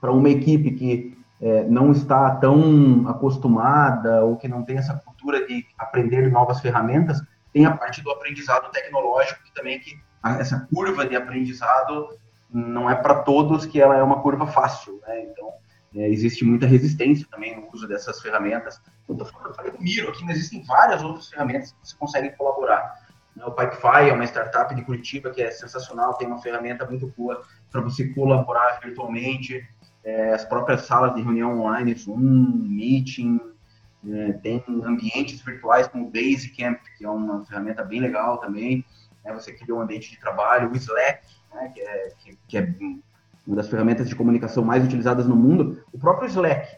para 0.00 0.12
uma 0.12 0.28
equipe 0.28 0.72
que 0.72 1.18
é, 1.42 1.64
não 1.64 1.90
está 1.90 2.36
tão 2.36 3.08
acostumada 3.08 4.24
ou 4.24 4.36
que 4.36 4.46
não 4.46 4.64
tem 4.64 4.78
essa 4.78 4.94
cultura 4.94 5.44
de 5.46 5.66
aprender 5.76 6.30
novas 6.30 6.60
ferramentas, 6.60 7.20
tem 7.52 7.66
a 7.66 7.76
parte 7.76 8.00
do 8.00 8.10
aprendizado 8.10 8.70
tecnológico, 8.70 9.42
que 9.42 9.52
também 9.52 9.80
que 9.80 10.00
essa 10.38 10.66
curva 10.72 11.04
de 11.04 11.16
aprendizado 11.16 12.08
não 12.48 12.88
é 12.88 12.94
para 12.94 13.16
todos 13.22 13.66
que 13.66 13.80
ela 13.80 13.96
é 13.96 14.02
uma 14.02 14.20
curva 14.20 14.46
fácil, 14.46 15.00
né? 15.06 15.24
Então, 15.24 15.52
é, 15.94 16.08
existe 16.08 16.44
muita 16.44 16.66
resistência 16.66 17.26
também 17.30 17.56
no 17.56 17.68
uso 17.72 17.86
dessas 17.86 18.20
ferramentas. 18.20 18.80
Eu 19.08 19.14
estou 19.14 19.26
falando, 19.28 19.72
do 19.72 19.82
Miro 19.82 20.08
aqui, 20.08 20.24
mas 20.24 20.36
existem 20.36 20.64
várias 20.64 21.02
outras 21.02 21.28
ferramentas 21.28 21.72
que 21.72 21.78
você 21.82 21.96
consegue 21.96 22.30
colaborar. 22.30 23.02
Né, 23.36 23.44
o 23.44 23.50
Pipefy 23.50 24.08
é 24.08 24.12
uma 24.12 24.24
startup 24.24 24.74
de 24.74 24.82
Curitiba 24.82 25.30
que 25.30 25.42
é 25.42 25.50
sensacional, 25.50 26.14
tem 26.14 26.26
uma 26.26 26.40
ferramenta 26.40 26.86
muito 26.86 27.12
boa 27.16 27.42
para 27.70 27.80
você 27.80 28.08
colaborar 28.08 28.80
virtualmente. 28.82 29.66
É, 30.04 30.34
as 30.34 30.44
próprias 30.44 30.82
salas 30.86 31.14
de 31.14 31.22
reunião 31.22 31.60
online, 31.60 31.94
Zoom, 31.94 32.18
Meeting, 32.18 33.40
é, 34.10 34.32
tem 34.32 34.64
ambientes 34.84 35.40
virtuais 35.40 35.86
como 35.86 36.08
o 36.08 36.10
Basecamp, 36.10 36.80
que 36.98 37.04
é 37.04 37.08
uma 37.08 37.44
ferramenta 37.44 37.84
bem 37.84 38.00
legal 38.00 38.38
também. 38.38 38.84
Né, 39.24 39.32
você 39.32 39.52
cria 39.52 39.74
um 39.74 39.80
ambiente 39.80 40.10
de 40.10 40.18
trabalho, 40.18 40.70
o 40.70 40.76
Slack, 40.76 41.24
né, 41.54 41.70
que, 41.72 41.80
é, 41.80 42.12
que, 42.18 42.38
que, 42.48 42.58
é 42.58 42.74
uma 43.46 43.56
das 43.56 43.68
ferramentas 43.68 44.08
de 44.08 44.16
comunicação 44.16 44.64
mais 44.64 44.84
utilizadas 44.84 45.26
no 45.26 45.36
mundo. 45.36 45.84
O 45.92 45.98
próprio 45.98 46.28
Slack. 46.28 46.76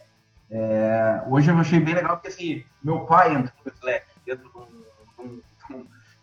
É, 0.51 1.23
hoje 1.27 1.51
eu 1.51 1.57
achei 1.57 1.81
bem 1.81 1.95
legal 1.95 2.17
porque 2.17 2.29
assim, 2.29 2.63
meu 2.83 3.01
pai 3.01 3.35
entrou 3.35 3.53
no 3.65 3.73
Slack 3.73 4.07
dentro 4.27 4.51
de 4.51 4.59
um 4.59 4.75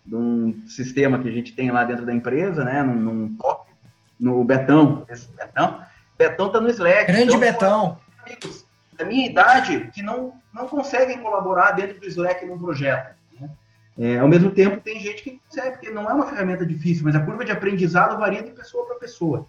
de 0.05 0.15
um 0.15 0.67
sistema 0.67 1.19
que 1.19 1.29
a 1.29 1.31
gente 1.31 1.53
tem 1.53 1.71
lá 1.71 1.83
dentro 1.83 2.05
da 2.05 2.13
empresa, 2.13 2.63
né? 2.63 2.83
Num, 2.83 2.95
num 2.95 3.35
top, 3.35 3.71
no 4.19 4.43
Betão. 4.43 5.05
Esse 5.09 5.27
Betão. 5.31 5.81
Betão 6.22 6.51
tá 6.51 6.61
no 6.61 6.69
Slack. 6.69 7.11
Grande 7.11 7.24
então, 7.24 7.39
Betão. 7.39 7.97
Amigos 8.26 8.65
da 9.01 9.05
minha 9.05 9.26
idade 9.26 9.89
que 9.93 10.03
não, 10.03 10.34
não 10.53 10.67
conseguem 10.67 11.19
colaborar 11.19 11.72
dentro 11.72 11.99
do 11.99 12.05
Slack 12.05 12.45
num 12.45 12.57
projeto. 12.57 13.15
Né? 13.39 13.49
É, 13.97 14.19
ao 14.19 14.28
mesmo 14.28 14.51
tempo, 14.51 14.80
tem 14.80 14.99
gente 14.99 15.24
que 15.24 15.41
consegue, 15.47 15.72
porque 15.72 15.89
não 15.89 16.09
é 16.09 16.13
uma 16.13 16.28
ferramenta 16.28 16.65
difícil, 16.65 17.03
mas 17.03 17.15
a 17.15 17.19
curva 17.19 17.43
de 17.43 17.51
aprendizado 17.51 18.19
varia 18.19 18.43
de 18.43 18.51
pessoa 18.51 18.86
para 18.86 18.95
pessoa. 18.95 19.47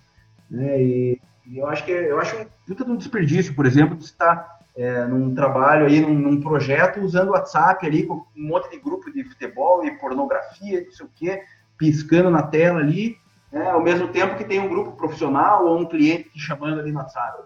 Né? 0.51 0.83
E, 0.83 1.20
e, 1.47 1.59
eu 1.59 1.66
acho 1.66 1.85
que 1.85 1.91
eu 1.91 2.18
acho 2.18 2.37
um 2.37 2.47
puta 2.66 2.85
de 2.85 2.91
um 2.91 2.97
desperdício, 2.97 3.55
por 3.55 3.66
exemplo, 3.66 3.97
de 3.97 4.05
estar 4.05 4.59
é, 4.75 5.05
num 5.05 5.35
trabalho 5.35 5.87
aí, 5.87 6.01
num, 6.01 6.14
num, 6.14 6.41
projeto, 6.41 7.01
usando 7.01 7.33
WhatsApp 7.33 7.87
ali 7.87 8.07
com 8.07 8.14
um 8.14 8.49
monte 8.49 8.70
de 8.70 8.79
grupo 8.79 9.12
de 9.12 9.23
futebol 9.25 9.85
e 9.85 9.91
pornografia, 9.99 10.83
não 10.83 10.93
sei 10.93 11.07
o 11.07 11.11
quê, 11.14 11.43
piscando 11.77 12.31
na 12.31 12.43
tela 12.43 12.79
ali, 12.79 13.16
né, 13.53 13.70
ao 13.70 13.82
mesmo 13.82 14.09
tempo 14.09 14.36
que 14.36 14.44
tem 14.44 14.59
um 14.59 14.68
grupo 14.68 14.92
profissional 14.92 15.66
ou 15.66 15.78
um 15.78 15.84
cliente 15.84 16.30
te 16.30 16.40
chamando 16.40 16.80
ali 16.80 16.90
no 16.90 16.98
WhatsApp. 16.98 17.42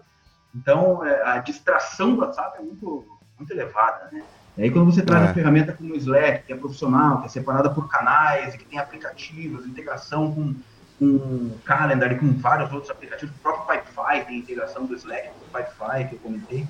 Então, 0.55 1.05
é, 1.05 1.21
a 1.23 1.37
distração 1.39 2.15
do 2.15 2.21
WhatsApp 2.21 2.57
é 2.59 2.61
muito, 2.61 3.05
muito 3.37 3.51
elevada, 3.51 4.09
né? 4.11 4.23
E 4.57 4.63
aí, 4.63 4.71
quando 4.71 4.91
você 4.91 5.03
traz 5.03 5.21
é. 5.21 5.25
uma 5.25 5.33
ferramenta 5.33 5.73
como 5.73 5.93
o 5.93 5.97
Slack, 5.97 6.47
que 6.47 6.53
é 6.53 6.55
profissional, 6.55 7.19
que 7.19 7.27
é 7.27 7.29
separada 7.29 7.69
por 7.69 7.87
canais, 7.87 8.55
que 8.55 8.65
tem 8.65 8.79
aplicativos, 8.79 9.67
integração 9.67 10.33
com, 10.33 10.55
com 10.97 11.51
Calendar 11.63 12.11
e 12.11 12.17
com 12.17 12.33
vários 12.33 12.71
outros 12.71 12.89
aplicativos, 12.89 13.35
o 13.35 13.39
próprio 13.39 13.67
Pipefy 13.67 14.25
tem 14.25 14.39
integração 14.39 14.85
do 14.85 14.95
Slack 14.95 15.29
com 15.29 15.45
o 15.45 15.61
Pipefy, 15.61 16.09
que 16.09 16.15
eu 16.15 16.19
comentei. 16.19 16.67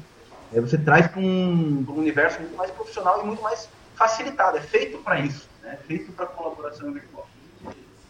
Aí 0.52 0.60
você 0.60 0.78
traz 0.78 1.08
para 1.08 1.22
um, 1.22 1.86
um, 1.88 1.94
universo 1.94 2.40
muito 2.40 2.58
mais 2.58 2.72
profissional 2.72 3.22
e 3.22 3.26
muito 3.26 3.42
mais 3.42 3.70
facilitado. 3.96 4.58
É 4.58 4.62
feito 4.62 4.98
para 4.98 5.20
isso, 5.20 5.48
né? 5.62 5.74
é 5.74 5.76
feito 5.78 6.12
para 6.12 6.26
colaboração 6.26 6.92
virtual. 6.92 7.28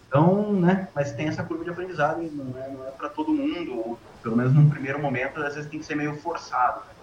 Então, 0.08 0.54
né, 0.54 0.88
mas 0.96 1.12
tem 1.12 1.28
essa 1.28 1.44
curva 1.44 1.64
de 1.64 1.70
aprendizado 1.70 2.24
e 2.24 2.28
não 2.28 2.58
é, 2.58 2.70
não 2.70 2.88
é 2.88 2.92
para 2.92 3.10
todo 3.10 3.34
mundo, 3.34 3.78
ou 3.78 4.00
pelo 4.24 4.38
menos 4.38 4.54
num 4.54 4.70
primeiro 4.70 5.02
momento, 5.02 5.42
às 5.42 5.56
vezes 5.56 5.70
tem 5.70 5.80
que 5.80 5.86
ser 5.86 5.96
meio 5.96 6.16
forçado. 6.18 6.80
Né? 6.80 6.94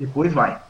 Depois 0.00 0.32
vai. 0.32 0.60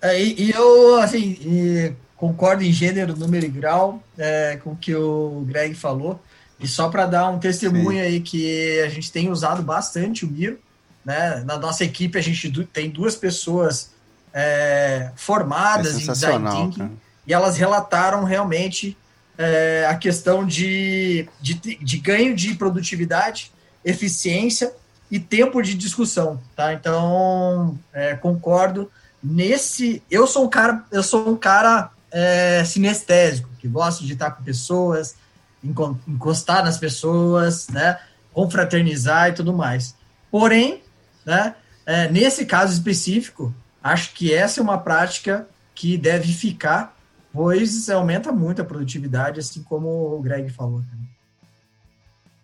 É, 0.00 0.20
e, 0.20 0.46
e, 0.46 0.50
eu, 0.52 1.00
assim, 1.00 1.36
e 1.40 1.92
concordo 2.16 2.62
em 2.62 2.72
gênero, 2.72 3.16
número 3.16 3.46
e 3.46 3.48
grau 3.48 4.02
é, 4.16 4.58
com 4.62 4.72
o 4.72 4.76
que 4.76 4.94
o 4.94 5.44
Greg 5.46 5.74
falou. 5.74 6.20
E 6.60 6.66
só 6.66 6.88
para 6.88 7.06
dar 7.06 7.28
um 7.30 7.38
testemunho 7.38 7.98
Sim. 7.98 8.00
aí 8.00 8.20
que 8.20 8.80
a 8.80 8.88
gente 8.88 9.12
tem 9.12 9.30
usado 9.30 9.62
bastante 9.62 10.24
o 10.24 10.28
Miro, 10.28 10.58
né? 11.04 11.42
Na 11.46 11.56
nossa 11.56 11.84
equipe, 11.84 12.18
a 12.18 12.22
gente 12.22 12.50
tem 12.66 12.90
duas 12.90 13.14
pessoas 13.14 13.92
é, 14.34 15.10
formadas 15.16 15.96
é 15.96 16.02
em 16.02 16.06
design 16.06 16.50
thinking 16.50 16.78
cara. 16.78 16.90
e 17.26 17.32
elas 17.32 17.56
relataram 17.56 18.24
realmente 18.24 18.97
é, 19.38 19.86
a 19.88 19.94
questão 19.94 20.44
de, 20.44 21.28
de, 21.40 21.54
de, 21.54 21.98
ganho 21.98 22.34
de 22.34 22.54
produtividade, 22.54 23.52
eficiência 23.84 24.72
e 25.08 25.20
tempo 25.20 25.62
de 25.62 25.74
discussão, 25.74 26.40
tá? 26.56 26.74
Então, 26.74 27.78
é, 27.92 28.16
concordo 28.16 28.90
nesse. 29.22 30.02
Eu 30.10 30.26
sou 30.26 30.44
um 30.44 30.48
cara, 30.50 30.84
eu 30.90 31.02
sou 31.04 31.30
um 31.30 31.36
cara 31.36 31.90
é, 32.10 32.64
sinestésico 32.64 33.48
que 33.60 33.68
gosta 33.68 34.04
de 34.04 34.12
estar 34.12 34.32
com 34.32 34.42
pessoas, 34.42 35.14
encostar 35.62 36.64
nas 36.64 36.76
pessoas, 36.76 37.68
né? 37.68 37.98
Confraternizar 38.32 39.28
e 39.28 39.32
tudo 39.32 39.52
mais. 39.52 39.94
Porém, 40.30 40.82
né? 41.24 41.54
É, 41.86 42.08
nesse 42.10 42.44
caso 42.44 42.72
específico, 42.74 43.54
acho 43.82 44.12
que 44.12 44.34
essa 44.34 44.60
é 44.60 44.62
uma 44.62 44.78
prática 44.78 45.48
que 45.74 45.96
deve 45.96 46.32
ficar, 46.32 46.97
pois 47.32 47.88
aumenta 47.90 48.32
muito 48.32 48.62
a 48.62 48.64
produtividade, 48.64 49.40
assim 49.40 49.62
como 49.62 49.88
o 49.88 50.20
Greg 50.20 50.50
falou. 50.50 50.82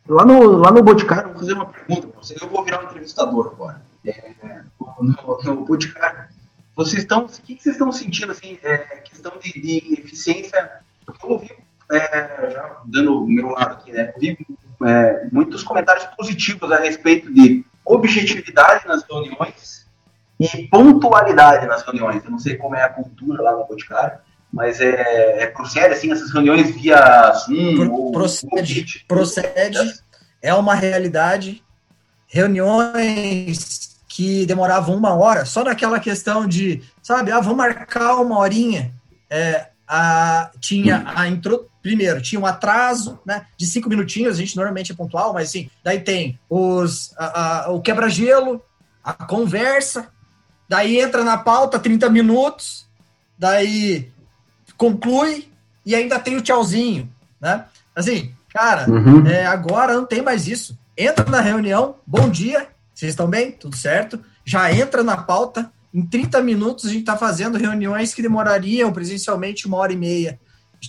Lá 0.06 0.24
no, 0.24 0.58
lá 0.58 0.70
no 0.70 0.82
Boticário, 0.82 1.30
vou 1.30 1.38
fazer 1.38 1.54
uma 1.54 1.66
pergunta 1.66 2.08
para 2.08 2.22
você. 2.22 2.36
Eu 2.40 2.48
vou 2.48 2.62
virar 2.62 2.80
um 2.80 2.84
entrevistador 2.84 3.46
agora. 3.46 3.82
É, 4.06 4.32
no, 5.00 5.38
no 5.42 5.64
Boticário, 5.64 6.28
vocês 6.76 7.02
estão, 7.02 7.24
o 7.24 7.28
que 7.28 7.58
vocês 7.58 7.74
estão 7.74 7.90
sentindo, 7.90 8.32
assim, 8.32 8.58
é, 8.62 8.78
questão 8.98 9.32
de, 9.40 9.52
de 9.52 10.00
eficiência? 10.00 10.80
Eu 11.06 11.30
ouvi, 11.30 11.50
é, 11.90 12.50
já 12.50 12.82
dando 12.84 13.24
o 13.24 13.26
meu 13.26 13.48
lado 13.50 13.74
aqui, 13.74 13.92
né, 13.92 14.12
ouvi 14.14 14.36
é, 14.84 15.28
muitos 15.32 15.62
comentários 15.62 16.04
positivos 16.16 16.70
a 16.70 16.80
respeito 16.80 17.32
de 17.32 17.64
objetividade 17.84 18.86
nas 18.86 19.04
reuniões 19.04 19.86
e 20.38 20.68
pontualidade 20.68 21.66
nas 21.66 21.82
reuniões. 21.82 22.24
Eu 22.24 22.30
não 22.30 22.38
sei 22.38 22.56
como 22.56 22.74
é 22.74 22.82
a 22.82 22.88
cultura 22.88 23.42
lá 23.42 23.52
no 23.52 23.66
Boticário, 23.66 24.18
mas 24.54 24.80
é, 24.80 25.42
é 25.42 25.46
procede 25.48 25.94
assim 25.94 26.12
essas 26.12 26.32
reuniões 26.32 26.70
via 26.70 27.32
Zoom 27.32 27.74
Pro, 27.74 27.92
ou 27.92 28.12
procede, 28.12 29.04
procede 29.08 29.78
é 30.40 30.54
uma 30.54 30.74
realidade. 30.74 31.62
Reuniões 32.28 33.98
que 34.08 34.46
demoravam 34.46 34.96
uma 34.96 35.12
hora, 35.12 35.44
só 35.44 35.64
naquela 35.64 35.98
questão 35.98 36.46
de, 36.46 36.82
sabe, 37.02 37.32
ah, 37.32 37.40
vamos 37.40 37.56
marcar 37.56 38.14
uma 38.16 38.38
horinha. 38.38 38.92
É, 39.28 39.68
a, 39.88 40.52
tinha 40.60 41.02
a 41.04 41.26
intro, 41.26 41.68
primeiro, 41.82 42.22
tinha 42.22 42.40
um 42.40 42.46
atraso, 42.46 43.18
né, 43.26 43.46
de 43.56 43.66
cinco 43.66 43.88
minutinhos, 43.88 44.36
a 44.36 44.38
gente 44.38 44.54
normalmente 44.54 44.92
é 44.92 44.94
pontual, 44.94 45.32
mas 45.32 45.48
assim, 45.48 45.68
daí 45.82 46.00
tem 46.00 46.38
os, 46.48 47.12
a, 47.18 47.64
a, 47.64 47.70
o 47.72 47.80
quebra-gelo, 47.80 48.62
a 49.02 49.12
conversa, 49.12 50.08
daí 50.68 51.00
entra 51.00 51.24
na 51.24 51.36
pauta 51.36 51.78
30 51.78 52.08
minutos, 52.08 52.86
daí 53.36 54.12
conclui 54.76 55.48
e 55.84 55.94
ainda 55.94 56.18
tem 56.18 56.36
o 56.36 56.40
tchauzinho, 56.40 57.10
né? 57.40 57.64
Assim, 57.94 58.32
cara, 58.48 58.90
uhum. 58.90 59.26
é, 59.26 59.46
agora 59.46 59.94
não 59.94 60.06
tem 60.06 60.22
mais 60.22 60.46
isso. 60.46 60.78
Entra 60.96 61.28
na 61.28 61.40
reunião, 61.40 61.96
bom 62.06 62.28
dia, 62.28 62.68
vocês 62.94 63.10
estão 63.10 63.28
bem? 63.28 63.52
Tudo 63.52 63.76
certo? 63.76 64.20
Já 64.44 64.72
entra 64.72 65.02
na 65.02 65.16
pauta, 65.16 65.70
em 65.92 66.02
30 66.02 66.42
minutos 66.42 66.86
a 66.86 66.88
gente 66.88 67.00
está 67.00 67.16
fazendo 67.16 67.58
reuniões 67.58 68.14
que 68.14 68.22
demorariam 68.22 68.92
presencialmente 68.92 69.66
uma 69.66 69.76
hora 69.78 69.92
e 69.92 69.96
meia. 69.96 70.40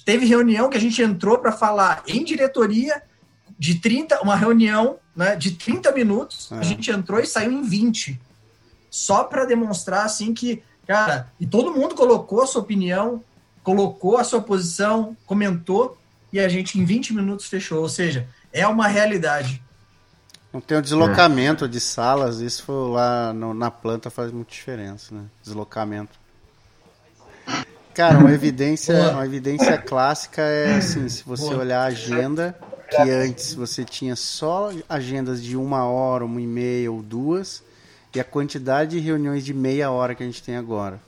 Teve 0.04 0.26
reunião 0.26 0.70
que 0.70 0.78
a 0.78 0.82
gente 0.82 1.02
entrou 1.02 1.38
para 1.38 1.52
falar 1.52 2.04
em 2.08 2.24
diretoria 2.24 3.02
de 3.58 3.76
30, 3.76 4.22
uma 4.22 4.36
reunião 4.36 4.98
né, 5.16 5.36
de 5.36 5.52
30 5.52 5.92
minutos, 5.94 6.52
é. 6.52 6.58
a 6.58 6.62
gente 6.62 6.92
entrou 6.92 7.20
e 7.20 7.26
saiu 7.26 7.52
em 7.52 7.64
20. 7.64 8.20
Só 8.90 9.24
para 9.24 9.46
demonstrar 9.46 10.06
assim 10.06 10.34
que, 10.34 10.62
cara, 10.86 11.32
e 11.40 11.46
todo 11.46 11.74
mundo 11.74 11.96
colocou 11.96 12.42
a 12.42 12.48
sua 12.48 12.62
opinião, 12.62 13.24
colocou 13.66 14.16
a 14.18 14.24
sua 14.24 14.40
posição, 14.40 15.18
comentou, 15.26 15.98
e 16.32 16.40
a 16.40 16.48
gente 16.48 16.80
em 16.80 16.86
20 16.86 17.14
minutos 17.14 17.48
fechou. 17.48 17.82
Ou 17.82 17.90
seja, 17.90 18.28
é 18.54 18.66
uma 18.66 18.88
realidade. 18.88 19.62
Não 20.54 20.62
tem 20.62 20.78
o 20.78 20.82
deslocamento 20.82 21.66
é. 21.66 21.68
de 21.68 21.80
salas, 21.80 22.40
isso 22.40 22.72
lá 22.92 23.34
no, 23.34 23.54
na 23.54 23.72
planta 23.72 24.10
faz 24.10 24.32
muita 24.32 24.52
diferença, 24.52 25.14
né? 25.14 25.24
Deslocamento. 25.44 26.18
Cara, 27.94 28.20
uma 28.20 28.32
evidência, 28.32 29.12
uma 29.12 29.26
evidência 29.26 29.78
clássica 29.78 30.42
é 30.44 30.78
assim, 30.78 31.10
se 31.10 31.24
você 31.24 31.54
olhar 31.54 31.82
a 31.82 31.86
agenda, 31.86 32.56
que 32.90 33.10
antes 33.10 33.56
você 33.56 33.84
tinha 33.84 34.16
só 34.16 34.70
agendas 34.88 35.42
de 35.42 35.58
uma 35.58 35.86
hora, 35.86 36.24
uma 36.24 36.40
e 36.40 36.46
meia 36.48 36.92
ou 36.92 37.02
duas, 37.02 37.64
e 38.14 38.20
a 38.20 38.24
quantidade 38.24 38.92
de 38.92 39.00
reuniões 39.00 39.44
de 39.44 39.54
meia 39.54 39.90
hora 39.90 40.14
que 40.14 40.22
a 40.22 40.26
gente 40.26 40.44
tem 40.44 40.56
agora. 40.56 41.00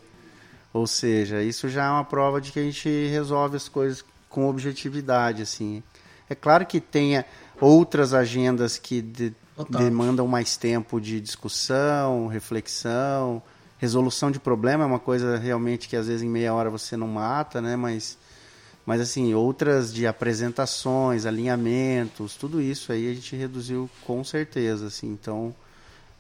Ou 0.78 0.86
seja, 0.86 1.42
isso 1.42 1.68
já 1.68 1.86
é 1.86 1.90
uma 1.90 2.06
prova 2.06 2.40
de 2.40 2.52
que 2.52 2.60
a 2.60 2.64
gente 2.64 2.88
resolve 3.08 3.58
as 3.58 3.68
coisas 3.68 4.06
com 4.30 4.48
objetividade, 4.48 5.42
assim. 5.42 5.82
É 6.30 6.36
claro 6.36 6.66
que 6.66 6.80
tenha 6.80 7.26
outras 7.60 8.14
agendas 8.14 8.78
que 8.78 9.02
de, 9.02 9.34
demandam 9.70 10.28
mais 10.28 10.56
tempo 10.56 11.02
de 11.02 11.20
discussão, 11.20 12.28
reflexão, 12.28 13.42
resolução 13.80 14.30
de 14.30 14.40
problema 14.40 14.84
é 14.84 14.88
uma 14.88 15.00
coisa 15.00 15.38
realmente 15.38 15.88
que 15.88 15.96
às 15.96 16.08
vezes 16.08 16.22
em 16.22 16.30
meia 16.30 16.54
hora 16.54 16.70
você 16.70 16.96
não 16.96 17.08
mata, 17.08 17.60
né? 17.60 17.76
Mas, 17.76 18.18
mas 18.86 19.02
assim, 19.02 19.34
outras 19.34 19.92
de 19.92 20.06
apresentações, 20.06 21.26
alinhamentos, 21.26 22.36
tudo 22.36 22.62
isso 22.62 22.92
aí 22.92 23.10
a 23.10 23.14
gente 23.14 23.36
reduziu 23.36 23.90
com 24.06 24.24
certeza, 24.24 24.88
assim. 24.88 25.08
Então, 25.08 25.56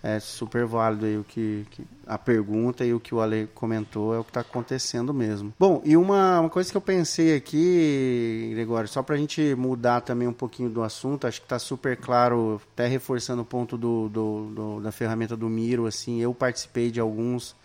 é 0.03 0.19
super 0.19 0.65
válido 0.65 1.05
aí 1.05 1.17
o 1.17 1.23
que, 1.23 1.65
que, 1.71 1.83
a 2.05 2.17
pergunta 2.17 2.85
e 2.85 2.93
o 2.93 2.99
que 2.99 3.15
o 3.15 3.19
Ale 3.19 3.47
comentou 3.53 4.13
é 4.13 4.19
o 4.19 4.23
que 4.23 4.29
está 4.29 4.41
acontecendo 4.41 5.13
mesmo. 5.13 5.53
Bom, 5.59 5.81
e 5.83 5.97
uma, 5.97 6.39
uma 6.39 6.49
coisa 6.49 6.69
que 6.69 6.77
eu 6.77 6.81
pensei 6.81 7.35
aqui, 7.35 8.51
Gregório, 8.53 8.87
só 8.87 9.01
para 9.01 9.15
a 9.15 9.17
gente 9.17 9.55
mudar 9.55 10.01
também 10.01 10.27
um 10.27 10.33
pouquinho 10.33 10.69
do 10.69 10.83
assunto, 10.83 11.25
acho 11.25 11.41
que 11.41 11.45
está 11.45 11.57
super 11.57 11.97
claro, 11.97 12.61
até 12.73 12.87
reforçando 12.87 13.41
o 13.41 13.45
ponto 13.45 13.77
do, 13.77 14.07
do, 14.07 14.45
do, 14.53 14.79
da 14.81 14.91
ferramenta 14.91 15.35
do 15.35 15.49
Miro, 15.49 15.87
assim, 15.87 16.21
eu 16.21 16.33
participei 16.33 16.91
de 16.91 16.99
alguns, 16.99 17.55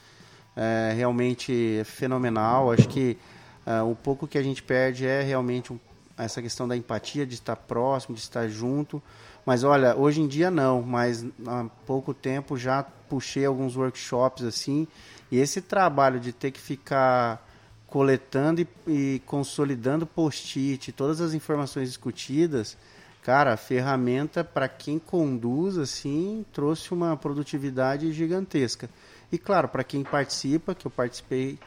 é, 0.56 0.92
realmente 0.96 1.78
é 1.80 1.84
fenomenal, 1.84 2.72
acho 2.72 2.88
que 2.88 3.18
é, 3.66 3.82
o 3.82 3.94
pouco 3.94 4.26
que 4.26 4.38
a 4.38 4.42
gente 4.42 4.62
perde 4.62 5.06
é 5.06 5.22
realmente 5.22 5.72
essa 6.16 6.40
questão 6.42 6.66
da 6.66 6.76
empatia, 6.76 7.26
de 7.26 7.34
estar 7.34 7.56
próximo, 7.56 8.14
de 8.14 8.22
estar 8.22 8.48
junto, 8.48 9.02
mas 9.44 9.64
olha, 9.64 9.96
hoje 9.96 10.20
em 10.20 10.28
dia 10.28 10.50
não, 10.50 10.82
mas 10.82 11.24
há 11.46 11.64
pouco 11.86 12.14
tempo 12.14 12.56
já 12.56 12.82
puxei 12.82 13.44
alguns 13.44 13.76
workshops 13.76 14.44
assim, 14.44 14.86
e 15.30 15.38
esse 15.38 15.60
trabalho 15.60 16.20
de 16.20 16.32
ter 16.32 16.50
que 16.50 16.60
ficar 16.60 17.46
coletando 17.86 18.62
e, 18.62 18.68
e 18.86 19.22
consolidando 19.26 20.06
post-it, 20.06 20.92
todas 20.92 21.20
as 21.20 21.34
informações 21.34 21.88
discutidas, 21.88 22.76
cara, 23.22 23.52
a 23.52 23.56
ferramenta 23.56 24.42
para 24.42 24.68
quem 24.68 24.98
conduz 24.98 25.76
assim 25.76 26.44
trouxe 26.52 26.92
uma 26.94 27.16
produtividade 27.16 28.10
gigantesca. 28.12 28.88
E 29.30 29.38
claro, 29.38 29.68
para 29.68 29.84
quem 29.84 30.04
participa, 30.04 30.74
que 30.74 30.86
eu 30.86 30.90
participei, 30.90 31.58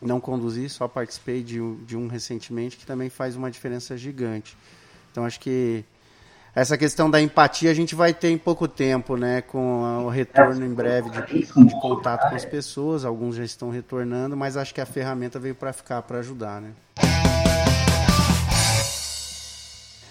não 0.00 0.20
conduzi, 0.20 0.68
só 0.68 0.86
participei 0.88 1.42
de, 1.42 1.58
de 1.84 1.96
um 1.96 2.06
recentemente, 2.06 2.76
que 2.76 2.86
também 2.86 3.10
faz 3.10 3.36
uma 3.36 3.50
diferença 3.50 3.96
gigante. 3.96 4.56
Então 5.10 5.24
acho 5.24 5.40
que 5.40 5.84
essa 6.54 6.76
questão 6.76 7.10
da 7.10 7.20
empatia 7.20 7.70
a 7.70 7.74
gente 7.74 7.94
vai 7.94 8.12
ter 8.12 8.28
em 8.28 8.36
pouco 8.36 8.68
tempo, 8.68 9.16
né? 9.16 9.40
Com 9.40 10.04
o 10.04 10.08
retorno 10.10 10.64
em 10.64 10.74
breve 10.74 11.08
de, 11.10 11.46
de 11.46 11.80
contato 11.80 12.28
com 12.28 12.36
as 12.36 12.44
pessoas. 12.44 13.04
Alguns 13.06 13.36
já 13.36 13.44
estão 13.44 13.70
retornando, 13.70 14.36
mas 14.36 14.56
acho 14.56 14.74
que 14.74 14.80
a 14.80 14.86
ferramenta 14.86 15.38
veio 15.38 15.54
para 15.54 15.72
ficar, 15.72 16.02
para 16.02 16.18
ajudar, 16.18 16.60
né? 16.60 16.72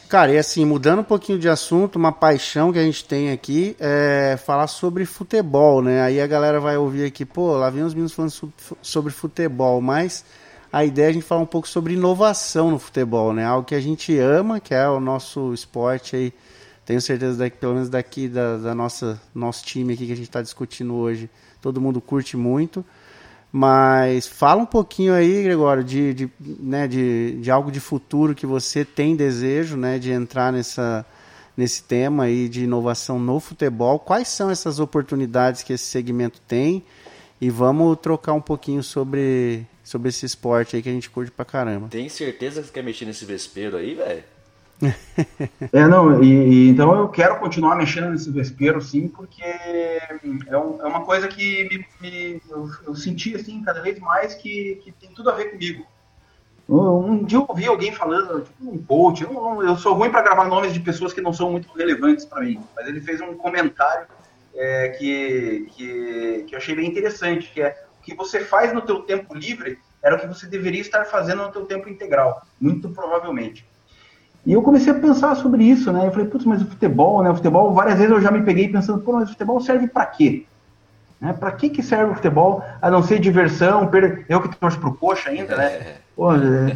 Cara, 0.09 0.33
e 0.33 0.37
assim, 0.37 0.65
mudando 0.65 0.99
um 0.99 1.05
pouquinho 1.05 1.39
de 1.39 1.47
assunto, 1.47 1.95
uma 1.95 2.11
paixão 2.11 2.73
que 2.73 2.79
a 2.79 2.83
gente 2.83 3.05
tem 3.05 3.31
aqui 3.31 3.77
é 3.79 4.37
falar 4.43 4.67
sobre 4.67 5.05
futebol, 5.05 5.81
né? 5.81 6.01
Aí 6.01 6.19
a 6.19 6.27
galera 6.27 6.59
vai 6.59 6.75
ouvir 6.75 7.05
aqui, 7.05 7.23
pô, 7.23 7.55
lá 7.55 7.69
vem 7.69 7.83
os 7.83 7.93
meninos 7.93 8.13
falando 8.13 8.51
sobre 8.81 9.13
futebol, 9.13 9.79
mas 9.79 10.25
a 10.71 10.85
ideia 10.85 11.07
é 11.07 11.09
a 11.09 11.13
gente 11.13 11.25
falar 11.25 11.41
um 11.41 11.45
pouco 11.45 11.67
sobre 11.67 11.93
inovação 11.93 12.71
no 12.71 12.79
futebol, 12.79 13.33
né? 13.33 13.45
Algo 13.45 13.67
que 13.67 13.75
a 13.75 13.81
gente 13.81 14.17
ama, 14.17 14.59
que 14.59 14.73
é 14.73 14.87
o 14.87 14.99
nosso 14.99 15.53
esporte 15.53 16.15
aí. 16.15 16.33
Tenho 16.85 17.01
certeza 17.01 17.49
que 17.49 17.57
pelo 17.57 17.73
menos 17.73 17.89
daqui 17.89 18.27
da, 18.27 18.57
da 18.57 18.73
nossa 18.73 19.21
nosso 19.35 19.65
time 19.65 19.93
aqui 19.93 20.07
que 20.07 20.13
a 20.13 20.15
gente 20.15 20.27
está 20.27 20.41
discutindo 20.41 20.95
hoje, 20.95 21.29
todo 21.61 21.81
mundo 21.81 21.99
curte 21.99 22.37
muito. 22.37 22.85
Mas 23.51 24.27
fala 24.27 24.61
um 24.61 24.65
pouquinho 24.65 25.13
aí, 25.13 25.43
Gregório, 25.43 25.83
de, 25.83 26.13
de, 26.13 26.29
né, 26.39 26.87
de, 26.87 27.37
de 27.41 27.51
algo 27.51 27.69
de 27.69 27.81
futuro 27.81 28.33
que 28.33 28.45
você 28.45 28.85
tem 28.85 29.13
desejo 29.13 29.75
né, 29.75 29.99
de 29.99 30.09
entrar 30.09 30.53
nessa, 30.53 31.05
nesse 31.57 31.83
tema 31.83 32.23
aí 32.23 32.47
de 32.47 32.63
inovação 32.63 33.19
no 33.19 33.41
futebol. 33.41 33.99
Quais 33.99 34.29
são 34.29 34.49
essas 34.49 34.79
oportunidades 34.79 35.63
que 35.63 35.73
esse 35.73 35.83
segmento 35.83 36.39
tem? 36.47 36.81
E 37.41 37.49
vamos 37.49 37.97
trocar 38.01 38.33
um 38.33 38.41
pouquinho 38.41 38.81
sobre, 38.81 39.67
sobre 39.91 40.07
esse 40.07 40.25
esporte 40.25 40.75
aí 40.75 40.81
que 40.81 40.89
a 40.89 40.93
gente 40.93 41.09
curte 41.09 41.31
pra 41.31 41.43
caramba. 41.43 41.89
Tem 41.89 42.07
certeza 42.07 42.61
que 42.61 42.67
você 42.67 42.73
quer 42.73 42.83
mexer 42.83 43.05
nesse 43.05 43.25
vespeiro 43.25 43.75
aí, 43.75 43.93
velho? 43.93 44.23
é, 45.71 45.85
não, 45.85 46.23
e, 46.23 46.27
e, 46.27 46.69
então 46.69 46.95
eu 46.97 47.09
quero 47.09 47.37
continuar 47.37 47.75
mexendo 47.75 48.09
nesse 48.09 48.31
vespeiro, 48.31 48.81
sim, 48.81 49.07
porque 49.09 49.43
é, 49.43 50.17
um, 50.57 50.81
é 50.81 50.85
uma 50.87 51.01
coisa 51.01 51.27
que 51.27 51.65
me, 51.65 51.85
me, 52.01 52.41
eu, 52.49 52.67
eu, 52.87 52.95
senti, 52.95 53.35
assim, 53.35 53.61
cada 53.61 53.81
vez 53.81 53.99
mais 53.99 54.33
que, 54.33 54.81
que 54.83 54.91
tem 54.93 55.11
tudo 55.11 55.29
a 55.29 55.35
ver 55.35 55.51
comigo. 55.51 55.85
Um 56.67 57.25
dia 57.25 57.37
eu 57.37 57.45
ouvi 57.47 57.67
alguém 57.67 57.91
falando, 57.91 58.41
tipo 58.41 58.71
um 58.71 58.81
coach, 58.81 59.23
eu, 59.23 59.61
eu 59.61 59.75
sou 59.75 59.93
ruim 59.93 60.09
para 60.09 60.21
gravar 60.21 60.45
nomes 60.45 60.73
de 60.73 60.79
pessoas 60.79 61.11
que 61.11 61.19
não 61.19 61.33
são 61.33 61.51
muito 61.51 61.71
relevantes 61.73 62.23
para 62.23 62.41
mim, 62.41 62.59
mas 62.75 62.87
ele 62.87 63.01
fez 63.01 63.19
um 63.19 63.35
comentário 63.35 64.07
é, 64.55 64.89
que, 64.97 65.67
que, 65.71 66.45
que 66.47 66.55
eu 66.55 66.57
achei 66.57 66.73
bem 66.73 66.87
interessante, 66.87 67.51
que 67.53 67.61
é 67.61 67.90
que 68.01 68.13
você 68.13 68.41
faz 68.41 68.73
no 68.73 68.81
teu 68.81 69.01
tempo 69.01 69.33
livre 69.33 69.79
era 70.03 70.15
o 70.15 70.19
que 70.19 70.27
você 70.27 70.47
deveria 70.47 70.81
estar 70.81 71.05
fazendo 71.05 71.43
no 71.43 71.51
teu 71.51 71.65
tempo 71.65 71.87
integral, 71.87 72.41
muito 72.59 72.89
provavelmente. 72.89 73.65
E 74.45 74.53
eu 74.53 74.63
comecei 74.63 74.91
a 74.91 74.99
pensar 74.99 75.35
sobre 75.35 75.63
isso, 75.63 75.91
né? 75.91 76.07
Eu 76.07 76.11
falei, 76.11 76.27
putz, 76.27 76.45
mas 76.45 76.61
o 76.61 76.65
futebol, 76.65 77.21
né? 77.21 77.29
O 77.29 77.35
futebol, 77.35 77.73
várias 77.73 77.99
vezes 77.99 78.11
eu 78.11 78.19
já 78.19 78.31
me 78.31 78.41
peguei 78.41 78.67
pensando, 78.67 79.01
pô, 79.01 79.13
mas 79.13 79.29
o 79.29 79.33
futebol 79.33 79.61
serve 79.61 79.87
para 79.87 80.05
quê? 80.07 80.45
Né? 81.19 81.33
Para 81.33 81.51
que, 81.51 81.69
que 81.69 81.83
serve 81.83 82.11
o 82.11 82.15
futebol, 82.15 82.65
a 82.81 82.89
não 82.89 83.03
ser 83.03 83.19
diversão? 83.19 83.87
Per... 83.87 84.25
Eu 84.27 84.41
que 84.41 84.55
torço 84.55 84.79
pro 84.79 84.95
coxa 84.95 85.29
ainda, 85.29 85.55
né? 85.55 85.97
Pô, 86.15 86.33
é, 86.33 86.75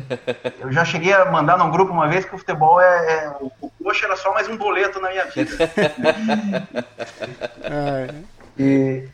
eu 0.59 0.71
já 0.71 0.86
cheguei 0.86 1.11
a 1.11 1.32
mandar 1.32 1.57
num 1.57 1.71
grupo 1.71 1.91
uma 1.91 2.07
vez 2.07 2.23
que 2.23 2.36
o 2.36 2.38
futebol 2.38 2.80
é, 2.80 3.26
é 3.26 3.30
o, 3.41 3.51
o 3.59 3.71
coxa 3.84 4.05
era 4.05 4.15
só 4.15 4.32
mais 4.32 4.47
um 4.47 4.55
boleto 4.55 5.01
na 5.01 5.09
minha 5.09 5.26
vida. 5.26 5.57
e, 8.58 9.08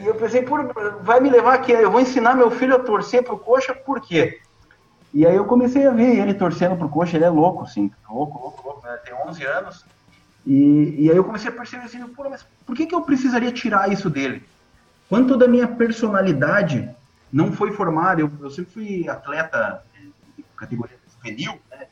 e, 0.00 0.06
eu 0.06 0.14
pensei, 0.14 0.42
por, 0.42 0.72
vai 1.02 1.20
me 1.20 1.30
levar 1.30 1.54
aqui, 1.54 1.72
eu 1.72 1.90
vou 1.90 2.00
ensinar 2.00 2.34
meu 2.34 2.50
filho 2.50 2.74
a 2.74 2.78
torcer 2.78 3.22
pro 3.22 3.38
coxa, 3.38 3.74
por 3.74 4.00
quê? 4.00 4.40
E 5.14 5.26
aí 5.26 5.36
eu 5.36 5.44
comecei 5.44 5.86
a 5.86 5.90
ver 5.90 6.18
ele 6.18 6.34
torcendo 6.34 6.76
pro 6.76 6.88
coxa, 6.88 7.16
ele 7.16 7.24
é 7.24 7.30
louco, 7.30 7.64
assim, 7.64 7.90
louco, 8.08 8.38
louco, 8.38 8.66
louco, 8.66 8.86
né? 8.86 8.96
tem 9.04 9.14
11 9.14 9.44
anos. 9.44 9.84
E, 10.46 10.96
e 10.98 11.10
aí 11.10 11.16
eu 11.16 11.24
comecei 11.24 11.50
a 11.50 11.54
perceber 11.54 11.84
assim, 11.84 12.06
pô, 12.08 12.28
mas 12.28 12.44
por 12.66 12.76
que, 12.76 12.86
que 12.86 12.94
eu 12.94 13.02
precisaria 13.02 13.52
tirar 13.52 13.90
isso 13.90 14.10
dele? 14.10 14.42
Quanto 15.08 15.36
da 15.36 15.48
minha 15.48 15.66
personalidade 15.66 16.88
não 17.32 17.52
foi 17.52 17.72
formada, 17.72 18.20
eu, 18.20 18.30
eu 18.40 18.50
sempre 18.50 18.72
fui 18.72 19.08
atleta 19.08 19.82
de 20.36 20.44
categoria 20.56 20.96
juvenil, 21.16 21.58
né, 21.70 21.86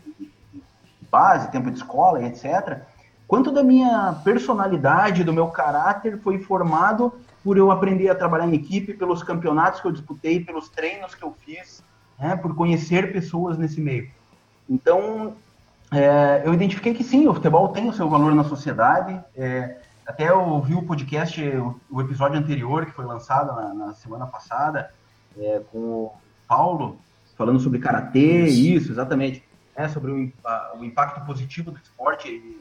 base, 1.10 1.50
tempo 1.50 1.70
de 1.70 1.78
escola, 1.78 2.22
etc. 2.24 2.82
Quanto 3.26 3.50
da 3.50 3.62
minha 3.62 4.20
personalidade, 4.24 5.24
do 5.24 5.32
meu 5.32 5.48
caráter 5.48 6.18
foi 6.18 6.38
formado 6.38 7.12
por 7.42 7.56
eu 7.56 7.70
aprender 7.70 8.08
a 8.08 8.14
trabalhar 8.14 8.48
em 8.48 8.54
equipe, 8.54 8.94
pelos 8.94 9.22
campeonatos 9.22 9.80
que 9.80 9.86
eu 9.86 9.92
disputei, 9.92 10.44
pelos 10.44 10.68
treinos 10.68 11.14
que 11.14 11.22
eu 11.22 11.34
fiz, 11.44 11.82
né, 12.18 12.36
por 12.36 12.54
conhecer 12.54 13.12
pessoas 13.12 13.58
nesse 13.58 13.80
meio. 13.80 14.10
Então, 14.68 15.36
é, 15.92 16.42
eu 16.44 16.52
identifiquei 16.52 16.94
que 16.94 17.04
sim, 17.04 17.28
o 17.28 17.34
futebol 17.34 17.68
tem 17.68 17.88
o 17.88 17.92
seu 17.92 18.08
valor 18.08 18.34
na 18.34 18.44
sociedade. 18.44 19.20
É, 19.36 19.76
até 20.06 20.28
eu 20.28 20.40
ouvi 20.40 20.74
o 20.74 20.82
podcast, 20.82 21.40
o, 21.40 21.80
o, 21.90 22.00
episódio 22.00 22.38
anterior, 22.38 22.86
que 22.86 22.92
foi 22.92 23.04
lançado 23.04 23.54
na, 23.54 23.74
na 23.74 23.94
semana 23.94 24.26
passada, 24.26 24.90
é, 25.38 25.62
com 25.70 25.78
o 25.78 26.12
Paulo, 26.48 26.98
falando 27.36 27.60
sobre 27.60 27.78
karatê, 27.78 28.46
isso, 28.46 28.82
isso 28.82 28.92
exatamente. 28.92 29.44
É, 29.74 29.88
sobre 29.88 30.10
o, 30.10 30.32
a, 30.44 30.72
o, 30.78 30.84
impacto 30.84 31.24
positivo 31.26 31.70
do 31.70 31.78
esporte 31.78 32.56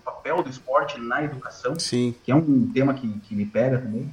papel 0.00 0.42
do 0.42 0.50
esporte 0.50 0.98
na 1.00 1.22
educação, 1.22 1.78
sim. 1.78 2.14
que 2.24 2.32
é 2.32 2.34
um 2.34 2.70
tema 2.72 2.94
que, 2.94 3.08
que 3.20 3.34
me 3.34 3.46
pega 3.46 3.78
também. 3.78 4.10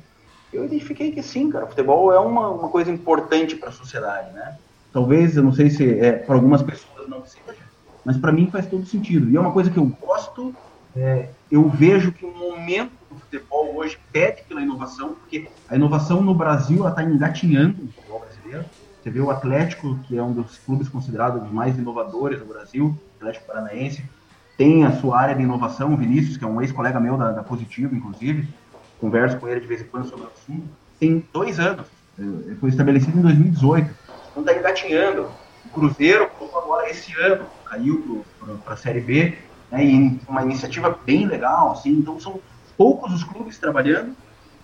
Eu 0.52 0.66
identifiquei 0.66 1.12
que 1.12 1.22
sim, 1.22 1.50
cara, 1.50 1.66
o 1.66 1.68
futebol 1.68 2.12
é 2.14 2.20
uma, 2.20 2.50
uma 2.50 2.70
coisa 2.70 2.92
importante 2.92 3.56
para 3.56 3.70
a 3.70 3.72
sociedade, 3.72 4.32
né? 4.34 4.58
Talvez, 4.94 5.36
eu 5.36 5.44
não 5.44 5.52
sei 5.52 5.70
se 5.70 6.00
é, 6.00 6.14
para 6.14 6.36
algumas 6.36 6.62
pessoas 6.64 7.08
não 7.10 7.26
seja, 7.26 7.58
mas 8.04 8.18
para 8.18 8.32
mim 8.32 8.50
faz 8.50 8.66
todo 8.66 8.86
sentido. 8.86 9.30
E 9.30 9.36
é 9.36 9.40
uma 9.40 9.52
coisa 9.52 9.70
que 9.70 9.78
eu 9.78 9.86
gosto, 9.86 10.56
é, 10.96 11.30
eu 11.52 11.70
vejo 11.70 12.12
que 12.12 12.26
o 12.26 12.34
momento 12.34 12.92
do 13.10 13.20
futebol 13.20 13.76
hoje 13.76 14.00
pede 14.12 14.44
pela 14.44 14.62
inovação, 14.62 15.14
porque 15.16 15.48
a 15.70 15.76
inovação 15.76 16.22
no 16.22 16.34
Brasil 16.34 16.88
está 16.88 17.04
engatinhando 17.04 17.84
no 17.84 17.92
futebol 17.92 18.20
brasileiro. 18.22 18.66
Você 19.04 19.10
vê 19.10 19.20
o 19.20 19.30
Atlético, 19.30 20.00
que 20.08 20.18
é 20.18 20.24
um 20.24 20.34
dos 20.34 20.58
clubes 20.60 20.90
considerados 20.90 21.44
os 21.44 21.52
mais 21.52 21.78
inovadores 21.78 22.40
do 22.40 22.46
Brasil, 22.46 22.98
Atlético 23.18 23.46
Paranaense, 23.46 24.04
tem 24.58 24.84
a 24.84 24.92
sua 24.94 25.20
área 25.20 25.36
de 25.36 25.44
inovação, 25.44 25.94
o 25.94 25.98
Vinícius, 25.98 26.36
que 26.36 26.44
é 26.44 26.48
um 26.48 26.60
ex-colega 26.62 27.00
meu 27.00 27.16
da, 27.16 27.32
da 27.32 27.44
Positivo, 27.44 27.96
inclusive, 27.96 28.48
converso 29.00 29.38
com 29.38 29.48
ele 29.48 29.62
de 29.62 29.68
vez 29.68 29.82
em 29.82 29.86
quando 29.86 30.10
sobre 30.10 30.26
o 30.26 30.30
assunto, 30.30 30.68
tem 31.00 31.24
dois 31.32 31.60
anos, 31.60 31.86
é, 32.20 32.56
foi 32.56 32.70
estabelecido 32.70 33.20
em 33.20 33.22
2018 33.22 34.08
não 34.38 34.44
está 34.44 34.58
engatinhando. 34.58 35.30
O 35.66 35.70
Cruzeiro, 35.70 36.30
agora 36.56 36.90
esse 36.90 37.14
ano, 37.20 37.46
caiu 37.66 38.24
para 38.64 38.74
a 38.74 38.78
Série 38.78 39.02
B, 39.02 39.38
né, 39.72 39.84
e 39.84 40.20
uma 40.28 40.44
iniciativa 40.44 40.98
bem 41.06 41.28
legal, 41.28 41.72
assim, 41.72 41.92
então 41.92 42.20
são 42.20 42.40
poucos 42.78 43.14
os 43.14 43.24
clubes 43.24 43.58
trabalhando, 43.58 44.16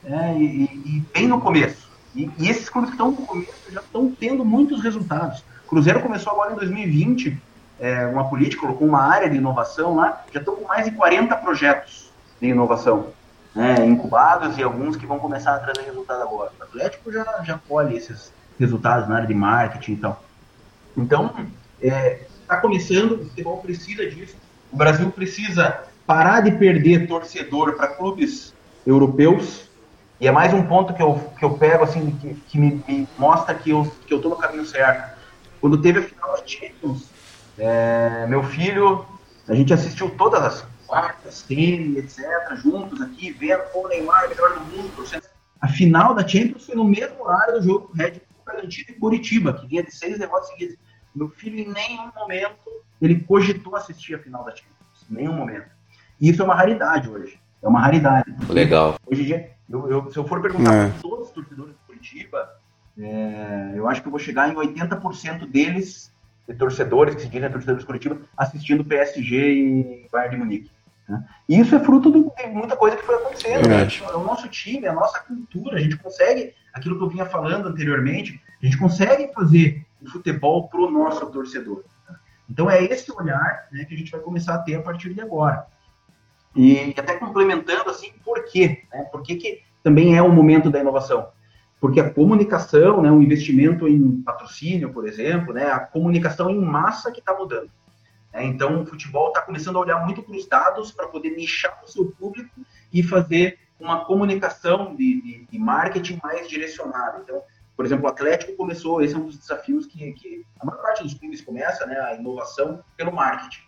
né, 0.04 0.36
e, 0.38 0.64
e, 0.64 1.04
bem 1.14 1.28
no 1.28 1.42
começo. 1.42 1.92
E, 2.16 2.30
e 2.38 2.48
esses 2.48 2.70
clubes 2.70 2.92
que 2.92 2.96
estão 2.96 3.12
no 3.12 3.18
começo 3.18 3.72
já 3.72 3.82
estão 3.82 4.10
tendo 4.12 4.46
muitos 4.46 4.82
resultados. 4.82 5.44
O 5.66 5.70
Cruzeiro 5.70 6.00
começou 6.02 6.32
agora 6.32 6.54
em 6.54 6.56
2020 6.56 7.38
é, 7.84 8.08
uma 8.08 8.30
política, 8.30 8.62
colocou 8.62 8.88
uma 8.88 9.02
área 9.02 9.30
de 9.30 9.36
inovação 9.36 9.96
lá, 9.96 10.24
já 10.32 10.40
estão 10.40 10.56
com 10.56 10.66
mais 10.66 10.86
de 10.86 10.92
40 10.92 11.36
projetos 11.36 12.10
de 12.40 12.48
inovação 12.48 13.08
né, 13.54 13.86
incubados 13.86 14.58
e 14.58 14.64
alguns 14.64 14.96
que 14.96 15.06
vão 15.06 15.20
começar 15.20 15.54
a 15.54 15.60
trazer 15.60 15.86
resultado 15.86 16.22
agora. 16.22 16.54
O 16.58 16.64
Atlético 16.64 17.12
já, 17.12 17.44
já 17.44 17.60
colhe 17.68 17.98
esses, 17.98 18.32
resultados 18.58 19.10
na 19.10 19.16
área 19.18 19.28
de 19.28 19.34
marketing 19.34 19.92
e 19.92 19.98
tal. 19.98 20.24
Então, 20.96 21.34
está 21.82 21.96
é, 21.98 22.22
tá 22.48 22.58
começando, 22.62 23.16
o 23.16 23.26
futebol 23.26 23.58
precisa 23.58 24.10
disso. 24.10 24.38
O 24.72 24.78
Brasil 24.78 25.12
precisa 25.12 25.82
parar 26.08 26.40
de 26.40 26.52
perder 26.52 27.06
torcedor 27.06 27.74
para 27.74 27.90
clubes 27.90 28.54
europeus. 28.88 29.70
E 30.22 30.28
é 30.28 30.32
mais 30.32 30.54
um 30.54 30.64
ponto 30.64 30.94
que 30.94 31.02
eu, 31.02 31.20
que 31.38 31.44
eu 31.44 31.58
pego, 31.58 31.84
assim, 31.84 32.12
que, 32.22 32.34
que 32.34 32.58
me, 32.58 32.82
me 32.88 33.10
mostra 33.18 33.54
que 33.54 33.72
eu 33.72 33.92
que 34.08 34.14
eu 34.14 34.22
no 34.22 34.38
caminho 34.38 34.66
certo. 34.66 35.12
Quando 35.60 35.82
teve 35.82 36.00
a 36.00 36.04
final 36.04 36.32
da 36.38 36.48
Champions, 36.48 37.13
é, 37.58 38.26
meu 38.28 38.44
filho, 38.44 39.06
a 39.48 39.54
gente 39.54 39.74
assistiu 39.74 40.10
todas 40.12 40.42
as 40.42 40.68
quartas, 40.88 41.46
semi, 41.48 41.98
etc., 41.98 42.24
juntos 42.56 43.02
aqui, 43.02 43.32
vendo 43.32 43.64
o 43.74 43.88
Neymar, 43.88 44.30
melhor 44.30 44.54
do 44.54 44.66
mundo. 44.66 45.04
A 45.60 45.68
final 45.68 46.14
da 46.14 46.28
Champions 46.28 46.66
foi 46.66 46.76
no 46.76 46.84
mesmo 46.84 47.24
horário 47.24 47.54
do 47.54 47.64
jogo 47.64 47.88
do 47.88 47.94
Red 47.94 48.22
Bragantino 48.46 48.90
e 48.90 48.94
Curitiba, 48.94 49.54
que 49.54 49.68
vinha 49.68 49.84
de 49.84 49.96
seis 49.96 50.20
derrotas 50.20 50.50
seguidas. 50.50 50.78
Meu 51.16 51.30
filho, 51.30 51.60
em 51.60 51.72
nenhum 51.72 52.12
momento, 52.16 52.70
ele 53.02 53.20
cogitou 53.22 53.76
assistir 53.76 54.16
a 54.16 54.20
final 54.20 54.44
da 54.44 54.52
Champions. 54.52 55.06
Em 55.10 55.16
nenhum 55.16 55.34
momento. 55.34 55.68
E 56.20 56.30
isso 56.30 56.42
é 56.42 56.46
uma 56.46 56.56
raridade 56.56 57.10
hoje. 57.10 57.40
É 57.62 57.68
uma 57.68 57.80
raridade. 57.80 58.34
Legal. 58.50 58.98
Hoje 59.06 59.22
em 59.22 59.26
dia, 59.26 59.52
eu, 59.70 59.90
eu, 59.90 60.12
se 60.12 60.18
eu 60.18 60.28
for 60.28 60.42
perguntar 60.42 60.74
é. 60.74 60.90
para 60.90 61.00
todos 61.02 61.28
os 61.28 61.34
torcedores 61.34 61.74
de 61.74 61.80
Curitiba, 61.86 62.50
é, 62.98 63.74
eu 63.76 63.88
acho 63.88 64.02
que 64.02 64.08
eu 64.08 64.12
vou 64.12 64.20
chegar 64.20 64.50
em 64.50 64.56
80% 64.56 65.50
deles, 65.50 66.12
de 66.12 66.13
torcedores, 66.58 67.16
que 67.16 67.22
se 67.22 67.30
dizem 67.30 67.50
torcedores 67.50 67.86
Curitiba, 67.86 68.20
assistindo 68.38 68.84
PSG 68.84 69.36
e 69.36 70.08
Bayern 70.12 70.36
de 70.36 70.44
Munique. 70.44 70.72
Né? 71.08 71.24
E 71.48 71.60
isso 71.60 71.76
é 71.76 71.80
fruto 71.80 72.12
de 72.12 72.48
muita 72.48 72.76
coisa 72.76 72.98
que 72.98 73.04
foi 73.04 73.16
acontecendo. 73.16 73.68
Né? 73.68 73.88
O 74.14 74.24
nosso 74.24 74.48
time, 74.50 74.88
a 74.88 74.94
nossa 74.94 75.20
cultura, 75.20 75.78
a 75.78 75.80
gente 75.80 75.98
consegue, 75.98 76.54
aquilo 76.74 76.98
que 76.98 77.04
eu 77.04 77.10
vinha 77.10 77.26
falando 77.26 77.68
anteriormente, 77.68 78.42
a 78.62 78.66
gente 78.66 78.78
consegue 78.78 79.34
fazer 79.34 79.86
o 80.02 80.10
futebol 80.10 80.68
para 80.68 80.82
o 80.82 80.92
nosso 80.92 81.26
torcedor. 81.28 81.84
Né? 82.10 82.16
Então 82.50 82.70
é 82.70 82.84
esse 82.84 83.12
olhar 83.12 83.68
né, 83.72 83.86
que 83.86 83.94
a 83.94 83.98
gente 83.98 84.12
vai 84.12 84.22
começar 84.22 84.56
a 84.56 84.60
ter 84.60 84.76
a 84.76 84.82
partir 84.82 85.14
de 85.14 85.22
agora. 85.22 85.66
E 86.56 86.94
até 86.98 87.16
complementando 87.18 87.90
assim, 87.90 88.12
por 88.24 88.44
quê? 88.46 88.84
Né? 88.92 89.04
Por 89.12 89.24
que, 89.24 89.36
que 89.36 89.62
também 89.82 90.16
é 90.16 90.22
o 90.22 90.32
momento 90.32 90.70
da 90.70 90.80
inovação? 90.80 91.30
Porque 91.84 92.00
a 92.00 92.10
comunicação, 92.10 93.02
né, 93.02 93.12
o 93.12 93.22
investimento 93.22 93.90
em 93.90 94.22
patrocínio, 94.22 94.94
por 94.94 95.06
exemplo, 95.06 95.54
né, 95.54 95.66
a 95.66 95.82
comunicação 95.82 96.50
em 96.50 96.58
massa 96.58 97.12
que 97.12 97.20
está 97.20 97.38
mudando. 97.38 97.70
É, 98.32 98.42
então, 98.42 98.82
o 98.82 98.86
futebol 98.86 99.28
está 99.28 99.42
começando 99.42 99.76
a 99.76 99.82
olhar 99.82 100.06
muito 100.06 100.24
para 100.24 100.34
os 100.34 100.48
dados 100.48 100.94
para 100.94 101.10
poder 101.10 101.32
nichar 101.32 101.78
o 101.84 101.88
seu 101.90 102.06
público 102.06 102.50
e 102.94 103.04
fazer 103.04 103.60
uma 103.78 104.06
comunicação 104.06 104.96
de, 104.96 105.22
de, 105.22 105.46
de, 105.46 105.60
marketing 105.60 106.22
mais 106.24 106.48
direcionada. 106.48 107.20
Então, 107.22 107.42
por 107.76 107.86
exemplo, 107.86 108.06
o 108.06 108.08
Atlético 108.08 108.56
começou, 108.56 109.02
esse 109.02 109.14
é 109.14 109.18
um 109.18 109.26
dos 109.26 109.38
desafios 109.38 109.86
que, 109.86 110.14
que 110.14 110.46
a 110.62 110.66
maior 110.66 110.82
parte 110.82 111.04
dos 111.04 111.14
clubes 111.16 111.42
começa, 111.42 111.86
né, 111.86 112.00
a 112.00 112.16
inovação 112.16 112.82
pelo 112.96 113.12
marketing. 113.12 113.60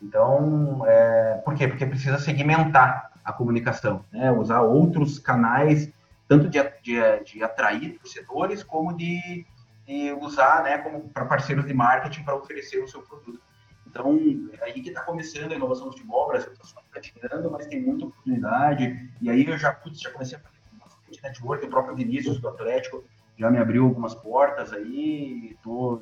Então, 0.00 0.84
é, 0.86 1.42
por 1.44 1.56
quê? 1.56 1.66
Porque 1.66 1.84
precisa 1.84 2.16
segmentar 2.20 3.10
a 3.24 3.32
comunicação, 3.32 4.04
né, 4.12 4.30
usar 4.30 4.60
outros 4.60 5.18
canais, 5.18 5.90
tanto 6.28 6.48
de, 6.48 6.58
de, 6.82 7.24
de 7.24 7.42
atrair 7.42 7.98
torcedores, 7.98 8.62
como 8.62 8.96
de, 8.96 9.46
de 9.86 10.12
usar 10.12 10.62
né, 10.64 10.78
para 11.12 11.24
parceiros 11.26 11.66
de 11.66 11.74
marketing 11.74 12.24
para 12.24 12.36
oferecer 12.36 12.82
o 12.82 12.88
seu 12.88 13.02
produto. 13.02 13.40
Então, 13.86 14.18
é 14.60 14.64
aí 14.64 14.82
que 14.82 14.88
está 14.88 15.02
começando 15.02 15.52
a 15.52 15.54
inovação 15.54 15.86
do 15.86 15.92
futebol, 15.92 16.24
o 16.24 16.28
Brasil 16.28 16.52
está 16.52 16.82
praticando, 16.90 17.50
mas 17.50 17.66
tem 17.66 17.80
muita 17.80 18.04
oportunidade. 18.06 19.10
E 19.22 19.30
aí 19.30 19.46
eu 19.46 19.56
já, 19.56 19.72
putz, 19.72 20.00
já 20.00 20.10
comecei 20.10 20.36
a 20.36 20.40
fazer 20.40 20.58
bastante 20.78 21.22
network, 21.22 21.64
o 21.64 21.70
próprio 21.70 21.96
Vinícius 21.96 22.38
do 22.38 22.48
Atlético 22.48 23.04
já 23.38 23.50
me 23.50 23.58
abriu 23.58 23.84
algumas 23.84 24.14
portas 24.14 24.72
aí 24.72 25.50
estou 25.52 25.98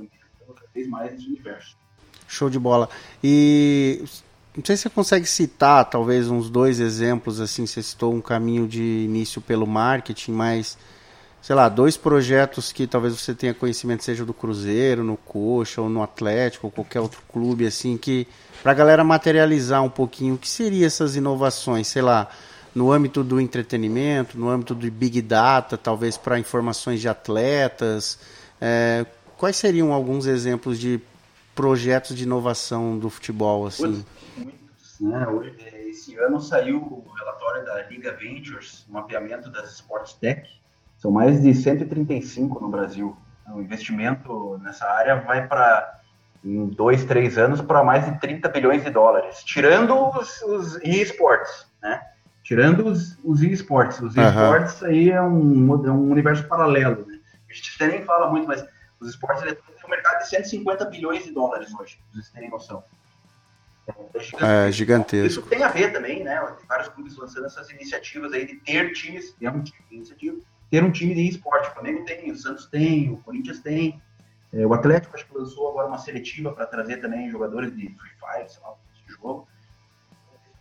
cada 0.55 0.67
vez 0.73 0.89
mais 0.89 1.13
nesse 1.13 1.27
universo. 1.27 1.77
Show 2.29 2.49
de 2.49 2.59
bola. 2.59 2.89
E 3.23 4.05
não 4.57 4.65
sei 4.65 4.77
se 4.77 4.85
você 4.85 4.91
consegue 4.91 5.27
citar, 5.27 5.85
talvez, 5.85 6.29
uns 6.29 6.49
dois 6.49 6.81
exemplos, 6.81 7.41
assim, 7.41 7.67
você 7.67 7.83
citou 7.83 8.15
um 8.15 8.21
caminho 8.21 8.69
de 8.69 8.83
início 8.83 9.41
pelo 9.41 9.67
marketing, 9.67 10.33
mas 10.33 10.79
sei 11.45 11.55
lá, 11.55 11.69
dois 11.69 11.95
projetos 11.95 12.73
que 12.73 12.87
talvez 12.87 13.13
você 13.21 13.35
tenha 13.35 13.53
conhecimento, 13.53 14.03
seja 14.03 14.25
do 14.25 14.33
Cruzeiro, 14.33 15.05
no 15.05 15.15
Coxa, 15.15 15.83
ou 15.83 15.91
no 15.91 16.03
Atlético, 16.03 16.69
ou 16.69 16.71
qualquer 16.71 17.01
outro 17.01 17.21
clube, 17.31 17.67
assim, 17.67 17.99
que 17.99 18.27
para 18.63 18.73
a 18.73 18.75
galera 18.75 19.05
materializar 19.05 19.83
um 19.83 19.91
pouquinho 19.91 20.37
o 20.37 20.39
que 20.39 20.49
seriam 20.49 20.87
essas 20.87 21.17
inovações, 21.17 21.87
sei 21.87 22.01
lá, 22.01 22.31
no 22.75 22.91
âmbito 22.91 23.23
do 23.23 23.39
entretenimento, 23.39 24.39
no 24.39 24.49
âmbito 24.49 24.75
do 24.75 24.91
Big 24.91 25.21
Data, 25.21 25.77
talvez 25.77 26.17
para 26.17 26.39
informações 26.39 27.03
de 27.03 27.09
atletas. 27.11 28.19
É, 28.59 29.05
quais 29.37 29.57
seriam 29.57 29.93
alguns 29.93 30.25
exemplos 30.25 30.81
de 30.81 30.99
projetos 31.55 32.17
de 32.17 32.23
inovação 32.23 32.99
do 32.99 33.11
futebol, 33.11 33.67
assim? 33.67 34.03
Né? 35.01 35.27
Esse 35.89 36.17
ano 36.19 36.41
saiu 36.41 36.79
o 36.79 37.13
relatório 37.17 37.65
da 37.65 37.83
Liga 37.83 38.13
Ventures, 38.13 38.87
o 38.89 38.93
mapeamento 38.93 39.51
das 39.51 39.73
Sports 39.73 40.15
Tech, 40.15 40.49
são 40.97 41.11
mais 41.11 41.43
de 41.43 41.55
135 41.55 42.61
no 42.61 42.69
Brasil. 42.69 43.17
O 43.49 43.61
investimento 43.61 44.59
nessa 44.63 44.87
área 44.87 45.17
vai 45.17 45.47
para, 45.47 46.01
em 46.45 46.67
dois, 46.67 47.05
três 47.05 47.37
anos, 47.37 47.61
para 47.61 47.85
mais 47.85 48.05
de 48.07 48.19
30 48.21 48.49
bilhões 48.49 48.83
de 48.83 48.91
dólares, 48.91 49.43
tirando 49.45 49.95
os, 50.17 50.43
os 50.43 50.77
e-sports, 50.83 51.67
né? 51.83 52.01
Tirando 52.43 52.87
os, 52.87 53.19
os 53.25 53.43
e-sports. 53.43 54.01
Os 54.01 54.17
e-sports 54.17 54.81
uhum. 54.83 54.89
aí 54.89 55.11
é 55.11 55.21
um, 55.21 55.87
é 55.87 55.91
um 55.91 56.11
universo 56.11 56.47
paralelo, 56.47 57.07
né? 57.07 57.19
A 57.51 57.53
gente 57.53 57.73
até 57.77 57.89
nem 57.89 58.05
fala 58.05 58.31
muito, 58.31 58.47
mas 58.47 58.65
os 59.01 59.11
esportes 59.11 59.43
eletrônicos 59.43 59.77
têm 59.77 59.87
um 59.87 59.91
mercado 59.91 60.23
de 60.23 60.29
150 60.29 60.85
bilhões 60.87 61.25
de 61.25 61.33
dólares 61.33 61.73
hoje, 61.75 61.97
pra 61.97 62.07
vocês 62.13 62.31
terem 62.31 62.51
noção. 62.51 62.83
É, 63.87 63.93
é 63.93 64.21
gigantesco. 64.21 64.45
É 64.45 64.73
gigantesco. 64.73 65.27
Isso 65.27 65.43
tem 65.43 65.63
a 65.63 65.69
ver 65.69 65.93
também, 65.93 66.25
né? 66.25 66.41
Tem 66.59 66.67
vários 66.67 66.89
clubes 66.89 67.17
lançando 67.17 67.47
essas 67.47 67.69
iniciativas 67.71 68.33
aí 68.33 68.47
de 68.47 68.57
ter 68.57 68.93
times, 68.93 69.35
é 69.41 69.51
um 69.51 69.63
tipo 69.63 69.83
de 69.89 69.97
iniciativa, 69.97 70.39
ter 70.71 70.83
um 70.83 70.91
time 70.91 71.15
de 71.15 71.29
esporte. 71.29 71.69
O 71.69 71.73
Flamengo 71.73 72.05
tem, 72.05 72.31
o 72.31 72.37
Santos 72.37 72.67
tem, 72.67 73.13
o 73.13 73.19
Corinthians 73.19 73.61
tem. 73.61 74.01
É, 74.53 74.65
o 74.65 74.73
Atlético 74.73 75.17
acho 75.17 75.27
que 75.27 75.37
lançou 75.37 75.71
agora 75.71 75.89
uma 75.89 75.99
seletiva 75.99 76.53
para 76.53 76.65
trazer 76.67 76.99
também 76.99 77.29
jogadores 77.29 77.75
de 77.75 77.89
Free 77.89 78.13
Fire, 78.19 78.49
sei 78.49 78.63
lá, 78.63 78.75
esse 78.95 79.21
jogo. 79.21 79.49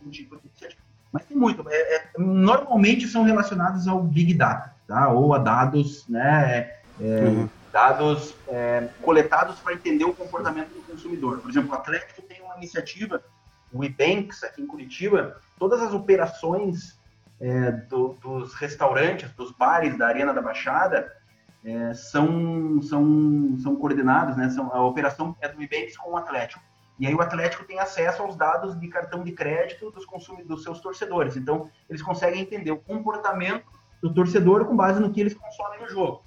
Um 0.04 0.10
tipo 0.10 0.36
de 0.36 0.76
Mas 1.12 1.24
tem 1.24 1.36
muito. 1.36 1.64
É, 1.70 1.96
é, 1.96 2.08
normalmente 2.18 3.06
são 3.08 3.22
relacionados 3.22 3.88
ao 3.88 4.02
Big 4.02 4.34
Data, 4.34 4.74
tá? 4.86 5.08
ou 5.08 5.32
a 5.32 5.38
dados, 5.38 6.06
né? 6.08 6.74
É, 7.00 7.24
uhum. 7.24 7.48
Dados 7.72 8.34
é, 8.48 8.88
coletados 9.00 9.58
para 9.60 9.72
entender 9.72 10.04
o 10.04 10.12
comportamento 10.12 10.68
do 10.68 10.82
consumidor. 10.82 11.38
Por 11.38 11.50
exemplo, 11.50 11.70
o 11.70 11.74
Atlético 11.74 12.22
tem 12.22 12.40
uma 12.54 12.58
iniciativa, 12.58 13.22
o 13.72 13.84
Ebanks, 13.84 14.42
aqui 14.42 14.62
em 14.62 14.66
Curitiba, 14.66 15.40
todas 15.58 15.82
as 15.82 15.92
operações 15.92 16.98
é, 17.40 17.70
do, 17.72 18.16
dos 18.22 18.54
restaurantes, 18.54 19.30
dos 19.32 19.50
bares 19.52 19.98
da 19.98 20.06
Arena 20.06 20.32
da 20.32 20.40
Baixada, 20.40 21.12
é, 21.64 21.94
são, 21.94 22.80
são, 22.82 23.56
são 23.62 23.76
coordenados, 23.76 24.36
né? 24.36 24.50
São, 24.50 24.72
a 24.72 24.82
operação 24.82 25.34
é 25.40 25.48
do 25.48 25.62
Ibanks 25.62 25.96
com 25.96 26.10
o 26.10 26.16
Atlético. 26.16 26.62
E 26.98 27.06
aí 27.06 27.14
o 27.14 27.20
Atlético 27.20 27.64
tem 27.64 27.80
acesso 27.80 28.22
aos 28.22 28.36
dados 28.36 28.78
de 28.78 28.86
cartão 28.88 29.24
de 29.24 29.32
crédito 29.32 29.90
dos 29.90 30.04
consumidores, 30.04 30.48
dos 30.48 30.62
seus 30.62 30.80
torcedores. 30.80 31.36
Então, 31.36 31.68
eles 31.88 32.02
conseguem 32.02 32.42
entender 32.42 32.70
o 32.70 32.78
comportamento 32.78 33.64
do 34.00 34.12
torcedor 34.12 34.64
com 34.64 34.76
base 34.76 35.00
no 35.00 35.10
que 35.10 35.20
eles 35.20 35.34
consomem 35.34 35.80
no 35.80 35.88
jogo. 35.88 36.22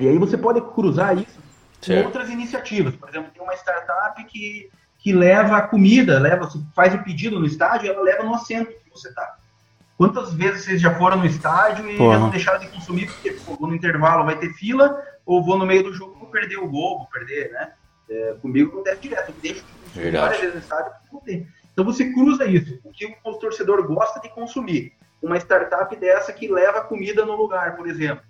E 0.00 0.08
aí 0.08 0.18
você 0.18 0.36
pode 0.36 0.60
cruzar 0.72 1.16
isso 1.16 1.38
com 1.86 2.06
outras 2.06 2.28
iniciativas. 2.28 2.96
Por 2.96 3.08
exemplo, 3.08 3.30
tem 3.32 3.42
uma 3.42 3.54
startup 3.54 4.24
que, 4.24 4.70
que 5.04 5.12
leva 5.12 5.58
a 5.58 5.62
comida, 5.62 6.18
leva, 6.18 6.48
faz 6.74 6.94
o 6.94 7.04
pedido 7.04 7.38
no 7.38 7.44
estádio 7.44 7.86
e 7.86 7.90
ela 7.90 8.02
leva 8.02 8.22
no 8.22 8.34
assento 8.34 8.72
que 8.72 8.90
você 8.90 9.10
está. 9.10 9.36
Quantas 9.98 10.32
vezes 10.32 10.64
vocês 10.64 10.80
já 10.80 10.94
foram 10.94 11.18
no 11.18 11.26
estádio 11.26 11.90
e 11.90 11.98
já 11.98 12.18
não 12.18 12.30
deixaram 12.30 12.58
de 12.58 12.68
consumir 12.68 13.06
porque 13.08 13.32
pô, 13.32 13.54
vou 13.54 13.68
no 13.68 13.74
intervalo 13.74 14.24
vai 14.24 14.38
ter 14.38 14.54
fila 14.54 14.98
ou 15.26 15.44
vou 15.44 15.58
no 15.58 15.66
meio 15.66 15.84
do 15.84 15.92
jogo 15.92 16.16
vou 16.18 16.30
perder 16.30 16.56
o 16.56 16.66
gol, 16.66 17.00
vou 17.00 17.06
perder, 17.08 17.52
né? 17.52 17.72
É, 18.08 18.34
comigo 18.40 18.70
acontece 18.70 19.02
direto, 19.02 19.28
eu 19.28 19.34
deixo 19.42 19.62
de 19.92 20.00
Verdade. 20.00 20.24
várias 20.24 20.40
vezes 20.40 20.54
no 20.54 20.60
estádio 20.62 20.92
porque 21.10 21.46
Então 21.74 21.84
você 21.84 22.10
cruza 22.10 22.46
isso, 22.46 22.80
o 22.82 22.90
que 22.90 23.14
o 23.22 23.34
torcedor 23.34 23.86
gosta 23.86 24.18
de 24.20 24.30
consumir. 24.30 24.94
Uma 25.22 25.36
startup 25.36 25.94
dessa 25.96 26.32
que 26.32 26.48
leva 26.48 26.80
comida 26.80 27.26
no 27.26 27.36
lugar, 27.36 27.76
por 27.76 27.86
exemplo. 27.86 28.24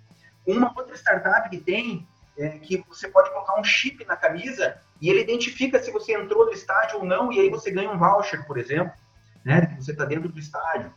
Uma 0.45 0.73
outra 0.75 0.95
startup 0.95 1.49
que 1.49 1.57
tem 1.57 2.05
é 2.37 2.49
que 2.59 2.83
você 2.87 3.07
pode 3.07 3.29
colocar 3.31 3.59
um 3.59 3.63
chip 3.63 4.03
na 4.05 4.15
camisa 4.15 4.77
e 5.01 5.09
ele 5.09 5.21
identifica 5.21 5.81
se 5.81 5.91
você 5.91 6.13
entrou 6.13 6.45
no 6.45 6.51
estádio 6.51 6.99
ou 6.99 7.05
não, 7.05 7.31
e 7.31 7.39
aí 7.39 7.49
você 7.49 7.71
ganha 7.71 7.89
um 7.89 7.97
voucher, 7.97 8.45
por 8.45 8.57
exemplo, 8.57 8.93
né? 9.43 9.65
Que 9.65 9.83
você 9.83 9.91
está 9.91 10.05
dentro 10.05 10.29
do 10.29 10.39
estádio. 10.39 10.93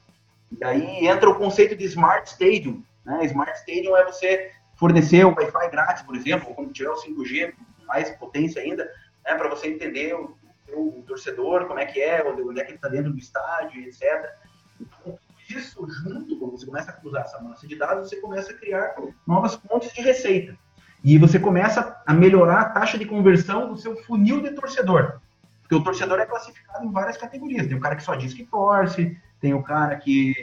E 0.51 0.64
aí 0.64 1.07
entra 1.07 1.28
o 1.28 1.36
conceito 1.36 1.76
de 1.76 1.84
Smart 1.84 2.28
Stadium. 2.28 2.82
Né? 3.05 3.24
Smart 3.26 3.53
Stadium 3.59 3.97
é 3.97 4.05
você 4.05 4.53
fornecer 4.76 5.24
o 5.24 5.34
Wi-Fi 5.34 5.70
grátis, 5.70 6.03
por 6.03 6.16
exemplo, 6.16 6.55
quando 6.55 6.72
tiver 6.72 6.91
o 6.91 6.97
5G, 6.97 7.53
mais 7.86 8.11
potência 8.16 8.62
ainda, 8.62 8.84
né? 9.24 9.34
para 9.34 9.49
você 9.49 9.68
entender 9.68 10.14
o, 10.14 10.36
o, 10.72 11.03
torcedor, 11.07 11.66
como 11.66 11.80
é 11.80 11.86
que 11.86 12.01
é, 12.01 12.22
onde, 12.26 12.43
onde 12.43 12.61
é 12.61 12.64
que 12.64 12.70
ele 12.70 12.76
está 12.76 12.89
dentro 12.89 13.12
do 13.12 13.18
estádio, 13.18 13.82
etc. 13.82 14.30
Então, 14.80 15.18
isso 15.49 15.86
junto, 15.89 16.39
quando 16.39 16.53
você 16.53 16.66
começa 16.66 16.91
a 16.91 16.95
cruzar 16.95 17.22
essa 17.22 17.41
massa 17.41 17.66
de 17.66 17.76
dados, 17.76 18.09
você 18.09 18.16
começa 18.16 18.53
a 18.53 18.55
criar 18.55 18.95
novas 19.26 19.55
fontes 19.55 19.93
de 19.93 20.01
receita. 20.03 20.57
E 21.09 21.17
você 21.17 21.39
começa 21.39 22.03
a 22.07 22.13
melhorar 22.13 22.61
a 22.61 22.69
taxa 22.69 22.99
de 22.99 23.07
conversão 23.07 23.67
do 23.67 23.79
seu 23.79 23.97
funil 24.05 24.43
de 24.43 24.51
torcedor. 24.51 25.23
Porque 25.63 25.75
o 25.75 25.83
torcedor 25.83 26.21
é 26.21 26.27
classificado 26.27 26.85
em 26.85 26.93
várias 26.93 27.17
categorias. 27.17 27.67
Tem 27.67 27.79
o 27.79 27.81
cara 27.81 27.97
que 27.97 28.03
só 28.03 28.15
diz 28.15 28.35
que 28.35 28.45
torce, 28.45 29.17
tem 29.41 29.55
o 29.55 29.63
cara 29.63 29.97
que, 29.97 30.35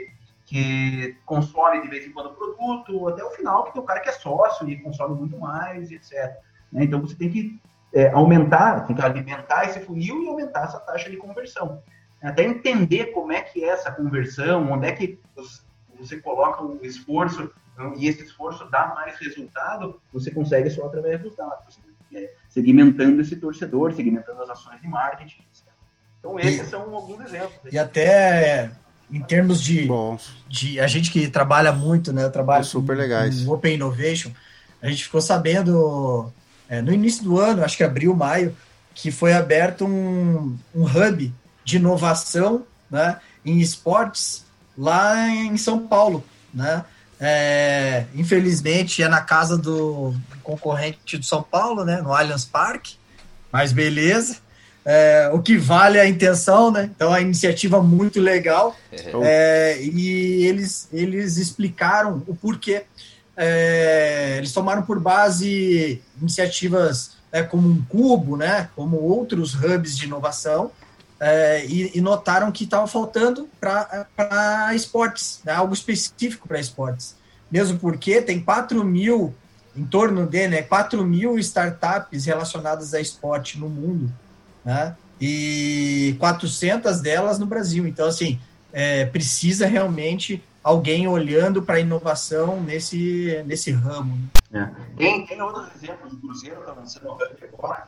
que 0.43 1.15
consome 1.23 1.83
de 1.83 1.87
vez 1.87 2.07
em 2.07 2.11
quando 2.11 2.31
o 2.31 2.33
produto, 2.33 3.07
até 3.09 3.23
o 3.23 3.29
final, 3.29 3.65
que 3.65 3.73
tem 3.73 3.81
o 3.83 3.85
cara 3.85 3.99
que 3.99 4.09
é 4.09 4.13
sócio 4.13 4.67
e 4.67 4.81
consome 4.81 5.13
muito 5.13 5.37
mais, 5.37 5.91
etc. 5.91 6.35
Né? 6.71 6.85
Então 6.85 6.99
você 6.99 7.13
tem 7.13 7.29
que 7.29 7.61
é, 7.93 8.09
aumentar, 8.09 8.87
tem 8.87 8.95
que 8.95 9.05
alimentar 9.05 9.65
esse 9.65 9.81
funil 9.81 10.23
e 10.23 10.27
aumentar 10.27 10.63
essa 10.63 10.79
taxa 10.79 11.11
de 11.11 11.17
conversão. 11.17 11.79
Até 12.23 12.43
entender 12.43 13.11
como 13.13 13.31
é 13.31 13.41
que 13.41 13.63
é 13.63 13.67
essa 13.67 13.91
conversão, 13.91 14.71
onde 14.71 14.87
é 14.87 14.93
que 14.93 15.19
você 15.99 16.19
coloca 16.19 16.63
o 16.63 16.79
esforço 16.83 17.51
e 17.97 18.07
esse 18.07 18.23
esforço 18.23 18.65
dá 18.69 18.93
mais 18.95 19.17
resultado, 19.19 19.99
você 20.13 20.31
consegue 20.31 20.69
só 20.69 20.85
através 20.85 21.21
dos 21.21 21.35
dados, 21.35 21.77
né? 22.11 22.29
segmentando 22.49 23.21
esse 23.21 23.35
torcedor, 23.35 23.93
segmentando 23.93 24.41
as 24.41 24.49
ações 24.49 24.81
de 24.81 24.87
marketing. 24.87 25.41
Etc. 25.41 25.67
Então 26.19 26.39
esses 26.39 26.67
e, 26.67 26.69
são 26.69 26.95
alguns 26.95 27.19
exemplos. 27.25 27.73
E 27.73 27.77
até 27.77 28.71
em 29.11 29.21
termos 29.21 29.61
de, 29.61 29.87
de 30.47 30.79
a 30.79 30.87
gente 30.87 31.11
que 31.11 31.27
trabalha 31.27 31.71
muito, 31.71 32.11
né? 32.13 32.23
Eu 32.23 32.31
trabalho 32.31 32.63
super 32.63 32.95
legais. 32.95 33.47
Open 33.47 33.75
Innovation. 33.75 34.31
a 34.81 34.87
gente 34.89 35.03
ficou 35.03 35.21
sabendo 35.21 36.31
é, 36.69 36.81
no 36.81 36.93
início 36.93 37.23
do 37.23 37.39
ano, 37.39 37.63
acho 37.63 37.77
que 37.77 37.83
abril, 37.83 38.15
maio, 38.15 38.55
que 38.93 39.11
foi 39.11 39.33
aberto 39.33 39.85
um, 39.85 40.57
um 40.73 40.83
hub 40.83 41.33
de 41.63 41.75
inovação 41.75 42.65
né, 42.89 43.19
em 43.43 43.59
esportes 43.59 44.45
lá 44.77 45.27
em 45.27 45.57
São 45.57 45.87
Paulo. 45.87 46.23
Né? 46.53 46.83
É, 47.19 48.05
infelizmente 48.13 49.01
é 49.01 49.07
na 49.07 49.21
casa 49.21 49.57
do 49.57 50.13
concorrente 50.43 51.17
do 51.17 51.25
São 51.25 51.41
Paulo, 51.41 51.85
né, 51.85 52.01
no 52.01 52.13
Allianz 52.13 52.45
Parque, 52.45 52.95
mas 53.51 53.71
beleza. 53.71 54.37
É, 54.87 55.31
o 55.33 55.41
que 55.41 55.57
vale 55.57 55.97
é 55.97 56.01
a 56.01 56.07
intenção, 56.07 56.69
né? 56.69 56.91
Então 56.95 57.11
a 57.11 57.19
iniciativa 57.19 57.81
muito 57.81 58.21
legal 58.21 58.75
é, 59.23 59.79
e 59.81 60.45
eles, 60.45 60.87
eles 60.93 61.37
explicaram 61.37 62.21
o 62.27 62.35
porquê. 62.35 62.83
É, 63.35 64.35
eles 64.37 64.53
tomaram 64.53 64.83
por 64.83 64.99
base 64.99 66.01
iniciativas 66.21 67.13
né, 67.33 67.41
como 67.41 67.67
um 67.67 67.81
cubo, 67.83 68.37
né? 68.37 68.69
Como 68.75 68.97
outros 68.97 69.55
hubs 69.55 69.97
de 69.97 70.05
inovação 70.05 70.71
é, 71.19 71.65
e, 71.65 71.97
e, 71.97 72.01
notaram 72.01 72.51
que 72.51 72.65
estava 72.65 72.87
faltando 72.87 73.47
para 73.59 74.73
esportes, 74.73 75.39
né, 75.45 75.53
algo 75.53 75.73
específico 75.73 76.47
para 76.47 76.59
esportes. 76.59 77.15
Mesmo 77.49 77.79
porque 77.79 78.21
tem 78.21 78.41
4 78.41 78.83
mil, 78.83 79.33
em 79.75 79.85
torno 79.85 80.25
de 80.25 80.47
né, 80.47 80.61
4 80.61 81.05
mil 81.05 81.39
startups 81.39 82.25
relacionadas 82.25 82.93
a 82.93 82.99
esporte 82.99 83.59
no 83.59 83.69
mundo, 83.69 84.11
né, 84.63 84.95
e 85.19 86.15
400 86.19 86.99
delas 86.99 87.39
no 87.39 87.45
Brasil. 87.45 87.87
Então, 87.87 88.07
assim, 88.07 88.39
é, 88.73 89.05
precisa 89.05 89.65
realmente 89.65 90.43
alguém 90.61 91.07
olhando 91.07 91.61
para 91.61 91.75
a 91.75 91.79
inovação 91.79 92.59
nesse, 92.59 93.41
nesse 93.45 93.71
ramo. 93.71 94.19
É. 94.51 94.67
Tem, 94.97 95.25
tem 95.25 95.41
outros 95.41 95.69
exemplos, 95.75 96.11
o 96.13 96.17
Cruzeiro 96.17 96.59
está 96.59 96.73
lançando 96.73 97.17
agora, 97.53 97.87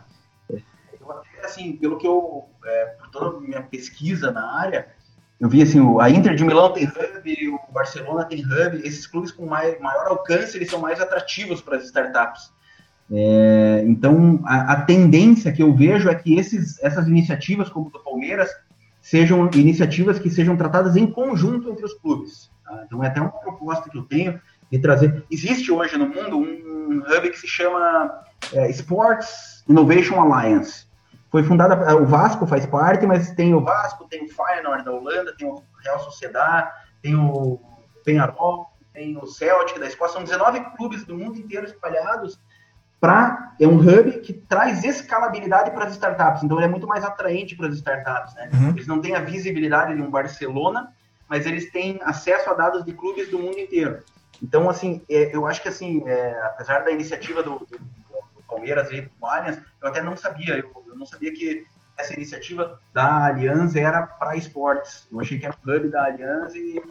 assim, 1.43 1.73
pelo 1.73 1.97
que 1.97 2.07
eu, 2.07 2.45
é, 2.65 2.85
por 2.85 3.09
toda 3.09 3.37
a 3.37 3.39
minha 3.39 3.61
pesquisa 3.61 4.31
na 4.31 4.59
área, 4.59 4.87
eu 5.39 5.47
vi 5.47 5.61
assim, 5.61 5.79
a 5.99 6.09
Inter 6.09 6.35
de 6.35 6.43
Milão 6.43 6.73
tem 6.73 6.85
hub, 6.85 7.49
o 7.69 7.71
Barcelona 7.71 8.25
tem 8.25 8.43
hub, 8.43 8.81
esses 8.83 9.05
clubes 9.05 9.31
com 9.31 9.45
maior 9.45 10.07
alcance, 10.07 10.57
eles 10.57 10.69
são 10.69 10.79
mais 10.79 10.99
atrativos 10.99 11.61
para 11.61 11.77
as 11.77 11.85
startups. 11.85 12.51
É, 13.11 13.83
então, 13.85 14.41
a, 14.45 14.73
a, 14.73 14.81
tendência 14.81 15.51
que 15.51 15.63
eu 15.63 15.73
vejo 15.73 16.09
é 16.09 16.15
que 16.15 16.37
esses, 16.37 16.81
essas 16.83 17.07
iniciativas, 17.07 17.69
como 17.69 17.89
do 17.89 17.99
Palmeiras, 17.99 18.49
sejam 18.99 19.49
iniciativas 19.53 20.19
que 20.19 20.29
sejam 20.29 20.57
tratadas 20.57 20.95
em 20.95 21.07
conjunto 21.07 21.69
entre 21.69 21.85
os 21.85 21.93
clubes. 21.93 22.51
Tá? 22.65 22.83
Então, 22.85 23.03
é 23.03 23.07
até 23.07 23.21
uma 23.21 23.29
proposta 23.29 23.89
que 23.89 23.97
eu 23.97 24.03
tenho 24.03 24.41
de 24.69 24.79
trazer. 24.79 25.23
Existe 25.31 25.71
hoje 25.71 25.97
no 25.97 26.07
mundo 26.07 26.37
um 26.37 26.99
hub 26.99 27.29
que 27.29 27.39
se 27.39 27.47
chama 27.47 28.23
é, 28.53 28.69
Sports 28.71 29.63
Innovation 29.69 30.19
Alliance. 30.19 30.86
Foi 31.29 31.43
fundada, 31.43 31.95
o 31.97 32.05
Vasco 32.05 32.47
faz 32.47 32.65
parte, 32.65 33.05
mas 33.05 33.31
tem 33.31 33.53
o 33.53 33.61
Vasco, 33.61 34.07
tem 34.07 34.25
o 34.25 34.29
Feyenoord 34.29 34.85
da 34.85 34.91
Holanda, 34.91 35.35
tem 35.37 35.47
o 35.47 35.61
Real 35.83 35.99
Sociedad, 35.99 36.69
tem 37.01 37.15
o 37.15 37.59
Penharol, 38.05 38.67
tem 38.93 39.17
o 39.17 39.27
Celtic 39.27 39.77
da 39.77 39.87
Escócia, 39.87 40.13
são 40.13 40.23
19 40.23 40.59
clubes 40.77 41.03
do 41.05 41.17
mundo 41.17 41.37
inteiro 41.37 41.65
espalhados 41.65 42.39
para 42.99 43.53
é 43.59 43.67
um 43.67 43.77
hub 43.77 44.19
que 44.21 44.33
traz 44.33 44.83
escalabilidade 44.83 45.71
para 45.71 45.85
as 45.85 45.93
startups. 45.93 46.43
Então 46.43 46.57
ele 46.57 46.65
é 46.65 46.69
muito 46.69 46.87
mais 46.87 47.03
atraente 47.03 47.55
para 47.55 47.67
as 47.67 47.75
startups, 47.75 48.33
né? 48.35 48.49
Uhum. 48.53 48.69
Eles 48.69 48.87
não 48.87 48.99
têm 48.99 49.15
a 49.15 49.19
visibilidade 49.19 49.95
de 49.95 50.01
um 50.01 50.09
Barcelona, 50.09 50.91
mas 51.29 51.45
eles 51.45 51.71
têm 51.71 51.99
acesso 52.03 52.49
a 52.49 52.53
dados 52.53 52.83
de 52.83 52.93
clubes 52.93 53.29
do 53.29 53.37
mundo 53.37 53.59
inteiro. 53.59 54.01
Então 54.41 54.69
assim, 54.69 55.03
é, 55.09 55.35
eu 55.35 55.45
acho 55.45 55.61
que 55.61 55.69
assim, 55.69 56.03
é, 56.07 56.39
apesar 56.45 56.79
da 56.79 56.91
iniciativa 56.91 57.43
do, 57.43 57.59
do, 57.59 57.79
Palmeiras 58.47 58.91
e 58.91 59.01
do 59.01 59.25
Allianz, 59.25 59.61
eu 59.81 59.87
até 59.87 60.01
não 60.01 60.15
sabia, 60.15 60.57
eu 60.57 60.71
eu 60.87 60.95
não 60.97 61.05
sabia 61.05 61.31
que 61.31 61.65
essa 61.97 62.13
iniciativa 62.13 62.79
da 62.93 63.27
Allianz 63.27 63.75
era 63.75 64.05
para 64.05 64.35
esportes. 64.35 65.07
Eu 65.11 65.19
achei 65.19 65.39
que 65.39 65.45
era 65.45 65.55
um 65.55 65.71
hub 65.71 65.89
da 65.89 66.05
Allianz 66.05 66.53
e, 66.55 66.81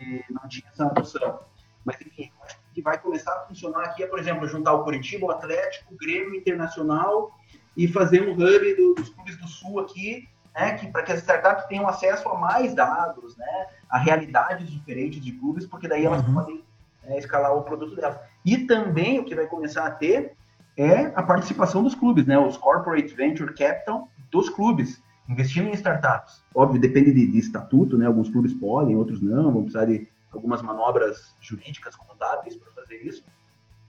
e 0.00 0.24
não 0.30 0.48
tinha 0.48 0.68
essa 0.70 0.84
noção. 0.84 1.40
Mas, 1.84 2.00
enfim, 2.00 2.30
acho 2.42 2.58
que 2.72 2.82
vai 2.82 2.98
começar 2.98 3.32
a 3.32 3.40
funcionar 3.40 3.84
aqui 3.84 4.02
é, 4.02 4.06
por 4.06 4.18
exemplo, 4.18 4.48
juntar 4.48 4.72
o 4.72 4.84
Curitiba, 4.84 5.26
o 5.26 5.30
Atlético, 5.30 5.94
o 5.94 5.96
Grêmio 5.96 6.34
Internacional 6.34 7.30
e 7.76 7.86
fazer 7.86 8.22
um 8.22 8.32
hub 8.32 8.74
do, 8.74 8.94
dos 8.94 9.10
clubes 9.10 9.36
do 9.36 9.46
Sul 9.46 9.80
aqui, 9.80 10.28
né, 10.54 10.74
que 10.74 10.86
para 10.86 11.02
que 11.02 11.12
as 11.12 11.18
startups 11.18 11.66
tenham 11.66 11.86
acesso 11.86 12.28
a 12.28 12.38
mais 12.38 12.74
dados, 12.74 13.36
né, 13.36 13.66
a 13.90 13.98
realidades 13.98 14.70
diferentes 14.70 15.22
de 15.22 15.32
clubes, 15.32 15.66
porque 15.66 15.88
daí 15.88 16.06
elas 16.06 16.26
uhum. 16.26 16.34
podem 16.34 16.64
é, 17.02 17.18
escalar 17.18 17.54
o 17.54 17.62
produto 17.62 17.96
delas. 17.96 18.18
E 18.44 18.58
também 18.58 19.18
o 19.18 19.24
que 19.24 19.34
vai 19.34 19.46
começar 19.46 19.84
a 19.86 19.90
ter 19.90 20.36
é 20.76 21.12
a 21.14 21.22
participação 21.22 21.82
dos 21.82 21.94
clubes, 21.94 22.26
né? 22.26 22.38
Os 22.38 22.56
corporate 22.56 23.14
venture 23.14 23.54
capital 23.54 24.08
dos 24.30 24.48
clubes 24.48 25.02
investindo 25.28 25.68
em 25.68 25.72
startups. 25.72 26.42
Óbvio, 26.54 26.80
depende 26.80 27.12
de, 27.12 27.26
de 27.26 27.38
estatuto, 27.38 27.96
né? 27.96 28.06
Alguns 28.06 28.28
clubes 28.28 28.52
podem, 28.54 28.96
outros 28.96 29.20
não, 29.20 29.52
vão 29.52 29.62
precisar 29.62 29.86
de 29.86 30.08
algumas 30.32 30.62
manobras 30.62 31.34
jurídicas 31.40 31.96
contábeis 31.96 32.56
para 32.56 32.72
fazer 32.72 32.96
isso. 32.96 33.24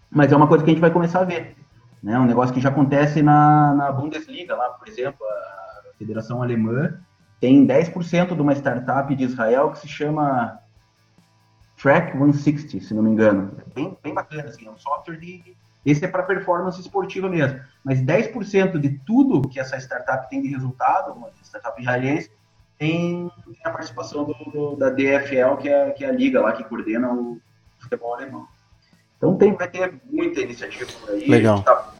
Mas 0.09 0.31
é 0.31 0.35
uma 0.35 0.47
coisa 0.47 0.63
que 0.63 0.69
a 0.69 0.73
gente 0.73 0.81
vai 0.81 0.91
começar 0.91 1.21
a 1.21 1.25
ver, 1.25 1.55
né? 2.01 2.17
Um 2.19 2.25
negócio 2.25 2.53
que 2.53 2.61
já 2.61 2.69
acontece 2.69 3.21
na, 3.21 3.73
na 3.73 3.91
Bundesliga, 3.91 4.55
lá, 4.55 4.69
por 4.69 4.87
exemplo, 4.87 5.25
a 5.25 5.97
Federação 5.97 6.41
Alemã 6.41 6.99
tem 7.39 7.65
10% 7.67 8.35
de 8.35 8.41
uma 8.41 8.53
startup 8.53 9.13
de 9.13 9.23
Israel 9.23 9.71
que 9.71 9.79
se 9.79 9.87
chama 9.87 10.59
Track 11.77 12.17
160, 12.17 12.85
se 12.85 12.93
não 12.93 13.03
me 13.03 13.09
engano. 13.09 13.51
É 13.59 13.73
bem, 13.73 13.97
bem 14.01 14.13
bacana, 14.13 14.45
assim, 14.45 14.67
é 14.67 14.71
um 14.71 14.77
software 14.77 15.17
de 15.17 15.55
esse 15.85 16.03
é 16.03 16.07
para 16.07 16.23
performance 16.23 16.79
esportiva 16.79 17.29
mesmo. 17.29 17.59
Mas 17.83 18.01
10% 18.01 18.79
de 18.79 18.89
tudo 19.05 19.47
que 19.47 19.59
essa 19.59 19.77
startup 19.77 20.29
tem 20.29 20.41
de 20.41 20.47
resultado, 20.47 21.13
uma 21.13 21.29
startup 21.43 21.79
israelense, 21.79 22.31
tem 22.77 23.31
a 23.63 23.69
participação 23.69 24.25
do, 24.25 24.33
do, 24.51 24.75
da 24.75 24.89
DFL, 24.89 25.57
que 25.61 25.69
é, 25.69 25.91
que 25.91 26.03
é 26.03 26.09
a 26.09 26.11
liga 26.11 26.41
lá 26.41 26.53
que 26.53 26.63
coordena 26.63 27.13
o 27.13 27.39
futebol 27.77 28.15
alemão. 28.15 28.47
Então 29.17 29.37
tem, 29.37 29.53
vai 29.53 29.69
ter 29.69 29.93
muita 30.09 30.41
iniciativa 30.41 30.91
por 30.99 31.11
aí. 31.11 31.29
Legal. 31.29 31.61
Tá, 31.63 31.93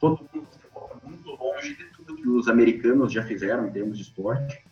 todo 0.00 0.28
mundo 0.34 0.46
está 0.50 1.06
muito 1.06 1.30
longe 1.30 1.74
de 1.74 1.84
tudo 1.84 2.16
que 2.16 2.28
os 2.28 2.48
americanos 2.48 3.12
já 3.12 3.22
fizeram 3.22 3.66
em 3.66 3.70
termos 3.70 3.96
de 3.96 4.04
esporte. 4.04 4.62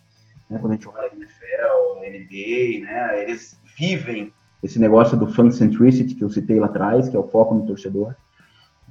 Né? 0.50 0.58
Quando 0.58 0.72
a 0.72 0.74
gente 0.74 0.88
olha 0.88 1.10
NFL, 1.14 2.00
NBA, 2.00 2.84
né? 2.84 3.22
eles 3.22 3.58
vivem 3.78 4.32
esse 4.62 4.78
negócio 4.78 5.16
do 5.16 5.26
fan 5.26 5.50
centricity 5.50 6.14
que 6.14 6.22
eu 6.22 6.30
citei 6.30 6.60
lá 6.60 6.66
atrás, 6.66 7.08
que 7.08 7.16
é 7.16 7.18
o 7.18 7.28
foco 7.28 7.54
no 7.54 7.66
torcedor. 7.66 8.14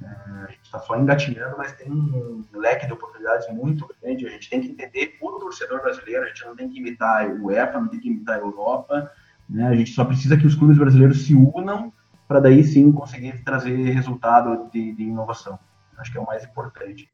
A 0.06 0.46
gente 0.50 0.62
está 0.62 0.78
só 0.78 0.96
engatinhando, 0.96 1.56
mas 1.56 1.72
tem 1.72 1.90
um 1.90 2.44
leque 2.52 2.86
de 2.86 2.92
oportunidades 2.92 3.48
muito 3.52 3.88
grande. 4.00 4.26
A 4.26 4.30
gente 4.30 4.50
tem 4.50 4.60
que 4.60 4.68
entender 4.68 5.16
o 5.20 5.32
torcedor 5.32 5.80
brasileiro, 5.80 6.24
a 6.24 6.28
gente 6.28 6.44
não 6.44 6.56
tem 6.56 6.68
que 6.68 6.78
imitar 6.78 7.28
o 7.28 7.46
UEFA, 7.46 7.80
não 7.80 7.88
tem 7.88 8.00
que 8.00 8.08
imitar 8.08 8.36
a 8.36 8.40
Europa. 8.40 9.10
Né? 9.48 9.68
A 9.68 9.74
gente 9.74 9.92
só 9.92 10.04
precisa 10.04 10.36
que 10.36 10.46
os 10.46 10.54
clubes 10.54 10.78
brasileiros 10.78 11.26
se 11.26 11.34
unam 11.34 11.92
para 12.26 12.40
daí 12.40 12.64
sim 12.64 12.90
conseguir 12.90 13.44
trazer 13.44 13.76
resultado 13.90 14.70
de, 14.70 14.92
de 14.92 15.02
inovação. 15.02 15.58
Acho 15.98 16.10
que 16.10 16.18
é 16.18 16.20
o 16.20 16.26
mais 16.26 16.44
importante. 16.44 17.10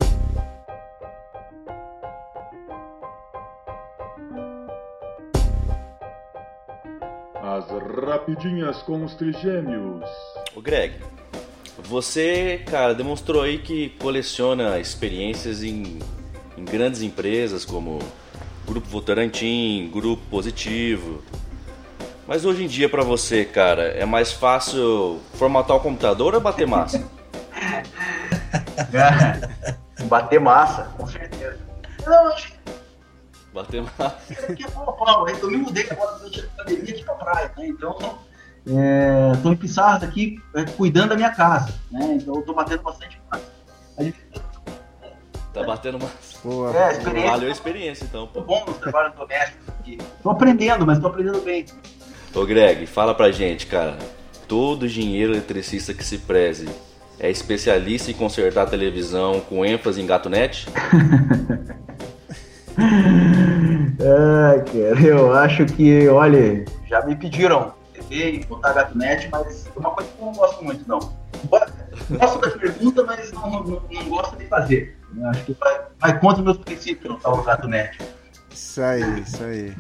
As 7.43 7.67
rapidinhas 8.05 8.83
com 8.83 9.05
os 9.05 9.15
trigêmeos. 9.15 10.09
O 10.55 10.63
Greg, 10.63 11.01
você, 11.85 12.63
cara, 12.67 12.95
demonstrou 12.95 13.43
aí 13.43 13.59
que 13.59 13.91
coleciona 14.01 14.79
experiências 14.79 15.63
em, 15.63 15.99
em 16.57 16.65
grandes 16.65 17.03
empresas 17.03 17.65
como 17.65 17.99
Grupo 18.67 18.89
Votorantim, 18.89 19.91
Grupo 19.93 20.23
Positivo. 20.31 21.23
Mas 22.27 22.45
hoje 22.45 22.65
em 22.65 22.67
dia 22.67 22.89
para 22.89 23.03
você, 23.03 23.45
cara, 23.45 23.85
é 23.85 24.05
mais 24.05 24.33
fácil 24.33 25.21
formatar 25.35 25.77
o 25.77 25.81
computador 25.81 26.35
ou 26.35 26.41
bater 26.41 26.67
massa? 26.67 27.09
bater 30.05 30.39
massa, 30.39 30.93
com 30.97 31.07
certeza. 31.07 31.59
Não, 32.07 32.29
acho 32.29 32.53
que 32.53 32.59
Bater 33.53 33.83
massa. 33.83 34.19
Porque, 34.47 34.67
pô, 34.69 34.95
eu 35.43 35.51
me 35.51 35.57
mudei 35.57 35.89
agora 35.91 36.19
durante 36.19 36.41
a 36.41 36.63
pandemia 36.63 36.95
aqui 36.95 37.05
pra 37.05 37.15
praia, 37.15 37.53
né? 37.57 37.69
Então 37.69 38.19
Estou 38.67 39.53
é, 39.53 39.55
em 39.55 39.57
Pissarras 39.57 40.03
aqui 40.03 40.41
é, 40.55 40.65
cuidando 40.65 41.11
da 41.11 41.17
minha 41.17 41.31
casa, 41.31 41.75
né? 41.91 42.19
Então 42.21 42.35
eu 42.35 42.41
estou 42.41 42.55
batendo 42.55 42.83
bastante 42.83 43.21
massa. 43.31 43.59
Tá 45.53 45.63
batendo 45.63 45.99
massa. 45.99 46.39
Boa. 46.45 46.77
É, 46.77 46.93
experiência. 46.93 47.31
Valeu 47.31 47.49
a 47.49 47.53
experiência, 47.53 48.05
então. 48.05 48.27
Tô 48.29 48.43
bom 48.43 48.65
nos 48.67 48.77
trabalhos 48.77 49.15
domésticos 49.15 49.69
aqui. 49.69 49.99
Tô 50.23 50.31
aprendendo, 50.31 50.87
mas 50.87 50.99
tô 50.99 51.09
aprendendo 51.09 51.41
bem. 51.41 51.65
Ô 52.35 52.45
Greg, 52.45 52.87
fala 52.87 53.15
pra 53.15 53.31
gente, 53.33 53.67
cara. 53.67 53.99
Todo 54.47 54.87
engenheiro 54.87 55.33
eletricista 55.33 55.93
que 55.93 56.05
se 56.05 56.19
preze 56.19 56.69
é 57.19 57.31
especialista 57.31 58.11
em 58.11 58.15
consertar 58.15 58.67
televisão 58.67 59.41
com 59.41 59.65
ênfase 59.65 60.01
em 60.01 60.07
gato 60.07 60.31
net? 60.31 60.69
Ai, 62.79 64.65
cara, 64.65 65.01
eu 65.01 65.35
acho 65.35 65.67
que, 65.67 66.07
olha, 66.09 66.65
já 66.89 67.05
me 67.05 67.17
pediram 67.17 67.75
TV 68.09 68.33
e 68.33 68.45
botar 68.47 68.73
gato 68.73 68.97
net, 68.97 69.29
mas 69.31 69.67
é 69.67 69.79
uma 69.79 69.91
coisa 69.91 70.11
que 70.11 70.21
eu 70.21 70.27
não 70.27 70.33
gosto 70.33 70.65
muito, 70.65 70.89
não. 70.89 70.99
Gosto 71.49 72.41
da 72.41 72.51
pergunta, 72.59 73.05
mas 73.05 73.31
não, 73.33 73.51
não, 73.51 73.83
não 73.91 74.09
gosto 74.09 74.37
de 74.37 74.47
fazer. 74.47 74.97
Eu 75.17 75.27
acho 75.29 75.45
que 75.45 75.53
vai, 75.53 75.81
vai 75.99 76.21
contra 76.21 76.39
os 76.39 76.45
meus 76.45 76.59
princípios 76.59 77.11
não 77.13 77.21
tal 77.21 77.43
gato 77.43 77.69
net. 77.69 77.99
Isso 78.51 78.83
aí, 78.83 79.21
isso 79.21 79.45
aí. 79.45 79.75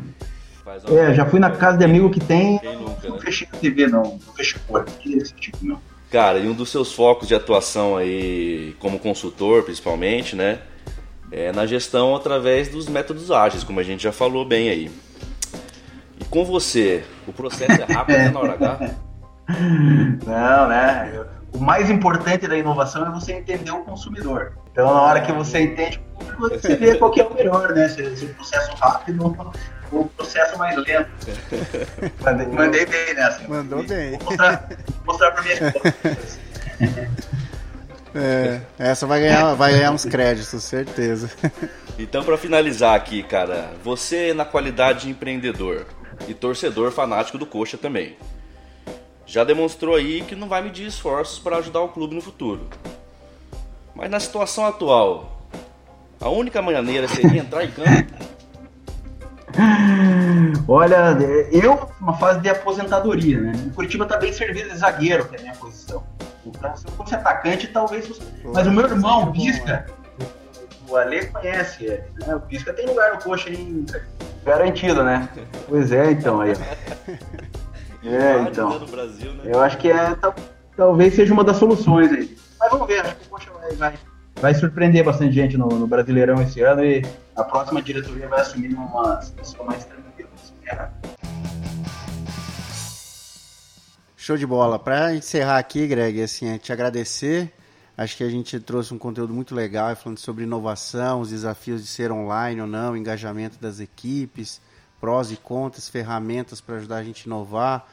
É, 0.90 1.14
já 1.14 1.24
fui 1.24 1.40
na 1.40 1.50
casa 1.50 1.78
de 1.78 1.84
amigo 1.84 2.10
que 2.10 2.20
tem, 2.20 2.60
nunca, 2.62 3.08
não 3.08 3.16
né? 3.16 3.22
fechei 3.22 3.48
a 3.50 3.56
TV, 3.56 3.86
não. 3.86 4.02
Não 4.02 4.34
fechei 4.34 4.60
a 4.60 4.68
porta. 4.70 4.92
Que 4.92 5.16
esse 5.16 5.32
tipo, 5.34 5.58
não. 5.62 5.80
Cara, 6.10 6.38
e 6.38 6.48
um 6.48 6.54
dos 6.54 6.70
seus 6.70 6.92
focos 6.92 7.26
de 7.26 7.34
atuação 7.34 7.96
aí, 7.96 8.74
como 8.78 8.98
consultor 8.98 9.62
principalmente, 9.62 10.36
né? 10.36 10.60
É 11.30 11.52
na 11.52 11.66
gestão 11.66 12.16
através 12.16 12.68
dos 12.68 12.88
métodos 12.88 13.30
ágeis, 13.30 13.62
como 13.62 13.80
a 13.80 13.82
gente 13.82 14.02
já 14.02 14.12
falou 14.12 14.44
bem 14.44 14.70
aí. 14.70 14.90
E 16.20 16.24
com 16.24 16.44
você, 16.44 17.04
o 17.26 17.32
processo 17.32 17.82
é 17.82 17.92
rápido 17.92 18.16
né, 18.16 18.30
na 18.30 18.40
hora 18.40 18.54
H? 18.54 18.94
Não, 20.26 20.68
né? 20.68 21.24
O 21.52 21.58
mais 21.58 21.88
importante 21.88 22.46
da 22.46 22.56
inovação 22.56 23.06
é 23.06 23.10
você 23.10 23.32
entender 23.32 23.70
o 23.70 23.84
consumidor. 23.84 24.52
Então, 24.72 24.92
na 24.92 25.02
hora 25.02 25.20
que 25.20 25.32
você 25.32 25.60
entende 25.60 25.98
o 25.98 26.24
público, 26.24 26.60
você 26.60 26.76
vê 26.76 26.96
qual 26.96 27.10
que 27.10 27.20
é 27.20 27.24
o 27.24 27.34
melhor, 27.34 27.72
né? 27.72 27.88
Se, 27.88 28.16
se 28.16 28.24
o 28.26 28.34
processo 28.34 28.76
rápido 28.76 29.24
ou 29.90 30.02
o 30.02 30.08
processo 30.08 30.58
mais 30.58 30.76
lento. 30.76 31.08
Mandei, 32.22 32.46
mandei 32.46 32.86
bem 32.86 33.14
nessa. 33.14 33.48
Mandou 33.48 33.82
bem. 33.82 34.18
Vou 34.18 34.24
mostrar, 34.24 34.68
vou 34.68 35.06
mostrar 35.06 35.30
pra 35.30 35.42
minha 35.42 35.54
esposa. 35.54 36.38
É, 38.14 38.62
essa 38.78 39.06
vai 39.06 39.20
ganhar, 39.20 39.54
vai 39.54 39.72
ganhar 39.72 39.92
uns 39.92 40.04
créditos, 40.04 40.64
certeza. 40.64 41.30
Então, 41.98 42.24
para 42.24 42.38
finalizar 42.38 42.96
aqui, 42.96 43.22
cara, 43.22 43.70
você 43.84 44.32
na 44.32 44.46
qualidade 44.46 45.02
de 45.02 45.10
empreendedor 45.10 45.86
e 46.26 46.34
torcedor 46.34 46.90
fanático 46.90 47.38
do 47.38 47.46
Coxa 47.46 47.78
também, 47.78 48.16
já 49.26 49.44
demonstrou 49.44 49.94
aí 49.94 50.22
que 50.22 50.34
não 50.34 50.48
vai 50.48 50.62
medir 50.62 50.86
esforços 50.86 51.38
para 51.38 51.58
ajudar 51.58 51.80
o 51.80 51.88
clube 51.88 52.14
no 52.14 52.20
futuro. 52.20 52.66
Mas 53.94 54.10
na 54.10 54.18
situação 54.18 54.64
atual, 54.66 55.42
a 56.20 56.28
única 56.28 56.62
maneira 56.62 57.06
seria 57.08 57.40
entrar 57.40 57.64
em 57.64 57.70
campo. 57.70 58.12
Olha, 60.68 61.16
eu, 61.50 61.90
uma 62.00 62.16
fase 62.16 62.40
de 62.40 62.48
aposentadoria, 62.48 63.40
né? 63.40 63.52
O 63.66 63.74
Curitiba 63.74 64.06
tá 64.06 64.16
bem 64.16 64.32
servido 64.32 64.70
de 64.70 64.76
zagueiro, 64.76 65.26
que 65.26 65.36
é 65.36 65.38
a 65.38 65.42
minha 65.42 65.54
posição. 65.54 66.04
Então, 66.44 66.76
se 66.76 66.86
eu 66.86 66.92
fosse 66.92 67.14
atacante, 67.14 67.66
talvez 67.68 68.06
fosse. 68.06 68.22
Mas 68.44 68.66
o 68.66 68.70
meu 68.70 68.84
irmão, 68.84 69.24
o 69.24 69.32
Pisca, 69.32 69.86
o 70.88 70.96
Ale 70.96 71.26
conhece 71.26 71.84
ele, 71.84 72.04
né? 72.26 72.34
O 72.34 72.40
Pisca 72.40 72.72
tem 72.72 72.86
lugar 72.86 73.14
no 73.14 73.22
coxa 73.22 73.48
aí, 73.48 73.84
garantido, 74.48 75.04
né? 75.04 75.28
Pois 75.68 75.92
é, 75.92 76.10
então, 76.10 76.40
aí. 76.40 76.52
É, 78.04 78.40
então. 78.42 78.78
né, 78.78 78.86
Brasil, 78.88 79.32
né? 79.34 79.42
Eu 79.46 79.60
acho 79.60 79.76
que 79.76 79.90
é, 79.90 80.14
tal- 80.14 80.34
talvez 80.76 81.14
seja 81.14 81.32
uma 81.34 81.42
das 81.42 81.56
soluções 81.56 82.10
aí. 82.12 82.38
Mas 82.58 82.70
vamos 82.70 82.86
ver, 82.86 83.00
acho 83.00 83.16
que 83.16 83.26
o 83.26 83.28
Coxa 83.28 83.50
vai, 83.50 83.72
vai, 83.74 83.94
vai 84.40 84.54
surpreender 84.54 85.04
bastante 85.04 85.32
gente 85.34 85.58
no, 85.58 85.66
no 85.66 85.84
Brasileirão 85.86 86.40
esse 86.40 86.62
ano 86.62 86.84
e 86.84 87.04
a 87.34 87.42
próxima 87.42 87.82
diretoria 87.82 88.28
vai 88.28 88.40
assumir 88.40 88.72
uma 88.72 89.20
situação 89.20 89.66
mais 89.66 89.84
tranquila. 89.84 90.28
espera. 90.42 90.92
Show 94.16 94.36
de 94.36 94.46
bola. 94.46 94.78
Para 94.78 95.12
encerrar 95.14 95.58
aqui, 95.58 95.86
Greg, 95.88 96.22
assim, 96.22 96.50
é 96.54 96.56
te 96.58 96.72
agradecer. 96.72 97.52
Acho 97.98 98.16
que 98.16 98.22
a 98.22 98.30
gente 98.30 98.60
trouxe 98.60 98.94
um 98.94 98.98
conteúdo 98.98 99.34
muito 99.34 99.56
legal, 99.56 99.96
falando 99.96 100.18
sobre 100.18 100.44
inovação, 100.44 101.20
os 101.20 101.30
desafios 101.30 101.82
de 101.82 101.88
ser 101.88 102.12
online 102.12 102.60
ou 102.60 102.66
não, 102.68 102.96
engajamento 102.96 103.58
das 103.58 103.80
equipes, 103.80 104.60
prós 105.00 105.32
e 105.32 105.36
contras, 105.36 105.88
ferramentas 105.88 106.60
para 106.60 106.76
ajudar 106.76 106.98
a 106.98 107.02
gente 107.02 107.22
a 107.22 107.26
inovar. 107.26 107.88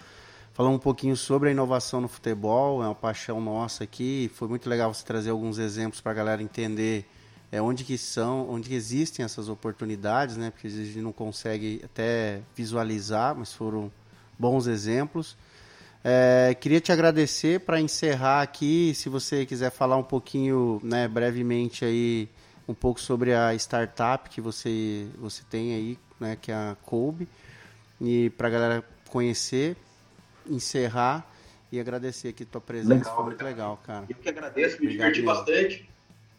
Falamos 0.53 0.77
um 0.77 0.79
pouquinho 0.79 1.17
sobre 1.17 1.49
a 1.49 1.51
inovação 1.51 2.01
no 2.01 2.07
futebol, 2.07 2.83
é 2.83 2.85
uma 2.85 2.93
paixão 2.93 3.41
nossa 3.41 3.83
aqui. 3.83 4.29
Foi 4.35 4.47
muito 4.47 4.69
legal 4.69 4.93
você 4.93 5.03
trazer 5.03 5.31
alguns 5.31 5.57
exemplos 5.57 6.01
para 6.01 6.11
a 6.11 6.15
galera 6.15 6.43
entender 6.43 7.09
é, 7.51 7.59
onde 7.59 7.83
que 7.83 7.97
são, 7.97 8.47
onde 8.47 8.69
que 8.69 8.75
existem 8.75 9.25
essas 9.25 9.49
oportunidades, 9.49 10.37
né? 10.37 10.51
Porque 10.51 10.67
a 10.67 10.69
gente 10.69 10.99
não 10.99 11.11
consegue 11.11 11.81
até 11.83 12.41
visualizar, 12.55 13.35
mas 13.35 13.53
foram 13.53 13.91
bons 14.37 14.67
exemplos. 14.67 15.35
É, 16.07 16.53
queria 16.53 16.79
te 16.79 16.91
agradecer 16.91 17.61
para 17.61 17.81
encerrar 17.81 18.43
aqui, 18.43 18.93
se 18.93 19.09
você 19.09 19.43
quiser 19.43 19.71
falar 19.71 19.97
um 19.97 20.03
pouquinho, 20.03 20.79
né, 20.83 21.07
brevemente 21.07 21.83
aí, 21.83 22.29
um 22.67 22.75
pouco 22.75 23.01
sobre 23.01 23.33
a 23.33 23.55
startup 23.55 24.29
que 24.29 24.39
você, 24.39 25.07
você 25.17 25.41
tem 25.49 25.73
aí, 25.73 25.99
né, 26.19 26.37
que 26.39 26.51
é 26.51 26.53
a 26.53 26.77
Kobe, 26.83 27.27
e 27.99 28.29
para 28.29 28.47
a 28.47 28.51
galera 28.51 28.83
conhecer, 29.09 29.75
encerrar 30.47 31.25
e 31.71 31.79
agradecer 31.79 32.27
aqui 32.27 32.43
a 32.43 32.51
tua 32.51 32.61
presença, 32.61 32.93
Legal, 32.93 33.15
foi 33.15 33.25
muito 33.25 33.43
legal. 33.43 33.71
legal, 33.71 33.79
cara. 33.83 34.05
Eu 34.07 34.15
que 34.15 34.29
agradeço, 34.29 34.79
me 34.79 34.85
Obrigado 34.85 35.11
diverti 35.11 35.25
bastante. 35.25 35.89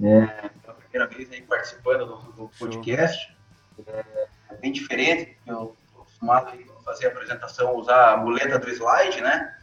É, 0.00 0.48
pela 0.62 0.74
primeira 0.74 1.06
vez 1.08 1.32
aí 1.32 1.42
participando 1.42 2.06
do, 2.06 2.32
do 2.34 2.50
podcast. 2.56 3.36
É, 3.84 4.04
é 4.50 4.54
bem 4.54 4.70
diferente, 4.70 5.34
porque 5.34 5.50
eu 5.50 5.76
estou 5.88 6.02
acostumado 6.02 6.50
aí 6.50 6.64
a 6.70 6.82
fazer 6.84 7.06
a 7.06 7.08
apresentação, 7.08 7.74
usar 7.74 8.12
a 8.12 8.16
muleta 8.16 8.60
do 8.60 8.70
slide, 8.70 9.20
né? 9.20 9.55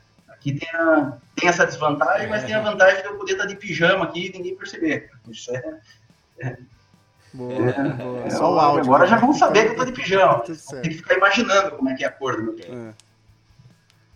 Aqui 0.43 0.59
tem, 0.59 0.69
a, 0.77 1.17
tem 1.37 1.47
essa 1.47 1.65
desvantagem, 1.65 2.27
mas 2.27 2.43
tem 2.43 2.53
a 2.53 2.59
vantagem 2.59 3.01
de 3.01 3.07
eu 3.07 3.17
poder 3.17 3.31
estar 3.31 3.45
de 3.45 3.55
pijama 3.55 4.03
aqui 4.03 4.27
e 4.27 4.37
ninguém 4.37 4.57
perceber. 4.57 5.09
Isso 5.31 5.49
é, 5.55 6.57
Boa, 7.33 7.53
é, 7.53 7.89
boa. 7.93 8.25
é, 8.25 8.29
Só 8.29 8.53
o 8.53 8.59
áudio. 8.59 8.83
Agora 8.83 9.07
já 9.07 9.15
né? 9.15 9.21
vão 9.21 9.33
saber 9.33 9.67
que 9.67 9.71
eu 9.71 9.75
tô 9.77 9.85
de 9.85 9.93
pijama. 9.93 10.41
Tudo 10.41 10.55
certo. 10.55 10.81
Tem 10.81 10.91
que 10.91 10.97
ficar 10.97 11.15
imaginando 11.15 11.71
como 11.77 11.89
é 11.89 11.95
que 11.95 12.03
é 12.03 12.07
a 12.07 12.11
cor 12.11 12.35
do 12.35 12.43
meu 12.43 12.53
pijama. 12.55 12.93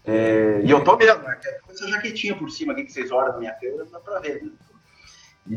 É. 0.06 0.12
É, 0.12 0.62
e 0.66 0.70
eu 0.70 0.84
tô 0.84 0.98
mesmo, 0.98 1.24
né? 1.24 1.38
Com 1.66 1.72
essa 1.72 1.88
jaquetinha 1.88 2.36
por 2.36 2.52
cima 2.52 2.74
aqui 2.74 2.84
que 2.84 2.92
vocês 2.92 3.10
olham 3.10 3.32
na 3.32 3.40
minha 3.40 3.54
câmera, 3.54 3.86
dá 3.90 4.00
pra 4.00 4.20
ver. 4.20 4.44
Né? 4.44 4.52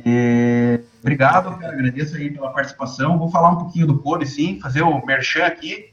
E, 0.07 0.81
obrigado, 1.01 1.59
cara, 1.59 1.73
agradeço 1.73 2.17
aí 2.17 2.31
pela 2.31 2.53
participação. 2.53 3.19
Vou 3.19 3.29
falar 3.29 3.51
um 3.51 3.59
pouquinho 3.59 3.89
do 3.89 3.99
Kobe, 3.99 4.25
sim, 4.25 4.61
fazer 4.61 4.83
o 4.83 5.05
merchan 5.05 5.47
aqui. 5.47 5.90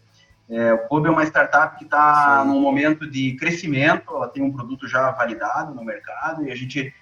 É, 0.50 0.74
o 0.74 0.80
Kobe 0.88 1.08
é 1.08 1.12
uma 1.12 1.26
startup 1.26 1.78
que 1.78 1.84
está 1.84 2.44
num 2.46 2.62
momento 2.62 3.10
de 3.10 3.36
crescimento, 3.36 4.16
ela 4.16 4.30
tem 4.30 4.42
um 4.42 4.52
produto 4.52 4.88
já 4.88 5.12
validado 5.12 5.74
no 5.74 5.84
mercado 5.84 6.48
e 6.48 6.52
a 6.52 6.56
gente 6.56 6.94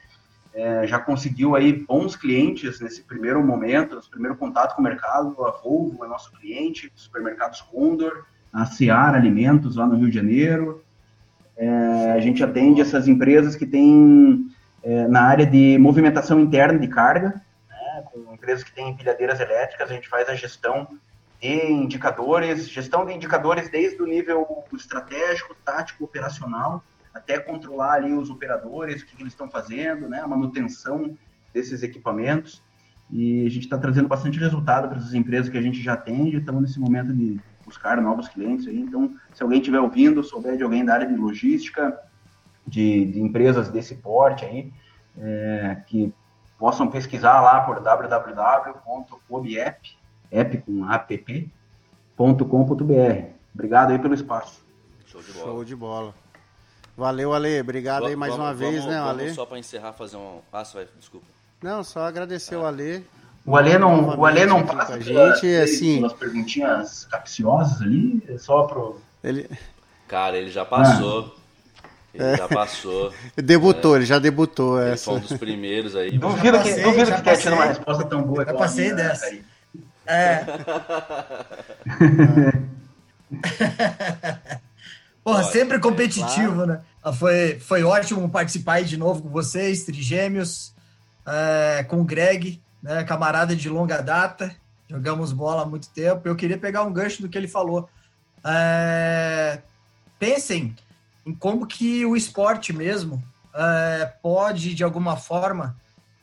é, 0.54 0.88
já 0.88 0.98
conseguiu 0.98 1.56
aí 1.56 1.74
bons 1.74 2.16
clientes 2.16 2.80
nesse 2.80 3.04
primeiro 3.04 3.44
momento, 3.46 3.96
nesse 3.96 4.10
primeiro 4.10 4.36
contato 4.36 4.74
com 4.74 4.82
o 4.82 4.84
mercado. 4.84 5.36
A 5.46 5.52
Volvo 5.52 6.04
é 6.04 6.08
nosso 6.08 6.32
cliente, 6.32 6.92
supermercados 6.96 7.62
Condor, 7.62 8.26
a 8.52 8.66
Seara 8.66 9.18
Alimentos 9.18 9.76
lá 9.76 9.86
no 9.86 9.96
Rio 9.96 10.10
de 10.10 10.16
Janeiro. 10.16 10.84
É, 11.58 12.14
a 12.14 12.20
gente 12.20 12.44
atende 12.44 12.82
essas 12.82 13.08
empresas 13.08 13.56
que 13.56 13.66
têm 13.66 14.50
é, 14.82 15.08
na 15.08 15.22
área 15.22 15.46
de 15.46 15.78
movimentação 15.78 16.40
interna 16.40 16.80
de 16.80 16.88
carga, 16.88 17.42
né, 17.70 18.04
com 18.12 18.34
empresas 18.34 18.64
que 18.64 18.74
têm 18.74 18.90
empilhadeiras 18.90 19.40
elétricas, 19.40 19.92
a 19.92 19.94
gente 19.94 20.10
faz 20.10 20.28
a 20.30 20.36
gestão 20.36 20.88
indicadores, 21.54 22.70
gestão 22.70 23.06
de 23.06 23.14
indicadores 23.14 23.70
desde 23.70 24.02
o 24.02 24.06
nível 24.06 24.64
estratégico, 24.74 25.56
tático, 25.66 26.04
operacional, 26.04 26.84
até 27.14 27.40
controlar 27.40 27.94
ali 27.94 28.14
os 28.14 28.30
operadores, 28.30 29.02
o 29.02 29.06
que, 29.06 29.16
que 29.16 29.24
eles 29.24 29.34
estão 29.34 29.50
fazendo, 29.50 30.10
né, 30.10 30.20
a 30.20 30.28
manutenção 30.28 31.18
desses 31.54 31.84
equipamentos. 31.84 32.62
E 33.12 33.46
a 33.46 33.50
gente 33.50 33.64
está 33.64 33.78
trazendo 33.78 34.08
bastante 34.08 34.40
resultado 34.40 34.88
para 34.88 34.98
essas 34.98 35.14
empresas 35.14 35.50
que 35.50 35.58
a 35.58 35.62
gente 35.62 35.82
já 35.82 35.94
atende, 35.94 36.38
estamos 36.38 36.62
nesse 36.62 36.80
momento 36.80 37.14
de 37.14 37.40
buscar 37.64 38.02
novos 38.02 38.28
clientes 38.28 38.68
aí. 38.68 38.80
Então, 38.80 39.16
se 39.34 39.42
alguém 39.42 39.60
estiver 39.60 39.80
ouvindo, 39.80 40.24
souber 40.24 40.58
de 40.58 40.64
alguém 40.64 40.84
da 40.84 40.94
área 40.94 41.08
de 41.08 41.16
logística, 41.16 41.98
de, 42.68 43.06
de 43.06 43.22
empresas 43.22 43.70
desse 43.70 43.96
porte 43.96 44.44
aí, 44.44 44.74
é, 45.18 45.78
que 45.88 46.14
possam 46.58 46.88
pesquisar 46.88 47.42
lá 47.42 47.62
por 47.62 47.80
www.cobiapp, 47.80 49.16
app 50.38 50.58
com 50.60 50.86
app.com.br. 52.18 53.26
Obrigado 53.54 53.92
aí 53.92 54.00
pelo 54.00 54.14
espaço. 54.14 54.62
Show 55.08 55.22
de 55.22 55.32
bola. 55.32 55.46
Show 55.46 55.64
de 55.66 55.76
bola. 55.76 56.14
Valeu, 56.98 57.34
Ale. 57.34 57.60
Obrigado 57.62 58.06
aí 58.06 58.16
mais 58.16 58.32
Vamos- 58.34 58.48
uma 58.48 58.54
vez, 58.54 58.76
vamos- 58.76 58.90
né, 58.90 59.00
vamos 59.02 59.22
Ale? 59.22 59.34
Só 59.34 59.46
para 59.46 59.60
encerrar, 59.60 59.94
fazer 59.94 60.18
um. 60.18 60.40
Ah, 60.52 60.64
vai, 60.74 60.88
desculpa. 61.00 61.26
Não, 61.62 61.84
só 61.84 62.02
agradecer 62.06 62.56
o 62.56 62.66
Ale. 62.66 63.06
O 63.46 63.56
Alê 63.56 63.78
não, 63.78 64.18
o 64.18 64.26
Alê 64.26 64.46
não 64.46 64.66
passa 64.66 64.94
com 64.98 65.04
a 65.04 65.06
pela- 65.06 65.36
gente, 65.36 65.46
assim- 65.58 65.98
pelas 65.98 66.14
perguntinhas 66.14 67.06
capciosas 67.06 67.80
ali, 67.82 68.24
é 68.28 68.38
só 68.40 68.64
pro... 68.64 69.00
Ele 69.24 69.48
Cara, 70.08 70.36
ele 70.38 70.50
já 70.50 70.66
passou. 70.66 71.36
Ele 72.14 72.24
É. 72.24 72.38
já 72.38 72.48
passou. 72.48 73.14
debutou, 73.38 73.96
ele 73.98 74.06
já 74.06 74.18
debutou 74.18 74.82
Ele 74.82 74.92
essa. 74.94 75.06
foi 75.06 75.16
um 75.16 75.20
dos 75.20 75.34
primeiros 75.38 75.96
aí. 75.96 76.18
Duvido 76.18 76.58
que, 76.60 76.70
passei, 76.70 76.84
duvido 76.84 77.12
que 77.12 77.22
tenha 77.22 77.38
tido 77.38 77.54
uma 77.54 77.66
resposta 77.66 78.04
tão 78.06 78.24
boa 78.24 78.44
Já 78.46 78.52
a 78.52 78.54
passei 78.56 78.86
minha, 78.86 78.96
dessa. 78.96 79.26
Karine. 79.26 79.46
É. 80.06 80.46
Porra, 85.24 85.44
sempre 85.46 85.80
competitivo, 85.80 86.66
né? 86.68 86.82
Ah, 87.04 87.12
Foi, 87.12 87.60
foi 87.60 87.84
ótimo 87.84 88.30
participar 88.30 88.74
aí 88.74 88.86
de 88.86 88.96
novo 88.98 89.24
com 89.24 89.30
vocês, 89.30 89.84
Trigêmeos, 89.84 90.74
é, 91.26 91.84
com 91.84 92.02
o 92.02 92.04
Greg, 92.04 92.62
né, 92.82 93.04
camarada 93.04 93.56
de 93.56 93.68
longa 93.68 94.02
data. 94.02 94.56
Jogamos 94.88 95.32
bola 95.32 95.64
há 95.64 95.66
muito 95.66 95.90
tempo. 95.90 96.28
Eu 96.28 96.36
queria 96.36 96.58
pegar 96.60 96.84
um 96.84 96.94
gancho 96.94 97.24
do 97.24 97.30
que 97.30 97.38
ele 97.38 97.48
falou. 97.48 97.90
É, 98.44 99.62
pensem 100.20 100.76
em 101.26 101.34
como 101.34 101.66
que 101.66 102.06
o 102.06 102.16
esporte 102.16 102.72
mesmo 102.72 103.24
é, 103.56 104.06
pode, 104.22 104.76
de 104.76 104.84
alguma 104.84 105.18
forma, 105.18 105.76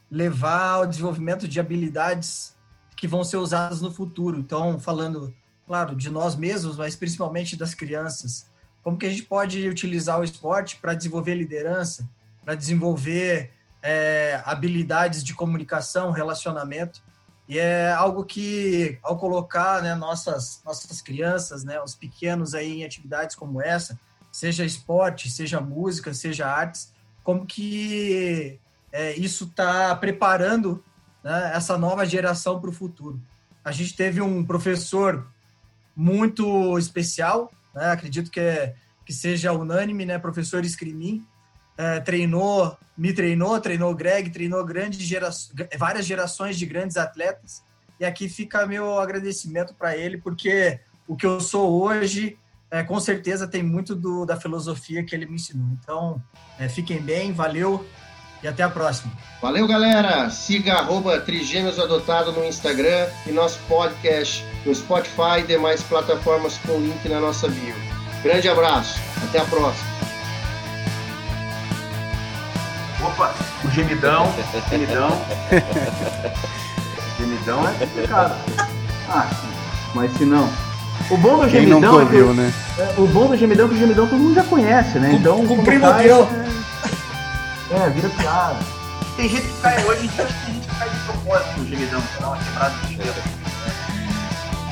levar 0.08 0.74
ao 0.74 0.86
desenvolvimento 0.86 1.48
de 1.48 1.58
habilidades 1.58 2.54
que 3.02 3.08
vão 3.08 3.24
ser 3.24 3.36
usadas 3.38 3.80
no 3.80 3.90
futuro. 3.90 4.38
Então, 4.38 4.78
falando, 4.78 5.34
claro, 5.66 5.96
de 5.96 6.08
nós 6.08 6.36
mesmos, 6.36 6.76
mas 6.76 6.94
principalmente 6.94 7.56
das 7.56 7.74
crianças. 7.74 8.46
Como 8.80 8.96
que 8.96 9.04
a 9.04 9.10
gente 9.10 9.24
pode 9.24 9.68
utilizar 9.68 10.20
o 10.20 10.22
esporte 10.22 10.76
para 10.76 10.94
desenvolver 10.94 11.34
liderança, 11.34 12.08
para 12.44 12.54
desenvolver 12.54 13.50
é, 13.82 14.40
habilidades 14.44 15.24
de 15.24 15.34
comunicação, 15.34 16.12
relacionamento. 16.12 17.02
E 17.48 17.58
é 17.58 17.90
algo 17.90 18.24
que, 18.24 18.96
ao 19.02 19.18
colocar 19.18 19.82
né, 19.82 19.96
nossas, 19.96 20.62
nossas 20.64 21.00
crianças, 21.00 21.64
né, 21.64 21.82
os 21.82 21.96
pequenos 21.96 22.54
aí 22.54 22.82
em 22.82 22.84
atividades 22.84 23.34
como 23.34 23.60
essa, 23.60 23.98
seja 24.30 24.64
esporte, 24.64 25.28
seja 25.28 25.60
música, 25.60 26.14
seja 26.14 26.46
artes, 26.46 26.92
como 27.24 27.44
que 27.46 28.60
é, 28.92 29.12
isso 29.14 29.46
está 29.46 29.92
preparando 29.96 30.84
né, 31.22 31.52
essa 31.54 31.78
nova 31.78 32.04
geração 32.04 32.60
para 32.60 32.70
o 32.70 32.72
futuro. 32.72 33.20
A 33.64 33.70
gente 33.70 33.94
teve 33.94 34.20
um 34.20 34.44
professor 34.44 35.26
muito 35.94 36.78
especial, 36.78 37.52
né, 37.74 37.90
acredito 37.90 38.30
que, 38.30 38.40
é, 38.40 38.74
que 39.04 39.12
seja 39.12 39.52
unânime, 39.52 40.04
né, 40.04 40.18
professor 40.18 40.64
Escrimin, 40.64 41.24
é, 41.76 42.00
treinou, 42.00 42.76
me 42.96 43.12
treinou, 43.12 43.60
treinou 43.60 43.90
o 43.90 43.94
Greg, 43.94 44.30
treinou 44.30 44.64
grandes 44.64 45.00
gera, 45.00 45.30
várias 45.78 46.04
gerações 46.04 46.58
de 46.58 46.66
grandes 46.66 46.96
atletas. 46.96 47.62
E 47.98 48.04
aqui 48.04 48.28
fica 48.28 48.66
meu 48.66 48.98
agradecimento 48.98 49.74
para 49.74 49.96
ele, 49.96 50.18
porque 50.18 50.80
o 51.06 51.16
que 51.16 51.26
eu 51.26 51.40
sou 51.40 51.82
hoje, 51.82 52.38
é, 52.70 52.82
com 52.82 52.98
certeza, 52.98 53.46
tem 53.46 53.62
muito 53.62 53.94
do, 53.94 54.24
da 54.24 54.38
filosofia 54.38 55.04
que 55.04 55.14
ele 55.14 55.26
me 55.26 55.36
ensinou. 55.36 55.68
Então, 55.80 56.22
é, 56.58 56.68
fiquem 56.68 57.00
bem, 57.00 57.32
valeu 57.32 57.86
e 58.42 58.48
até 58.48 58.62
a 58.62 58.68
próxima. 58.68 59.12
Valeu, 59.40 59.66
galera! 59.66 60.28
Siga 60.30 60.74
arroba 60.74 61.20
Trigêmeos 61.20 61.78
Adotado 61.78 62.32
no 62.32 62.44
Instagram 62.44 63.06
e 63.26 63.32
nosso 63.32 63.58
podcast 63.68 64.44
no 64.64 64.74
Spotify 64.74 65.40
e 65.40 65.42
demais 65.42 65.82
plataformas 65.82 66.58
com 66.58 66.78
link 66.78 67.08
na 67.08 67.20
nossa 67.20 67.48
bio. 67.48 67.74
Grande 68.22 68.48
abraço, 68.48 69.00
até 69.28 69.40
a 69.40 69.44
próxima! 69.44 69.92
Opa, 73.04 73.34
o 73.64 73.70
gemidão, 73.70 74.32
gemidão. 74.70 75.10
gemidão 77.18 77.68
é 77.68 77.72
complicado. 77.72 78.34
Ah, 79.08 79.28
mas 79.94 80.12
se 80.12 80.24
não. 80.24 80.48
O 81.10 81.16
bom 81.16 81.38
do 81.38 81.50
Quem 81.50 81.66
gemidão. 81.66 81.80
não 81.80 82.00
ouviu, 82.00 82.30
é 82.30 82.34
né? 82.34 82.52
É, 82.78 82.94
o 83.00 83.06
bom 83.08 83.26
do 83.26 83.36
gemidão 83.36 83.66
é 83.66 83.68
que 83.68 83.74
o 83.74 83.78
gemidão 83.78 84.06
todo 84.06 84.18
mundo 84.18 84.34
já 84.34 84.44
conhece, 84.44 84.98
né? 84.98 85.12
Então. 85.14 85.44
Com, 85.46 85.64
primo 85.64 85.92
teu. 85.94 86.28
É, 87.74 87.88
vira 87.90 88.08
piada. 88.10 88.58
Tem 89.16 89.28
gente 89.28 89.46
que 89.46 89.60
cai 89.62 89.84
hoje 89.84 90.08
tem 90.08 90.26
gente 90.26 90.68
que 90.68 90.78
cai 90.78 90.88
de 90.90 90.98
propósito 91.00 91.60
no 91.60 91.66
gemidão, 91.66 92.02
pra 92.02 92.20
dar 92.20 92.28
uma 92.28 92.36
quebrada 92.44 92.86
de 92.86 92.94
gelo. 92.96 93.14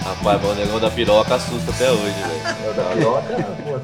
Rapaz, 0.05 0.41
mas 0.43 0.51
o 0.51 0.55
negócio 0.55 0.81
da 0.81 0.91
piroca 0.91 1.35
assusta 1.35 1.71
até 1.71 1.91
hoje, 1.91 2.15
velho. 2.15 2.75
Da 2.75 2.83
piroca, 2.95 3.35
pô, 3.65 3.81